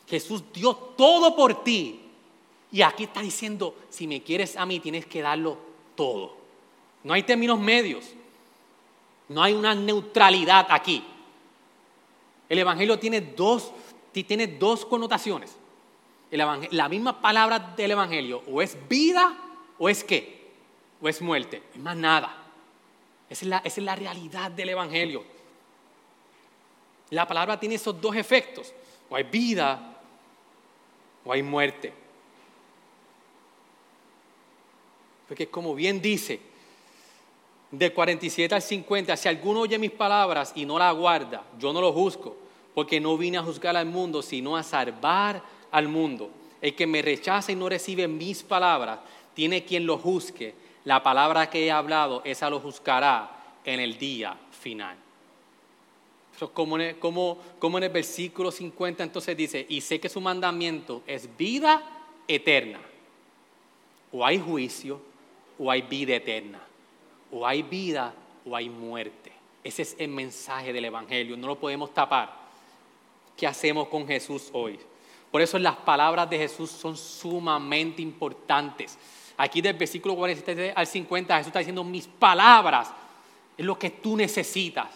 Jesús 0.08 0.44
dio 0.54 0.76
todo 0.76 1.36
por 1.36 1.64
ti. 1.64 2.00
Y 2.72 2.82
aquí 2.82 3.04
está 3.04 3.22
diciendo, 3.22 3.76
si 3.90 4.08
me 4.08 4.22
quieres 4.22 4.56
a 4.56 4.66
mí, 4.66 4.80
tienes 4.80 5.06
que 5.06 5.22
darlo 5.22 5.58
todo. 5.96 6.36
No 7.04 7.14
hay 7.14 7.24
términos 7.24 7.60
medios. 7.60 8.06
No 9.28 9.44
hay 9.44 9.54
una 9.54 9.76
neutralidad 9.76 10.68
aquí. 10.70 11.04
El 12.50 12.60
Evangelio 12.60 12.98
tiene 12.98 13.22
dos, 13.22 13.72
tiene 14.12 14.48
dos 14.48 14.86
connotaciones. 14.86 15.56
la 16.32 16.90
misma 16.90 17.22
palabra 17.22 17.60
del 17.60 17.92
Evangelio, 17.92 18.44
o 18.48 18.62
es 18.62 18.76
vida 18.90 19.38
o 19.78 19.88
es 19.88 20.04
qué, 20.04 20.52
o 21.02 21.08
es 21.08 21.22
muerte, 21.22 21.64
es 21.74 21.80
más 21.80 21.96
nada. 21.96 22.36
Esa 23.30 23.46
es, 23.46 23.50
la, 23.50 23.58
esa 23.60 23.80
es 23.80 23.86
la 23.86 23.96
realidad 23.96 24.52
del 24.52 24.70
Evangelio. 24.70 25.24
La 27.12 27.28
palabra 27.28 27.60
tiene 27.60 27.76
esos 27.76 28.00
dos 28.00 28.16
efectos, 28.16 28.74
o 29.10 29.16
hay 29.16 29.24
vida 29.24 29.98
o 31.24 31.32
hay 31.32 31.42
muerte. 31.42 31.94
Porque 35.28 35.48
como 35.48 35.76
bien 35.76 36.02
dice, 36.02 36.40
de 37.72 37.94
47 37.94 38.56
al 38.56 38.62
50, 38.62 39.16
si 39.16 39.28
alguno 39.28 39.62
oye 39.62 39.78
mis 39.78 39.92
palabras 39.92 40.52
y 40.56 40.66
no 40.66 40.80
la 40.80 40.92
guarda, 40.92 41.44
yo 41.60 41.72
no 41.72 41.82
lo 41.82 41.94
juzgo, 41.94 42.36
porque 42.74 43.00
no 43.00 43.18
vine 43.18 43.38
a 43.38 43.44
juzgar 43.44 43.76
al 43.78 43.86
mundo, 43.86 44.22
sino 44.22 44.58
a 44.58 44.64
salvar 44.64 45.44
al 45.72 45.88
mundo. 45.88 46.32
El 46.62 46.76
que 46.76 46.88
me 46.88 47.02
rechaza 47.02 47.52
y 47.52 47.56
no 47.56 47.70
recibe 47.70 48.08
mis 48.08 48.44
palabras, 48.44 49.00
tiene 49.34 49.64
quien 49.64 49.86
lo 49.86 49.98
juzgue. 49.98 50.56
La 50.86 51.04
palabra 51.04 51.50
que 51.50 51.66
he 51.66 51.72
hablado, 51.72 52.22
esa 52.26 52.50
lo 52.50 52.60
juzgará 52.60 53.30
en 53.64 53.80
el 53.80 53.98
día 53.98 54.36
final. 54.52 54.98
Como 56.54 56.78
en, 56.78 56.82
el, 56.82 57.00
como 57.00 57.38
en 57.78 57.84
el 57.84 57.90
versículo 57.90 58.50
50 58.50 59.04
entonces 59.04 59.36
dice, 59.36 59.66
y 59.68 59.82
sé 59.82 60.00
que 60.00 60.08
su 60.08 60.22
mandamiento 60.22 61.04
es 61.06 61.30
vida 61.38 61.84
eterna. 62.28 62.80
O 64.12 64.26
hay 64.26 64.40
juicio 64.40 65.02
o 65.60 65.70
hay 65.70 65.82
vida 65.82 66.16
eterna. 66.16 66.62
O 67.32 67.46
hay 67.46 67.62
vida 67.62 68.14
o 68.46 68.56
hay 68.56 68.70
muerte. 68.70 69.32
Ese 69.64 69.82
es 69.82 69.96
el 70.00 70.10
mensaje 70.10 70.74
del 70.74 70.86
Evangelio, 70.86 71.36
no 71.38 71.48
lo 71.48 71.60
podemos 71.60 71.94
tapar. 71.94 72.34
¿Qué 73.36 73.46
hacemos 73.48 73.88
con 73.88 74.08
Jesús 74.08 74.50
hoy? 74.54 74.80
Por 75.32 75.42
eso 75.42 75.60
las 75.60 75.76
palabras 75.76 76.30
de 76.30 76.38
Jesús 76.38 76.72
son 76.72 76.98
sumamente 76.98 78.02
importantes. 78.02 78.98
Aquí 79.38 79.62
del 79.62 79.76
versículo 79.76 80.16
47 80.16 80.74
al 80.76 80.88
50 80.88 81.38
Jesús 81.38 81.48
está 81.48 81.60
diciendo, 81.60 81.84
mis 81.84 82.08
palabras 82.08 82.92
es 83.58 83.66
lo 83.66 83.78
que 83.78 83.90
tú 83.90 84.18
necesitas. 84.18 84.88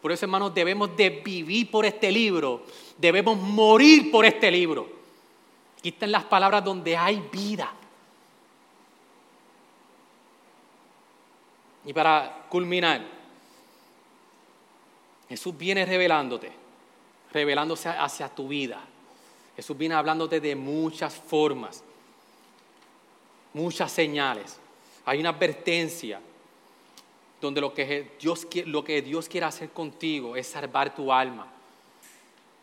Por 0.00 0.12
eso, 0.12 0.24
hermanos, 0.26 0.54
debemos 0.54 0.96
de 0.96 1.10
vivir 1.10 1.70
por 1.70 1.84
este 1.84 2.12
libro, 2.12 2.64
debemos 2.96 3.36
morir 3.36 4.10
por 4.10 4.24
este 4.24 4.50
libro. 4.50 4.88
Aquí 5.78 5.90
están 5.90 6.12
las 6.12 6.24
palabras 6.24 6.64
donde 6.64 6.96
hay 6.96 7.22
vida. 7.32 7.72
Y 11.88 11.94
para 11.94 12.44
culminar, 12.50 13.00
Jesús 15.26 15.56
viene 15.56 15.86
revelándote, 15.86 16.52
revelándose 17.32 17.88
hacia 17.88 18.28
tu 18.28 18.46
vida. 18.46 18.78
Jesús 19.56 19.74
viene 19.74 19.94
hablándote 19.94 20.38
de 20.38 20.54
muchas 20.54 21.14
formas, 21.14 21.82
muchas 23.54 23.90
señales. 23.90 24.60
Hay 25.06 25.20
una 25.20 25.30
advertencia 25.30 26.20
donde 27.40 27.62
lo 27.62 27.72
que, 27.72 28.18
Dios, 28.20 28.46
lo 28.66 28.84
que 28.84 29.00
Dios 29.00 29.26
quiere 29.26 29.46
hacer 29.46 29.70
contigo 29.70 30.36
es 30.36 30.46
salvar 30.46 30.94
tu 30.94 31.10
alma. 31.10 31.50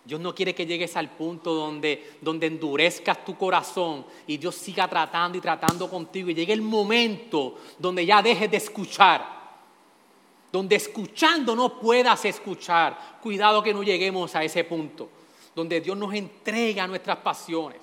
Dios 0.06 0.22
no 0.22 0.36
quiere 0.36 0.54
que 0.54 0.68
llegues 0.68 0.96
al 0.96 1.10
punto 1.10 1.56
donde, 1.56 2.18
donde 2.22 2.46
endurezcas 2.46 3.26
tu 3.26 3.36
corazón 3.36 4.06
y 4.28 4.38
Dios 4.38 4.54
siga 4.54 4.88
tratando 4.88 5.36
y 5.36 5.42
tratando 5.42 5.90
contigo 5.90 6.30
y 6.30 6.36
llegue 6.36 6.54
el 6.54 6.62
momento 6.62 7.58
donde 7.80 8.06
ya 8.06 8.22
dejes 8.22 8.52
de 8.52 8.58
escuchar. 8.58 9.34
Donde 10.52 10.76
escuchando 10.76 11.56
no 11.56 11.80
puedas 11.80 12.24
escuchar. 12.24 13.18
Cuidado 13.20 13.64
que 13.64 13.74
no 13.74 13.82
lleguemos 13.82 14.36
a 14.36 14.44
ese 14.44 14.64
punto. 14.64 15.10
Donde 15.56 15.82
Dios 15.82 15.98
nos 15.98 16.14
entrega 16.14 16.86
nuestras 16.86 17.18
pasiones. 17.18 17.80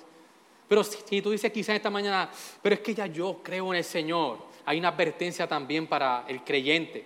Pero 0.67 0.81
si, 0.83 1.21
tú 1.21 1.31
dices 1.31 1.51
quizás 1.51 1.75
esta 1.75 1.89
mañana, 1.89 2.31
pero 2.61 2.75
es 2.75 2.81
que 2.81 2.95
ya 2.95 3.05
yo 3.05 3.41
creo 3.43 3.73
en 3.73 3.79
el 3.79 3.83
Señor. 3.83 4.39
Hay 4.65 4.79
una 4.79 4.87
advertencia 4.87 5.45
también 5.45 5.87
para 5.87 6.23
el 6.27 6.41
creyente. 6.41 7.05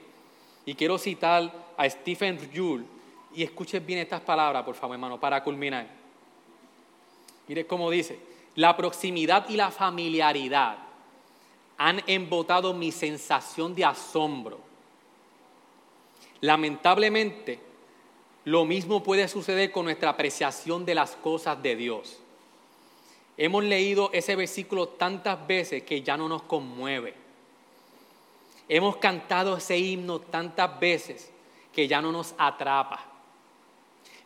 Y 0.63 0.75
quiero 0.75 0.99
citar 0.99 1.73
a 1.75 1.89
Stephen 1.89 2.39
Jules 2.55 2.85
y 3.37 3.43
escuchen 3.43 3.85
bien 3.85 3.99
estas 3.99 4.21
palabras, 4.21 4.63
por 4.63 4.73
favor, 4.73 4.95
hermano, 4.95 5.19
para 5.19 5.43
culminar. 5.43 5.87
Mire 7.47 7.67
cómo 7.67 7.91
dice, 7.91 8.17
la 8.55 8.75
proximidad 8.75 9.47
y 9.47 9.55
la 9.55 9.69
familiaridad 9.69 10.79
han 11.77 12.01
embotado 12.07 12.73
mi 12.73 12.91
sensación 12.91 13.75
de 13.75 13.85
asombro. 13.85 14.59
Lamentablemente, 16.41 17.59
lo 18.45 18.65
mismo 18.65 19.03
puede 19.03 19.27
suceder 19.27 19.71
con 19.71 19.85
nuestra 19.85 20.09
apreciación 20.09 20.83
de 20.83 20.95
las 20.95 21.11
cosas 21.11 21.61
de 21.61 21.75
Dios. 21.75 22.17
Hemos 23.37 23.63
leído 23.63 24.09
ese 24.13 24.35
versículo 24.35 24.87
tantas 24.87 25.45
veces 25.45 25.83
que 25.83 26.01
ya 26.01 26.17
no 26.17 26.27
nos 26.27 26.41
conmueve. 26.41 27.13
Hemos 28.67 28.97
cantado 28.97 29.57
ese 29.57 29.77
himno 29.77 30.21
tantas 30.21 30.79
veces 30.79 31.31
que 31.71 31.87
ya 31.87 32.01
no 32.01 32.11
nos 32.11 32.33
atrapa. 32.39 33.06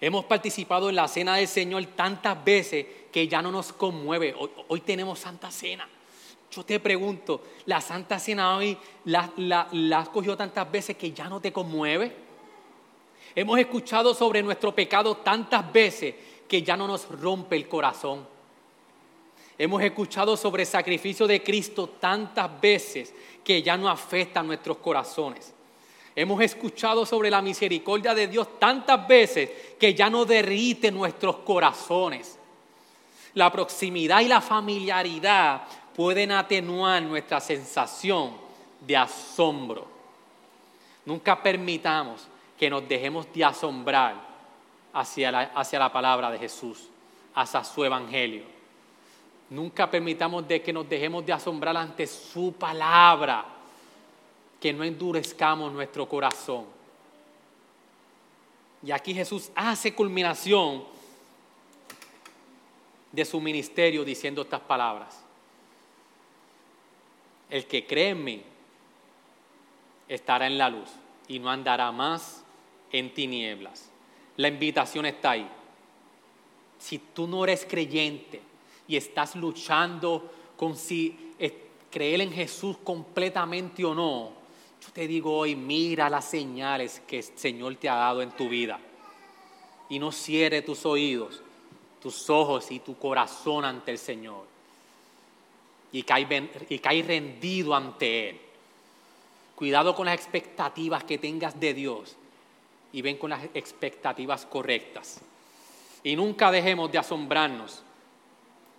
Hemos 0.04 0.26
participado 0.26 0.90
en 0.90 0.96
la 0.96 1.08
cena 1.08 1.36
del 1.36 1.48
Señor 1.48 1.86
tantas 1.96 2.44
veces 2.44 2.88
que 3.12 3.28
ya 3.28 3.40
no 3.44 3.52
nos 3.52 3.72
conmueve. 3.72 4.36
Hoy, 4.68 4.82
tenemos 4.82 5.20
Santa 5.20 5.52
Cena. 5.52 5.88
Yo 6.52 6.64
te 6.64 6.80
pregunto, 6.80 7.44
¿la 7.68 7.80
Santa 7.80 8.18
Cena 8.18 8.58
hoy 8.58 8.76
la, 9.06 9.32
la 9.38 10.00
has 10.00 10.10
cogido 10.10 10.36
tantas 10.36 10.70
veces 10.72 10.98
que 10.98 11.12
ya 11.12 11.30
no 11.30 11.40
te 11.40 11.54
conmueve? 11.54 12.16
Hemos 13.36 13.60
escuchado 13.60 14.16
sobre 14.16 14.42
nuestro 14.42 14.74
pecado 14.74 15.18
tantas 15.18 15.72
veces 15.72 16.16
que 16.48 16.64
ya 16.64 16.76
no 16.76 16.88
nos 16.88 17.08
rompe 17.08 17.56
el 17.56 17.68
corazón. 17.68 18.28
Hemos 19.56 19.84
escuchado 19.84 20.36
sobre 20.36 20.64
el 20.64 20.68
sacrificio 20.68 21.28
de 21.28 21.44
Cristo 21.44 21.88
tantas 22.00 22.60
veces 22.60 23.14
que 23.44 23.62
ya 23.62 23.78
no 23.78 23.88
afecta 23.88 24.40
a 24.40 24.44
nuestros 24.44 24.78
corazones. 24.78 25.54
Hemos 26.16 26.42
escuchado 26.42 27.06
sobre 27.06 27.30
la 27.30 27.42
misericordia 27.42 28.14
de 28.14 28.28
Dios 28.28 28.60
tantas 28.60 29.08
veces 29.08 29.50
que 29.80 29.94
ya 29.94 30.10
no 30.10 30.26
derrite 30.26 30.92
nuestros 30.92 31.38
corazones. 31.38 32.38
La 33.34 33.52
proximidad 33.52 34.20
y 34.20 34.28
la 34.28 34.42
familiaridad 34.42 35.62
pueden 35.96 36.32
atenuar 36.32 37.02
nuestra 37.04 37.40
sensación 37.40 38.34
de 38.82 38.98
asombro. 38.98 39.88
Nunca 41.06 41.42
permitamos 41.42 42.28
que 42.60 42.70
nos 42.70 42.88
dejemos 42.88 43.32
de 43.34 43.46
asombrar 43.46 44.16
hacia 44.94 45.32
la, 45.32 45.42
hacia 45.56 45.80
la 45.80 45.92
palabra 45.94 46.30
de 46.30 46.40
Jesús, 46.40 46.90
hacia 47.36 47.64
su 47.64 47.86
evangelio. 47.86 48.44
Nunca 49.50 49.90
permitamos 49.90 50.46
de 50.46 50.62
que 50.62 50.74
nos 50.74 50.88
dejemos 50.88 51.26
de 51.26 51.34
asombrar 51.34 51.76
ante 51.78 52.06
su 52.06 52.54
palabra 52.54 53.61
que 54.62 54.72
no 54.72 54.84
endurezcamos 54.84 55.74
nuestro 55.74 56.08
corazón. 56.08 56.66
Y 58.84 58.92
aquí 58.92 59.14
Jesús 59.14 59.52
hace 59.56 59.94
culminación 59.94 60.84
de 63.12 63.26
su 63.26 63.42
ministerio 63.42 64.06
diciendo 64.06 64.44
estas 64.44 64.62
palabras. 64.62 65.20
El 67.50 67.66
que 67.66 67.86
cree 67.86 68.10
en 68.10 68.24
mí 68.24 68.44
estará 70.08 70.46
en 70.46 70.58
la 70.58 70.70
luz 70.70 70.90
y 71.28 71.40
no 71.40 71.50
andará 71.50 71.92
más 71.92 72.44
en 72.92 73.14
tinieblas. 73.14 73.90
La 74.38 74.48
invitación 74.48 75.08
está 75.08 75.32
ahí. 75.32 75.50
Si 76.78 77.00
tú 77.00 77.28
no 77.28 77.44
eres 77.44 77.66
creyente 77.68 78.42
y 78.88 78.96
estás 78.96 79.36
luchando 79.36 80.32
con 80.56 80.78
si 80.78 81.18
creer 81.92 82.22
en 82.22 82.32
Jesús 82.32 82.78
completamente 82.84 83.84
o 83.84 83.94
no, 83.94 84.41
te 84.94 85.08
digo 85.08 85.38
hoy, 85.38 85.56
mira 85.56 86.10
las 86.10 86.26
señales 86.26 87.02
que 87.08 87.18
el 87.18 87.24
Señor 87.24 87.76
te 87.76 87.88
ha 87.90 87.96
dado 87.96 88.22
en 88.22 88.32
tu 88.32 88.50
vida. 88.50 88.80
Y 89.90 90.00
no 90.00 90.12
cierre 90.12 90.62
tus 90.62 90.86
oídos, 90.86 91.42
tus 92.02 92.30
ojos 92.30 92.72
y 92.72 92.80
tu 92.80 92.98
corazón 92.98 93.66
ante 93.66 93.92
el 93.92 93.98
Señor. 93.98 94.50
y 95.94 96.04
cae, 96.04 96.50
y 96.70 96.80
cae 96.80 97.04
rendido 97.04 97.76
ante 97.76 98.30
Él. 98.30 98.42
Cuidado 99.56 99.94
con 99.94 100.06
las 100.06 100.16
expectativas 100.16 101.04
que 101.04 101.18
tengas 101.18 101.60
de 101.60 101.74
Dios 101.74 102.16
y 102.94 103.02
ven 103.02 103.18
con 103.18 103.30
las 103.30 103.44
expectativas 103.54 104.46
correctas. 104.46 105.22
Y 106.04 106.16
nunca 106.16 106.50
dejemos 106.50 106.92
de 106.92 106.98
asombrarnos 106.98 107.84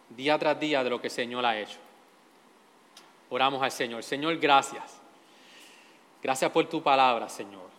día 0.08 0.38
tras 0.38 0.58
día 0.58 0.82
de 0.82 0.90
lo 0.90 1.00
que 1.00 1.08
el 1.08 1.12
Señor 1.12 1.44
ha 1.44 1.58
hecho. 1.58 1.78
Oramos 3.30 3.62
al 3.62 3.70
Señor. 3.70 4.02
Señor, 4.02 4.38
gracias. 4.38 5.01
Gracias 6.22 6.50
por 6.50 6.68
tu 6.68 6.82
palabra, 6.82 7.28
Señor. 7.28 7.70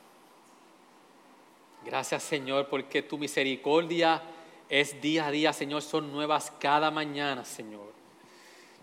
Gracias, 1.85 2.23
Señor, 2.23 2.67
porque 2.69 3.01
tu 3.01 3.17
misericordia 3.17 4.21
es 4.69 5.01
día 5.01 5.27
a 5.27 5.31
día, 5.31 5.53
Señor, 5.53 5.81
son 5.81 6.11
nuevas 6.11 6.51
cada 6.59 6.91
mañana, 6.91 7.45
Señor. 7.45 7.93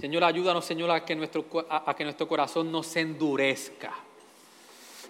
Señor, 0.00 0.24
ayúdanos, 0.24 0.64
Señor, 0.64 0.90
a 0.90 1.04
que 1.04 1.14
nuestro, 1.14 1.44
a 1.68 1.94
que 1.94 2.04
nuestro 2.04 2.26
corazón 2.28 2.70
no 2.72 2.82
se 2.82 3.00
endurezca 3.00 3.92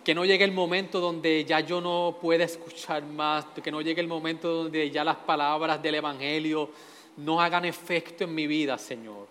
que 0.05 0.15
no 0.15 0.25
llegue 0.25 0.45
el 0.45 0.53
momento 0.53 1.01
donde 1.01 1.45
ya 1.45 1.61
yo 1.61 1.81
no 1.81 2.17
pueda 2.21 2.45
escuchar 2.45 3.05
más, 3.05 3.45
que 3.63 3.71
no 3.71 3.81
llegue 3.81 4.01
el 4.01 4.09
momento 4.09 4.49
donde 4.49 4.91
ya 4.91 5.05
las 5.05 5.17
palabras 5.17 5.83
del 5.83 5.97
Evangelio 5.97 6.71
no 7.19 7.41
hagan 7.41 7.65
efecto 7.65 8.25
en 8.25 8.35
mi 8.35 8.47
vida, 8.47 8.79
Señor. 8.79 9.27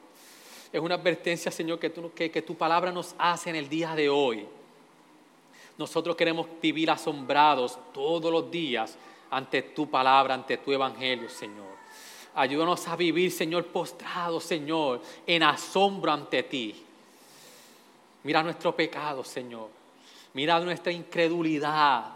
Es 0.72 0.80
una 0.80 0.95
advertencia, 0.95 1.51
Señor, 1.51 1.80
que 1.80 1.89
tu, 1.89 2.13
que, 2.13 2.30
que 2.30 2.43
tu 2.43 2.55
palabra 2.55 2.91
nos 2.91 3.15
hace 3.17 3.49
en 3.49 3.55
el 3.55 3.67
día 3.67 3.95
de 3.95 4.09
hoy. 4.09 4.45
Nosotros 5.80 6.18
queremos 6.18 6.46
vivir 6.62 6.92
asombrados 6.92 7.80
todos 7.94 8.30
los 8.30 8.52
días 8.52 8.98
ante 9.32 9.62
tu 9.62 9.90
palabra, 9.90 10.34
ante 10.34 10.58
tu 10.58 10.74
Evangelio, 10.74 11.30
Señor. 11.30 11.70
Ayúdanos 12.36 12.86
a 12.90 12.98
vivir, 12.98 13.32
Señor, 13.32 13.66
postrados, 13.68 14.44
Señor, 14.44 15.02
en 15.26 15.42
asombro 15.42 16.12
ante 16.12 16.44
ti. 16.44 16.76
Mira 18.24 18.44
nuestro 18.44 18.76
pecado, 18.76 19.24
Señor. 19.24 19.70
Mira 20.34 20.60
nuestra 20.60 20.92
incredulidad. 20.92 22.08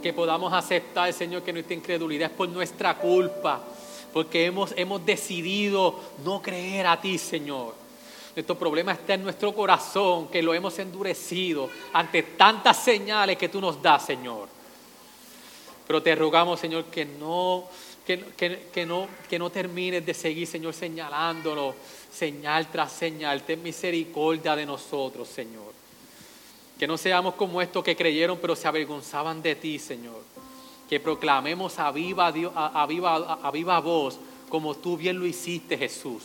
Que 0.00 0.12
podamos 0.12 0.52
aceptar, 0.52 1.12
Señor, 1.12 1.42
que 1.42 1.52
nuestra 1.52 1.74
incredulidad 1.74 2.30
es 2.30 2.36
por 2.36 2.48
nuestra 2.48 2.98
culpa. 2.98 3.64
Porque 4.12 4.46
hemos, 4.46 4.72
hemos 4.76 5.04
decidido 5.04 5.98
no 6.24 6.40
creer 6.40 6.86
a 6.86 7.00
ti, 7.00 7.18
Señor. 7.18 7.81
Nuestro 8.34 8.58
problema 8.58 8.92
está 8.92 9.14
en 9.14 9.22
nuestro 9.22 9.54
corazón, 9.54 10.28
que 10.28 10.42
lo 10.42 10.54
hemos 10.54 10.78
endurecido 10.78 11.68
ante 11.92 12.22
tantas 12.22 12.82
señales 12.82 13.36
que 13.36 13.50
tú 13.50 13.60
nos 13.60 13.80
das, 13.82 14.06
Señor. 14.06 14.48
Pero 15.86 16.02
te 16.02 16.14
rogamos, 16.14 16.58
Señor, 16.58 16.84
que 16.84 17.04
no, 17.04 17.68
que, 18.06 18.86
no, 18.86 19.06
que 19.28 19.38
no 19.38 19.50
termines 19.50 20.06
de 20.06 20.14
seguir, 20.14 20.46
Señor, 20.46 20.72
señalándolo, 20.72 21.74
señal 22.10 22.68
tras 22.70 22.92
señal. 22.92 23.42
Ten 23.42 23.62
misericordia 23.62 24.56
de 24.56 24.64
nosotros, 24.64 25.28
Señor. 25.28 25.72
Que 26.78 26.86
no 26.86 26.96
seamos 26.96 27.34
como 27.34 27.60
estos 27.60 27.84
que 27.84 27.94
creyeron 27.94 28.38
pero 28.40 28.56
se 28.56 28.66
avergonzaban 28.66 29.42
de 29.42 29.56
ti, 29.56 29.78
Señor. 29.78 30.22
Que 30.88 31.00
proclamemos 31.00 31.78
a 31.78 31.90
viva, 31.92 32.28
a, 32.28 32.86
viva, 32.86 33.38
a 33.42 33.50
viva 33.50 33.78
voz 33.80 34.18
como 34.48 34.74
tú 34.74 34.96
bien 34.96 35.18
lo 35.18 35.26
hiciste, 35.26 35.76
Jesús. 35.76 36.24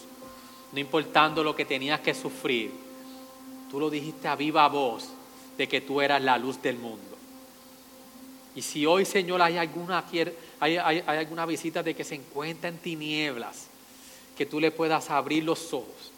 No 0.78 0.82
importando 0.82 1.44
lo 1.44 1.56
que 1.56 1.66
tenías 1.66 2.02
que 2.02 2.14
sufrir. 2.14 2.72
Tú 3.72 3.80
lo 3.80 3.90
dijiste 3.90 4.28
a 4.28 4.36
viva 4.36 4.68
voz 4.68 5.06
de 5.58 5.68
que 5.68 5.82
tú 5.82 6.02
eras 6.02 6.22
la 6.22 6.38
luz 6.38 6.62
del 6.62 6.78
mundo. 6.78 7.18
Y 8.54 8.62
si 8.62 8.86
hoy, 8.86 9.04
Señor, 9.04 9.42
hay 9.42 9.58
alguna, 9.58 10.06
hay, 10.60 10.78
hay, 10.78 11.02
alguna 11.08 11.48
visita 11.48 11.82
de 11.82 11.96
que 11.96 12.04
se 12.04 12.14
encuentra 12.14 12.70
en 12.70 12.78
tinieblas, 12.78 13.66
que 14.38 14.46
tú 14.46 14.60
le 14.60 14.70
puedas 14.70 15.10
abrir 15.10 15.44
los 15.46 15.74
ojos 15.74 16.12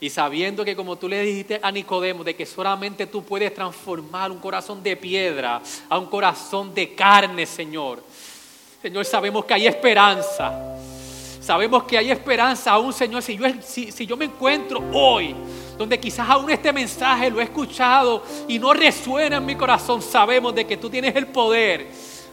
y 0.00 0.10
sabiendo 0.10 0.66
que 0.66 0.76
como 0.76 0.96
tú 0.96 1.08
le 1.08 1.22
dijiste 1.22 1.58
a 1.62 1.72
Nicodemo, 1.72 2.24
de 2.24 2.36
que 2.36 2.44
solamente 2.44 3.06
tú 3.06 3.24
puedes 3.24 3.54
transformar 3.54 4.30
un 4.30 4.38
corazón 4.38 4.82
de 4.82 4.98
piedra 4.98 5.62
a 5.88 5.98
un 5.98 6.10
corazón 6.10 6.74
de 6.74 6.94
carne, 6.94 7.46
Señor. 7.46 8.04
Señor, 8.82 9.06
sabemos 9.06 9.46
que 9.46 9.54
hay 9.54 9.66
esperanza. 9.66 10.73
Sabemos 11.44 11.84
que 11.84 11.98
hay 11.98 12.10
esperanza 12.10 12.70
aún, 12.70 12.90
Señor, 12.90 13.22
si 13.22 14.06
yo, 14.06 14.16
me 14.16 14.24
encuentro 14.24 14.82
hoy, 14.94 15.36
donde 15.76 16.00
quizás 16.00 16.26
aún 16.26 16.50
este 16.50 16.72
mensaje 16.72 17.28
lo 17.28 17.38
he 17.38 17.44
escuchado 17.44 18.22
y 18.48 18.58
no 18.58 18.72
resuena 18.72 19.36
en 19.36 19.44
mi 19.44 19.54
corazón, 19.54 20.00
sabemos 20.00 20.54
de 20.54 20.66
que 20.66 20.78
tú 20.78 20.88
tienes 20.88 21.14
el 21.14 21.26
poder 21.26 21.86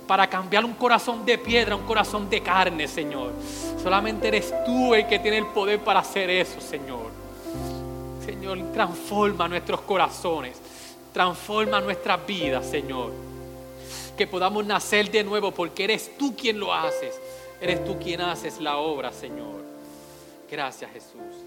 para 0.07 0.27
cambiar 0.27 0.63
un 0.63 0.75
corazón 0.75 1.25
de 1.25 1.37
piedra 1.37 1.75
un 1.75 1.85
corazón 1.85 2.29
de 2.29 2.41
carne, 2.41 2.87
Señor. 2.87 3.33
Solamente 3.83 4.29
eres 4.29 4.53
tú 4.65 4.95
el 4.95 5.05
que 5.05 5.19
tiene 5.19 5.39
el 5.39 5.47
poder 5.47 5.81
para 5.81 5.99
hacer 5.99 6.29
eso, 6.29 6.61
Señor. 6.61 7.11
Señor, 8.25 8.59
transforma 8.71 9.45
nuestros 9.49 9.81
corazones, 9.81 10.55
transforma 11.11 11.81
nuestras 11.81 12.25
vidas, 12.25 12.65
Señor. 12.65 13.11
Que 14.17 14.25
podamos 14.25 14.65
nacer 14.65 15.11
de 15.11 15.21
nuevo 15.21 15.51
porque 15.51 15.83
eres 15.83 16.17
tú 16.17 16.33
quien 16.33 16.61
lo 16.61 16.73
haces, 16.73 17.19
eres 17.61 17.85
tú 17.85 17.97
quien 17.99 18.21
haces 18.21 18.59
la 18.59 18.77
obra, 18.77 19.11
Señor. 19.11 19.63
Gracias, 20.49 20.91
Jesús. 20.91 21.45